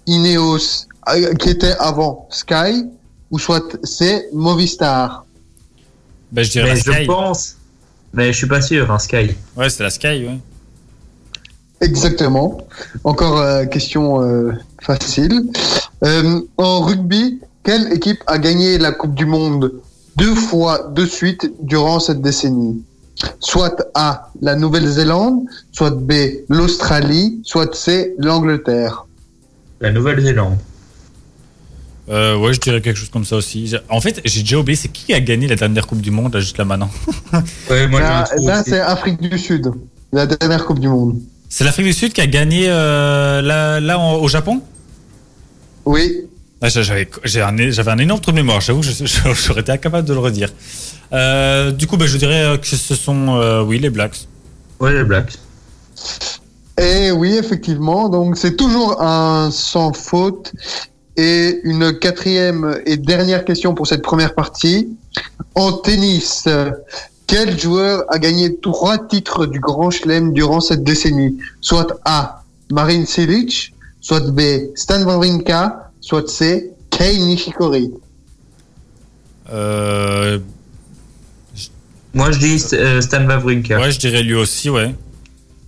Ineos 0.07 0.87
euh, 1.09 1.35
qui 1.35 1.51
était 1.51 1.75
avant 1.79 2.27
Sky, 2.31 2.87
ou 3.31 3.39
soit 3.39 3.77
C, 3.85 4.27
Movistar? 4.33 5.25
Ben, 6.33 6.43
je 6.45 6.51
dirais 6.51 6.69
Mais 6.69 6.75
la 6.75 6.81
je 6.81 6.93
Sky. 6.93 7.07
pense. 7.07 7.57
Mais 8.15 8.33
je 8.33 8.39
suis 8.39 8.47
pas 8.49 8.63
sûr, 8.63 8.91
hein, 8.91 8.99
Sky. 8.99 9.35
Ouais, 9.57 9.69
c'est 9.69 9.83
la 9.83 9.91
Sky, 9.91 10.07
ouais. 10.27 10.39
Exactement. 11.85 12.59
Encore 13.05 13.39
euh, 13.39 13.65
question 13.67 14.23
euh, 14.23 14.53
facile. 14.81 15.43
Euh, 16.05 16.41
en 16.57 16.81
rugby, 16.81 17.41
quelle 17.63 17.93
équipe 17.93 18.21
a 18.27 18.39
gagné 18.39 18.79
la 18.79 18.93
Coupe 18.93 19.15
du 19.15 19.27
Monde 19.27 19.73
deux 20.17 20.35
fois 20.35 20.91
de 20.95 21.05
suite 21.05 21.53
durant 21.63 22.01
cette 22.01 22.23
décennie? 22.23 22.83
Soit 23.39 23.87
A, 23.95 24.31
la 24.41 24.57
Nouvelle-Zélande, 24.57 25.41
soit 25.73 25.91
B, 25.91 26.13
l'Australie, 26.49 27.41
soit 27.45 27.75
C, 27.75 28.15
l'Angleterre. 28.19 29.07
La 29.81 29.93
Nouvelle-Zélande. 29.93 30.57
Euh, 32.09 32.37
ouais, 32.39 32.53
je 32.53 32.61
dirais 32.61 32.81
quelque 32.83 32.97
chose 32.99 33.09
comme 33.09 33.25
ça 33.25 33.37
aussi. 33.37 33.67
J'ai- 33.67 33.79
En 33.89 34.01
fait, 34.01 34.21
j'ai 34.25 34.41
déjà 34.41 34.59
oublié, 34.59 34.77
c'est 34.77 34.89
qui 34.89 35.15
a 35.15 35.21
gagné 35.21 35.47
la 35.49 35.57
dernière 35.57 35.87
Coupe 35.87 36.01
du 36.03 36.11
Monde, 36.11 36.35
là, 36.35 36.41
juste 36.41 36.59
là 36.59 36.65
maintenant? 36.65 36.91
Ouais, 37.71 37.87
moi 37.89 38.01
là, 38.01 38.25
là, 38.43 38.63
c'est 38.63 38.81
Afrique 38.81 39.21
du 39.23 39.39
Sud, 39.39 39.71
la 40.13 40.27
dernière 40.27 40.65
Coupe 40.67 40.81
du 40.81 40.89
Monde. 40.89 41.21
C'est 41.57 41.63
l'Afrique 41.63 41.87
du 41.87 41.93
Sud 41.93 42.13
qui 42.13 42.21
a 42.21 42.27
gagné 42.27 42.67
euh, 42.69 43.41
là, 43.41 43.79
là 43.79 43.97
en- 43.97 44.17
au 44.17 44.27
Japon? 44.27 44.61
Oui, 45.85 46.23
Ah, 46.61 46.69
j'a- 46.69 46.83
J'avais 46.83 47.91
un, 47.93 47.99
énorme 47.99 48.21
trou 48.21 48.33
de 48.33 48.37
mémoire, 48.37 48.61
j'avoue, 48.61 48.83
j'aurais 49.47 49.61
été 49.61 49.71
incapable 49.71 50.09
de 50.09 50.15
le 50.15 50.19
redire. 50.19 50.49
Euh, 51.13 51.71
du 51.71 51.87
coup, 51.87 51.97
ben, 51.97 52.09
je 52.09 52.17
dirais 52.19 52.43
euh, 52.43 52.57
que 52.57 52.67
ce 52.67 52.97
sont, 52.97 53.37
euh, 53.41 53.63
oui, 53.63 53.79
les 53.79 53.89
Blacks. 53.91 54.27
Ouais, 54.81 54.93
les 54.95 55.05
Blacks. 55.05 55.39
Et 56.77 57.13
oui, 57.13 57.37
effectivement. 57.37 58.09
Donc, 58.09 58.37
c'est 58.37 58.57
toujours 58.57 59.01
un 59.01 59.53
sans 59.53 59.93
faute. 59.93 60.53
Et 61.17 61.61
une 61.63 61.97
quatrième 62.01 62.81
et 62.85 62.97
dernière 62.97 63.45
question 63.45 63.75
pour 63.75 63.87
cette 63.87 64.03
première 64.03 64.35
partie. 64.35 64.89
En 65.55 65.71
tennis, 65.71 66.49
quel 67.27 67.59
joueur 67.59 68.05
a 68.09 68.19
gagné 68.19 68.57
trois 68.61 68.99
titres 68.99 69.47
du 69.47 69.61
Grand 69.61 69.91
Chelem 69.91 70.33
durant 70.33 70.61
cette 70.61 70.85
décennie? 70.85 71.39
Soit 71.61 71.99
A, 72.05 72.43
Marin 72.71 73.05
Cilic, 73.07 73.75
soit 74.01 74.31
B, 74.31 74.41
Stan 74.75 75.03
Wawrinka, 75.03 75.91
soit 76.01 76.29
C, 76.29 76.73
Kei 76.91 77.19
Nishikori. 77.19 77.91
Euh, 79.53 80.39
Moi 82.13 82.31
je 82.33 82.39
dis 82.39 82.65
euh, 82.75 83.01
Stan 83.01 83.27
Wawrinka. 83.27 83.81
ouais, 83.81 83.91
je 83.91 83.99
dirais 83.99 84.23
lui 84.23 84.35
aussi, 84.35 84.71
ouais. 84.71 84.95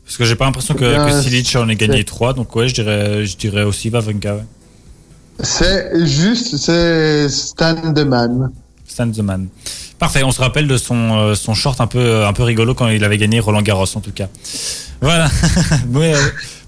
Parce 0.04 0.18
que 0.18 0.24
j'ai 0.24 0.36
pas 0.36 0.44
l'impression 0.44 0.74
que, 0.74 1.20
Silic 1.20 1.56
en 1.56 1.68
ait 1.68 1.74
gagné 1.74 2.04
trois, 2.04 2.32
donc 2.32 2.54
ouais, 2.54 2.68
je 2.68 2.74
dirais, 2.74 3.26
je 3.26 3.36
dirais 3.36 3.64
aussi 3.64 3.90
Wawrinka, 3.90 4.36
ouais. 4.36 4.44
C'est 5.42 6.06
juste, 6.06 6.56
c'est 6.56 7.28
Stan 7.28 7.92
Deman. 7.92 8.50
Stan 8.86 9.10
the 9.10 9.18
Man. 9.18 9.48
Parfait, 9.98 10.22
on 10.22 10.30
se 10.30 10.40
rappelle 10.40 10.66
de 10.66 10.76
son, 10.76 11.16
euh, 11.16 11.34
son 11.34 11.54
short 11.54 11.80
un 11.80 11.86
peu, 11.86 12.24
un 12.24 12.32
peu 12.32 12.42
rigolo 12.42 12.74
quand 12.74 12.88
il 12.88 13.02
avait 13.04 13.18
gagné 13.18 13.40
Roland 13.40 13.62
Garros 13.62 13.86
en 13.94 14.00
tout 14.00 14.12
cas. 14.12 14.28
Voilà. 15.00 15.28
Euh, 15.96 16.14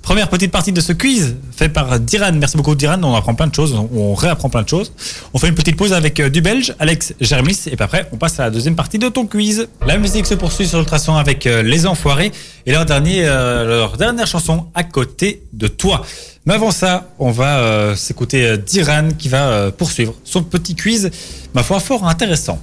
première 0.03 0.29
petite 0.31 0.51
partie 0.51 0.73
de 0.73 0.81
ce 0.81 0.93
quiz 0.95 1.37
fait 1.55 1.69
par 1.69 2.01
Diran. 2.01 2.33
Merci 2.33 2.57
beaucoup 2.57 2.75
Diran, 2.75 2.99
on 3.03 3.15
apprend 3.15 3.35
plein 3.35 3.47
de 3.47 3.55
choses, 3.55 3.79
on, 3.93 4.15
réapprend 4.15 4.49
plein 4.49 4.63
de 4.63 4.69
choses. 4.69 4.93
On 5.35 5.39
fait 5.39 5.49
une 5.49 5.55
petite 5.55 5.77
pause 5.77 5.93
avec 5.93 6.19
euh, 6.19 6.31
du 6.31 6.41
belge, 6.41 6.75
Alex 6.79 7.13
Germis, 7.21 7.61
et 7.67 7.77
puis 7.77 7.85
après 7.85 8.09
on 8.11 8.17
passe 8.17 8.41
à 8.41 8.45
la 8.45 8.51
deuxième 8.51 8.75
partie 8.75 8.99
de 8.99 9.09
ton 9.09 9.27
quiz. 9.27 9.69
La 9.87 9.99
musique 9.99 10.27
se 10.27 10.35
poursuit 10.35 10.67
sur 10.67 10.79
Ultrason 10.81 11.17
avec 11.17 11.47
euh, 11.47 11.63
Les 11.63 11.87
Enfoirés 11.87 12.33
et 12.65 12.73
leur, 12.73 12.87
dernier, 12.87 13.27
euh, 13.27 13.67
leur 13.67 13.97
dernière 13.99 14.27
chanson 14.27 14.67
à 14.75 14.83
côté 14.83 15.43
de 15.53 15.69
toi. 15.69 16.03
Mais 16.49 16.55
avant 16.55 16.71
ça, 16.71 17.11
on 17.19 17.31
va 17.31 17.59
euh, 17.59 17.95
s'écouter 17.95 18.47
euh, 18.47 18.57
Diran 18.57 19.11
qui 19.19 19.29
va 19.29 19.51
euh, 19.51 19.71
poursuivre 19.71 20.15
son 20.25 20.43
petit 20.43 20.75
quiz, 20.75 21.11
ma 21.53 21.63
foi, 21.63 21.79
fort 21.79 22.09
intéressant. 22.09 22.59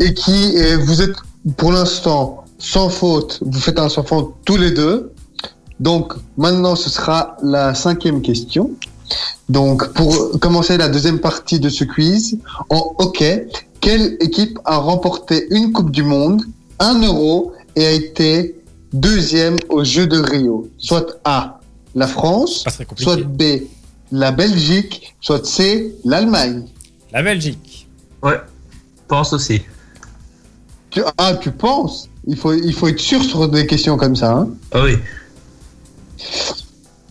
Et 0.00 0.14
qui 0.14 0.56
vous 0.76 1.02
êtes 1.02 1.16
pour 1.56 1.72
l'instant 1.72 2.44
sans 2.58 2.88
faute. 2.88 3.40
Vous 3.44 3.60
faites 3.60 3.78
un 3.78 3.88
sans 3.88 4.04
faute 4.04 4.34
tous 4.44 4.56
les 4.56 4.70
deux. 4.70 5.12
Donc 5.80 6.14
maintenant 6.36 6.76
ce 6.76 6.88
sera 6.88 7.36
la 7.42 7.74
cinquième 7.74 8.22
question. 8.22 8.70
Donc 9.48 9.92
pour 9.92 10.38
commencer 10.40 10.76
la 10.78 10.88
deuxième 10.88 11.18
partie 11.18 11.60
de 11.60 11.68
ce 11.68 11.84
quiz, 11.84 12.38
en 12.70 12.94
hockey, 12.98 13.48
quelle 13.80 14.16
équipe 14.20 14.58
a 14.64 14.78
remporté 14.78 15.46
une 15.50 15.72
Coupe 15.72 15.90
du 15.90 16.02
Monde, 16.02 16.42
un 16.78 17.02
euro 17.02 17.52
et 17.76 17.84
a 17.84 17.90
été 17.90 18.56
deuxième 18.92 19.56
aux 19.68 19.84
Jeux 19.84 20.06
de 20.06 20.18
Rio? 20.18 20.70
Soit 20.78 21.18
A, 21.24 21.60
la 21.94 22.06
France, 22.06 22.64
soit 22.96 23.22
B, 23.22 23.42
la 24.10 24.32
Belgique, 24.32 25.14
soit 25.20 25.44
C, 25.44 25.94
l'Allemagne. 26.04 26.64
La 27.12 27.22
Belgique. 27.22 27.88
Ouais, 28.22 28.40
pense 29.08 29.32
aussi. 29.32 29.62
Tu, 30.90 31.02
ah, 31.18 31.34
tu 31.34 31.50
penses? 31.50 32.08
Il 32.26 32.36
faut, 32.36 32.52
il 32.52 32.72
faut 32.72 32.88
être 32.88 33.00
sûr 33.00 33.22
sur 33.22 33.48
des 33.48 33.66
questions 33.66 33.96
comme 33.96 34.16
ça. 34.16 34.32
Hein. 34.32 34.48
Ah 34.72 34.84
oui. 34.84 34.96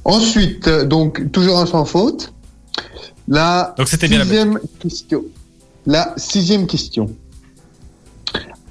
Ensuite, 0.05 0.67
euh, 0.67 0.85
donc, 0.85 1.31
toujours 1.31 1.59
un 1.59 1.65
sans 1.65 1.85
faute. 1.85 2.33
La 3.27 3.73
Donc 3.77 3.87
c'était 3.87 4.07
bien 4.07 4.19
la 4.19 4.25
sixième 4.25 4.59
question. 4.79 5.23
La 5.85 6.13
sixième 6.17 6.67
question. 6.67 7.09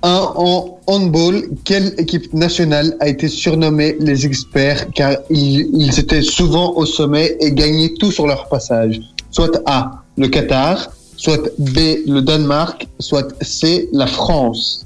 Un 0.02 0.32
en 0.34 0.80
handball, 0.86 1.48
quelle 1.64 1.94
équipe 1.96 2.32
nationale 2.34 2.96
a 3.00 3.08
été 3.08 3.28
surnommée 3.28 3.96
les 4.00 4.26
experts 4.26 4.90
car 4.90 5.16
ils, 5.30 5.70
ils 5.74 6.00
étaient 6.00 6.22
souvent 6.22 6.72
au 6.74 6.86
sommet 6.86 7.36
et 7.40 7.52
gagnaient 7.52 7.94
tout 7.98 8.10
sur 8.10 8.26
leur 8.26 8.48
passage? 8.48 9.00
Soit 9.30 9.62
A, 9.64 10.02
le 10.16 10.28
Qatar, 10.28 10.90
soit 11.22 11.50
B, 11.56 11.78
le 12.06 12.20
Danemark, 12.20 12.88
soit 12.98 13.32
C, 13.44 13.88
la 13.92 14.08
France. 14.08 14.84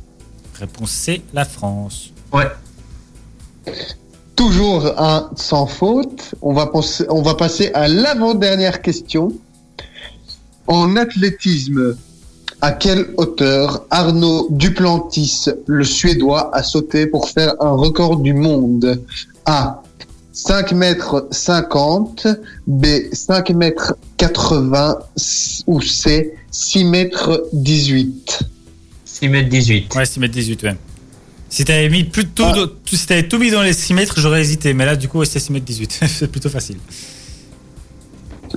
Réponse 0.61 0.91
C, 0.91 1.22
la 1.32 1.47
France. 1.47 2.11
Ouais. 2.30 2.51
toujours 4.34 4.84
un 5.01 5.30
sans 5.34 5.66
faute. 5.66 6.34
On 6.43 6.53
va, 6.53 6.66
penser, 6.66 7.07
on 7.09 7.22
va 7.22 7.34
passer 7.34 7.70
à 7.72 7.89
l'avant-dernière 7.89 8.82
question. 8.82 9.32
En 10.66 10.95
athlétisme, 10.97 11.97
à 12.61 12.72
quelle 12.72 13.14
hauteur 13.16 13.87
Arnaud 13.89 14.49
Duplantis, 14.51 15.47
le 15.66 15.84
Suédois, 15.84 16.55
a 16.55 16.62
sauté 16.62 17.07
pour 17.07 17.30
faire 17.30 17.55
un 17.61 17.70
record 17.70 18.18
du 18.18 18.34
monde? 18.34 19.03
A. 19.47 19.82
5 20.37 20.72
mètres 20.72 21.28
50, 21.30 22.26
B. 22.66 22.84
5 23.11 23.51
mètres 23.51 23.95
80 24.18 24.99
ou 25.66 25.80
C. 25.80 26.34
6 26.51 26.84
mètres 26.84 27.49
18. 27.55 28.41
6 29.07 29.28
mètres 29.30 29.49
18. 29.49 29.95
Ouais, 29.95 30.05
6 30.05 30.20
mètres 30.20 30.34
18, 30.34 30.62
ouais. 30.64 30.76
Si 31.49 31.64
t'avais 31.64 31.89
mis 31.89 32.05
plus 32.05 32.24
de 32.24 32.28
tout, 32.28 32.45
Ah. 32.45 32.66
si 32.84 33.07
t'avais 33.07 33.26
tout 33.26 33.39
mis 33.39 33.51
dans 33.51 33.62
les 33.62 33.72
6 33.72 33.95
mètres, 33.95 34.20
j'aurais 34.20 34.43
hésité. 34.43 34.74
Mais 34.74 34.84
là, 34.84 34.95
du 34.95 35.09
coup, 35.09 35.24
c'est 35.24 35.39
6 35.39 35.53
mètres 35.53 35.64
18. 35.64 36.01
c'est 36.07 36.30
plutôt 36.30 36.51
facile. 36.51 36.76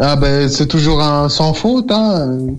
Ah 0.02 0.18
ben 0.18 0.50
c'est 0.50 0.68
toujours 0.68 1.02
un 1.02 1.30
sans 1.30 1.54
faute. 1.54 1.92
Hein. 1.92 2.56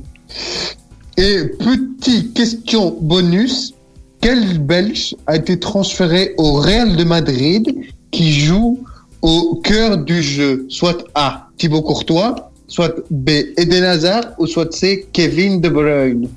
Et 1.19 1.45
petite 1.45 2.33
question 2.33 2.97
bonus, 3.03 3.75
quel 4.23 4.59
Belge 4.61 5.15
a 5.27 5.37
été 5.37 5.61
transféré 5.61 6.35
au 6.39 6.55
Real 6.55 6.97
de 6.97 7.05
Madrid 7.05 7.71
qui 8.11 8.33
joue 8.33 8.81
au 9.23 9.61
cœur 9.63 9.99
du 9.99 10.23
jeu 10.23 10.67
Soit 10.69 11.05
A, 11.15 11.49
Thibaut 11.59 11.83
Courtois, 11.83 12.51
soit 12.69 12.95
B, 13.11 13.31
Eden 13.57 13.85
Hazard, 13.85 14.25
ou 14.39 14.47
soit 14.47 14.73
C, 14.73 15.09
Kevin 15.13 15.61
De 15.61 15.69
Bruyne. 15.69 16.29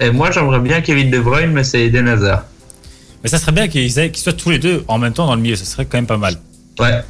Et 0.00 0.10
moi, 0.10 0.30
j'aimerais 0.30 0.60
bien 0.60 0.80
Kevin 0.80 1.10
De 1.10 1.18
Bruyne, 1.18 1.50
mais 1.50 1.64
c'est 1.64 1.86
Eden 1.86 2.08
Hazard. 2.08 2.44
Mais 3.22 3.28
ça 3.28 3.38
serait 3.38 3.52
bien 3.52 3.66
qu'ils 3.68 3.90
soient 4.14 4.32
tous 4.32 4.50
les 4.50 4.58
deux 4.58 4.84
en 4.86 4.98
même 4.98 5.12
temps 5.12 5.26
dans 5.26 5.34
le 5.34 5.40
milieu. 5.40 5.56
Ça 5.56 5.64
serait 5.64 5.86
quand 5.86 5.98
même 5.98 6.06
pas 6.06 6.18
mal. 6.18 6.36
Ouais. 6.78 7.02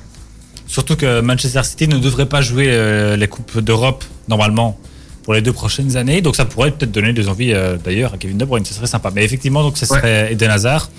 Surtout 0.66 0.96
que 0.96 1.20
Manchester 1.20 1.62
City 1.64 1.88
ne 1.88 1.98
devrait 1.98 2.26
pas 2.26 2.40
jouer 2.40 2.68
euh, 2.68 3.16
les 3.16 3.28
Coupes 3.28 3.58
d'Europe 3.58 4.04
normalement 4.28 4.78
pour 5.24 5.34
les 5.34 5.42
deux 5.42 5.52
prochaines 5.52 5.96
années. 5.96 6.22
Donc 6.22 6.36
ça 6.36 6.46
pourrait 6.46 6.70
peut-être 6.70 6.92
donner 6.92 7.12
des 7.12 7.28
envies 7.28 7.52
euh, 7.52 7.76
d'ailleurs 7.76 8.14
à 8.14 8.16
Kevin 8.16 8.38
De 8.38 8.44
Bruyne. 8.44 8.64
Ce 8.64 8.72
serait 8.72 8.86
sympa. 8.86 9.10
Mais 9.14 9.24
effectivement, 9.24 9.62
donc 9.62 9.76
ça 9.76 9.86
serait 9.86 10.32
Eden 10.32 10.50
Hazard. 10.50 10.90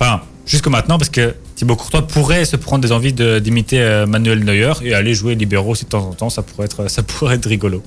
Enfin, 0.00 0.22
jusque 0.46 0.66
maintenant, 0.68 0.96
parce 0.96 1.10
que 1.10 1.34
Thibaut 1.56 1.76
Courtois 1.76 2.06
pourrait 2.06 2.46
se 2.46 2.56
prendre 2.56 2.82
des 2.82 2.90
envies 2.92 3.12
de- 3.12 3.38
d'imiter 3.38 3.80
euh, 3.80 4.06
Manuel 4.06 4.44
Neuer 4.44 4.72
et 4.82 4.94
aller 4.94 5.12
jouer 5.12 5.34
libéraux 5.34 5.72
aussi 5.72 5.84
de 5.84 5.90
temps 5.90 6.08
en 6.08 6.14
temps. 6.14 6.30
Ça 6.30 6.42
pourrait 6.42 6.64
être, 6.64 6.88
ça 6.90 7.02
pourrait 7.02 7.34
être 7.34 7.46
rigolo. 7.46 7.82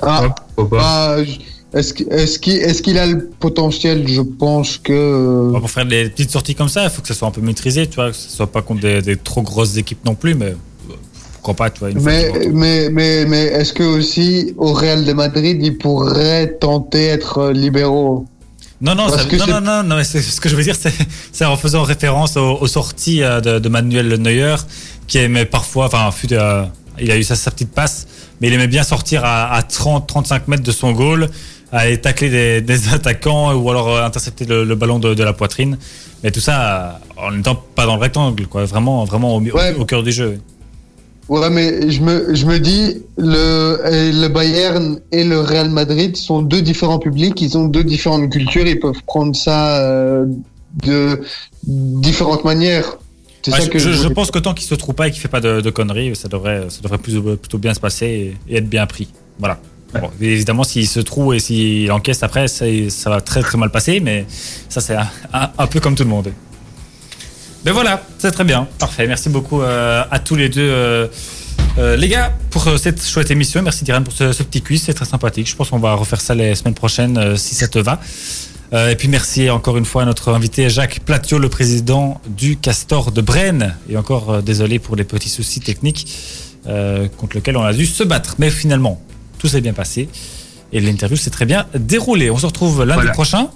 Ah, 0.00 0.34
ah, 0.78 1.16
je- 1.24 1.38
est-ce 1.78 2.38
qu'il 2.38 2.56
est-ce 2.56 2.82
qu'il 2.82 2.98
a 2.98 3.06
le 3.06 3.28
potentiel? 3.40 4.06
Je 4.08 4.20
pense 4.22 4.78
que... 4.78 5.50
Bon, 5.52 5.60
Pour 5.60 5.70
faire 5.70 5.86
des 5.86 6.08
petites 6.10 6.30
sorties 6.30 6.54
comme 6.54 6.68
ça, 6.68 6.84
il 6.84 6.90
faut 6.90 7.02
que 7.02 7.08
ça 7.08 7.14
soit 7.14 7.28
un 7.28 7.32
peu 7.32 7.40
maîtrisé, 7.40 7.86
tu 7.86 7.96
vois, 7.96 8.10
que 8.10 8.16
ce 8.16 8.30
soit 8.30 8.46
pas 8.46 8.62
contre 8.62 8.80
des, 8.82 9.02
des 9.02 9.16
trop 9.16 9.42
grosses 9.42 9.76
équipes 9.76 10.04
non 10.04 10.14
plus, 10.14 10.34
mais 10.34 10.46
euh, 10.46 10.94
pourquoi 11.34 11.54
pas, 11.54 11.70
tu 11.70 11.80
vois. 11.80 11.90
Une 11.90 11.98
de 11.98 12.02
Mais, 12.02 12.30
mais, 12.52 12.88
mais, 12.90 13.24
mais 13.26 13.42
est-ce 13.44 13.72
que 13.72 13.82
aussi 13.82 14.54
au 14.56 14.72
Real 14.72 15.04
de 15.04 15.12
Madrid, 15.12 15.58
il 15.62 15.76
pourrait 15.78 16.56
tenter 16.60 17.06
être 17.06 17.38
euh, 17.38 17.52
libéraux? 17.52 18.26
Non, 18.80 18.94
non, 18.94 19.08
ça- 19.08 19.24
non, 19.24 19.46
non, 19.46 19.60
non, 19.60 19.82
non, 19.82 19.96
mais 19.96 20.04
ce 20.04 20.40
que 20.40 20.48
je 20.48 20.54
veux 20.54 20.62
dire, 20.62 20.76
c'est 21.32 21.44
en 21.44 21.56
faisant 21.56 21.82
référence 21.82 22.36
aux, 22.36 22.58
aux 22.60 22.66
sorties 22.68 23.22
euh, 23.22 23.40
de, 23.40 23.58
de 23.58 23.68
Manuel 23.68 24.08
Neuer, 24.20 24.54
qui 25.08 25.18
aimait 25.18 25.46
parfois, 25.46 25.86
enfin, 25.86 26.10
fut, 26.12 26.32
euh, 26.32 26.64
il 27.00 27.10
a 27.10 27.16
eu 27.16 27.24
sa, 27.24 27.34
sa 27.34 27.50
petite 27.50 27.72
passe, 27.72 28.06
mais 28.40 28.46
il 28.48 28.54
aimait 28.54 28.68
bien 28.68 28.84
sortir 28.84 29.24
à, 29.24 29.52
à 29.52 29.62
30-35 29.62 30.42
mètres 30.46 30.62
de 30.62 30.70
son 30.70 30.92
goal, 30.92 31.28
aller 31.72 31.98
tacler 32.00 32.30
des, 32.30 32.60
des 32.62 32.94
attaquants 32.94 33.52
ou 33.54 33.68
alors 33.68 33.88
euh, 33.88 34.04
intercepter 34.04 34.44
le, 34.44 34.62
le 34.64 34.74
ballon 34.76 35.00
de, 35.00 35.12
de 35.12 35.24
la 35.24 35.32
poitrine. 35.32 35.76
Mais 36.22 36.30
tout 36.30 36.40
ça 36.40 37.00
en 37.16 37.32
n'étant 37.32 37.56
pas 37.74 37.84
dans 37.84 37.96
le 37.96 38.00
rectangle, 38.00 38.46
quoi, 38.46 38.64
vraiment, 38.64 39.04
vraiment 39.04 39.34
au, 39.34 39.40
mi- 39.40 39.50
Ouais. 39.50 39.74
au, 39.76 39.80
au 39.82 39.84
cœur 39.86 40.04
du 40.04 40.12
jeu. 40.12 40.38
Ouais, 41.28 41.50
mais 41.50 41.90
je 41.90 42.00
me, 42.00 42.34
je 42.34 42.46
me 42.46 42.58
dis, 42.58 43.02
le, 43.18 43.80
le 44.22 44.28
Bayern 44.28 44.98
et 45.12 45.24
le 45.24 45.40
Real 45.40 45.68
Madrid 45.68 46.16
sont 46.16 46.40
deux 46.40 46.62
différents 46.62 46.98
publics, 46.98 47.38
ils 47.42 47.58
ont 47.58 47.66
deux 47.66 47.84
différentes 47.84 48.30
cultures, 48.30 48.66
ils 48.66 48.80
peuvent 48.80 49.02
prendre 49.06 49.36
ça 49.36 49.76
euh, 49.82 50.24
de 50.84 51.20
différentes 51.66 52.44
manières. 52.44 52.96
Ouais, 53.46 53.58
ça 53.58 53.64
je, 53.64 53.68
que 53.70 53.78
je- 53.78 53.90
je 53.92 54.02
voulais- 54.02 54.14
pense 54.14 54.30
que 54.30 54.38
tant 54.38 54.54
qu'il 54.54 54.66
se 54.66 54.74
trouve 54.74 54.94
pas 54.94 55.08
et 55.08 55.10
qu'il 55.10 55.20
fait 55.20 55.28
pas 55.28 55.40
de, 55.40 55.60
de 55.60 55.70
conneries, 55.70 56.16
ça 56.16 56.28
devrait, 56.28 56.66
ça 56.70 56.80
devrait 56.82 56.98
plus- 56.98 57.20
plutôt 57.36 57.58
bien 57.58 57.74
se 57.74 57.80
passer 57.80 58.34
et, 58.48 58.54
et 58.54 58.56
être 58.58 58.68
bien 58.68 58.86
pris. 58.86 59.08
Voilà. 59.38 59.58
Bon, 59.94 60.10
évidemment, 60.20 60.64
s'il 60.64 60.86
se 60.86 61.00
trouve 61.00 61.34
et 61.34 61.38
s'il 61.38 61.90
encaisse 61.92 62.22
après, 62.22 62.46
ça, 62.48 62.66
ça 62.90 63.08
va 63.10 63.20
très 63.22 63.40
très 63.40 63.56
mal 63.56 63.70
passer, 63.70 64.00
mais 64.00 64.26
ça 64.68 64.80
c'est 64.82 64.94
un, 64.94 65.06
un- 65.32 65.50
un 65.58 65.66
peu 65.66 65.80
comme 65.80 65.94
tout 65.94 66.02
le 66.04 66.10
monde. 66.10 66.30
Mais 67.68 67.74
voilà, 67.74 68.02
c'est 68.16 68.30
très 68.30 68.44
bien, 68.44 68.66
parfait. 68.78 69.06
Merci 69.06 69.28
beaucoup 69.28 69.60
euh, 69.60 70.02
à 70.10 70.18
tous 70.20 70.36
les 70.36 70.48
deux. 70.48 70.62
euh, 70.62 71.06
euh, 71.76 71.96
les 71.96 72.08
gars, 72.08 72.32
pour 72.48 72.66
cette 72.78 73.04
chouette 73.06 73.30
émission, 73.30 73.60
merci 73.60 73.84
Diane 73.84 74.04
pour 74.04 74.14
ce, 74.14 74.32
ce 74.32 74.42
petit 74.42 74.62
quiz, 74.62 74.84
c'est 74.84 74.94
très 74.94 75.04
sympathique. 75.04 75.46
Je 75.50 75.54
pense 75.54 75.68
qu'on 75.68 75.78
va 75.78 75.92
refaire 75.92 76.18
ça 76.22 76.34
les 76.34 76.54
semaines 76.54 76.72
prochaines 76.72 77.36
si 77.36 77.54
ça 77.54 77.68
te 77.68 77.78
va. 77.78 78.00
Et 78.72 78.96
puis 78.96 79.08
merci 79.08 79.50
encore 79.50 79.76
une 79.76 79.84
fois 79.84 80.00
à 80.00 80.04
notre 80.06 80.32
invité 80.32 80.70
Jacques 80.70 81.00
Platiot, 81.00 81.38
le 81.38 81.50
président 81.50 82.22
du 82.26 82.56
Castor 82.56 83.12
de 83.12 83.20
Brenne. 83.20 83.74
Et 83.90 83.98
encore 83.98 84.42
désolé 84.42 84.78
pour 84.78 84.96
les 84.96 85.04
petits 85.04 85.28
soucis 85.28 85.60
techniques 85.60 86.08
contre 86.64 87.34
lesquels 87.36 87.58
on 87.58 87.64
a 87.64 87.74
dû 87.74 87.84
se 87.84 88.02
battre. 88.02 88.36
Mais 88.38 88.48
finalement, 88.48 88.98
tout 89.36 89.46
s'est 89.48 89.60
bien 89.60 89.74
passé 89.74 90.08
et 90.72 90.80
l'interview 90.80 91.18
s'est 91.18 91.28
très 91.28 91.44
bien 91.44 91.66
déroulée. 91.74 92.30
On 92.30 92.38
se 92.38 92.46
retrouve 92.46 92.78
lundi 92.84 92.94
Voilà. 92.94 93.10
prochain 93.12 93.50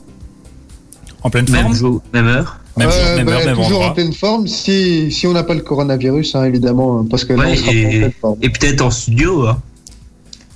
en 1.23 1.31
pleine 1.31 1.49
Même 1.49 1.63
forme. 1.63 1.75
jour, 1.75 2.03
même 2.13 2.27
heure. 2.27 2.59
Même 2.77 2.89
Ouais, 2.89 2.95
jour, 2.95 3.17
même 3.17 3.27
bah, 3.27 3.33
heure, 3.33 3.45
même 3.47 3.57
toujours 3.57 3.83
en 3.83 3.91
pleine 3.93 4.13
forme, 4.15 4.47
si, 4.49 5.11
si 5.13 5.27
on 5.27 5.33
n'a 5.33 5.43
pas 5.43 5.55
le 5.55 5.61
coronavirus, 5.61 6.35
hein, 6.37 6.45
évidemment, 6.45 7.05
parce 7.05 7.25
que 7.25 7.35
là, 7.35 7.45
Ouais, 7.45 7.53
on 7.53 7.57
sera 7.57 7.67
pas 7.67 7.71
en 7.71 7.81
et, 7.81 7.99
pleine 7.99 8.13
forme. 8.21 8.39
et 8.43 8.49
peut-être 8.51 8.81
en 8.81 8.91
studio. 8.91 9.47
Hein. 9.47 9.61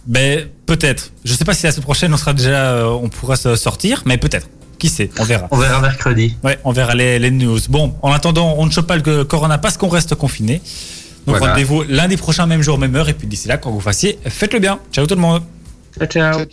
Ben, 0.06 0.46
peut-être. 0.66 1.10
Je 1.24 1.34
sais 1.34 1.44
pas 1.44 1.52
si 1.52 1.64
la 1.66 1.72
semaine 1.72 1.84
prochaine 1.84 2.14
on 2.14 2.16
sera 2.16 2.32
déjà, 2.32 2.72
euh, 2.72 2.84
on 2.88 3.08
pourra 3.08 3.36
se 3.36 3.54
sortir, 3.56 4.02
mais 4.06 4.16
peut-être. 4.18 4.48
Qui 4.78 4.88
sait 4.90 5.10
On 5.18 5.24
verra. 5.24 5.48
On 5.50 5.56
verra 5.56 5.80
mercredi. 5.80 6.36
Ouais, 6.44 6.58
on 6.64 6.70
verra 6.72 6.94
les, 6.94 7.18
les 7.18 7.30
news. 7.30 7.58
Bon, 7.70 7.94
en 8.02 8.12
attendant, 8.12 8.54
on 8.58 8.66
ne 8.66 8.70
chope 8.70 8.86
pas 8.86 8.96
le 8.98 9.24
corona 9.24 9.56
parce 9.58 9.76
qu'on 9.78 9.88
reste 9.88 10.14
confiné. 10.14 10.60
Donc 11.26 11.38
Voilà. 11.38 11.52
rendez-vous 11.54 11.82
lundi 11.88 12.16
prochain, 12.18 12.46
même 12.46 12.62
jour, 12.62 12.78
même 12.78 12.94
heure. 12.94 13.08
Et 13.08 13.14
puis 13.14 13.26
d'ici 13.26 13.48
là, 13.48 13.56
quand 13.56 13.70
vous 13.70 13.80
fassiez, 13.80 14.18
faites-le 14.26 14.58
bien. 14.58 14.78
Ciao 14.92 15.06
tout 15.06 15.14
le 15.14 15.20
monde. 15.22 15.42
Ciao, 15.98 16.06
ciao. 16.06 16.32
Ciao, 16.34 16.44
ciao. 16.44 16.46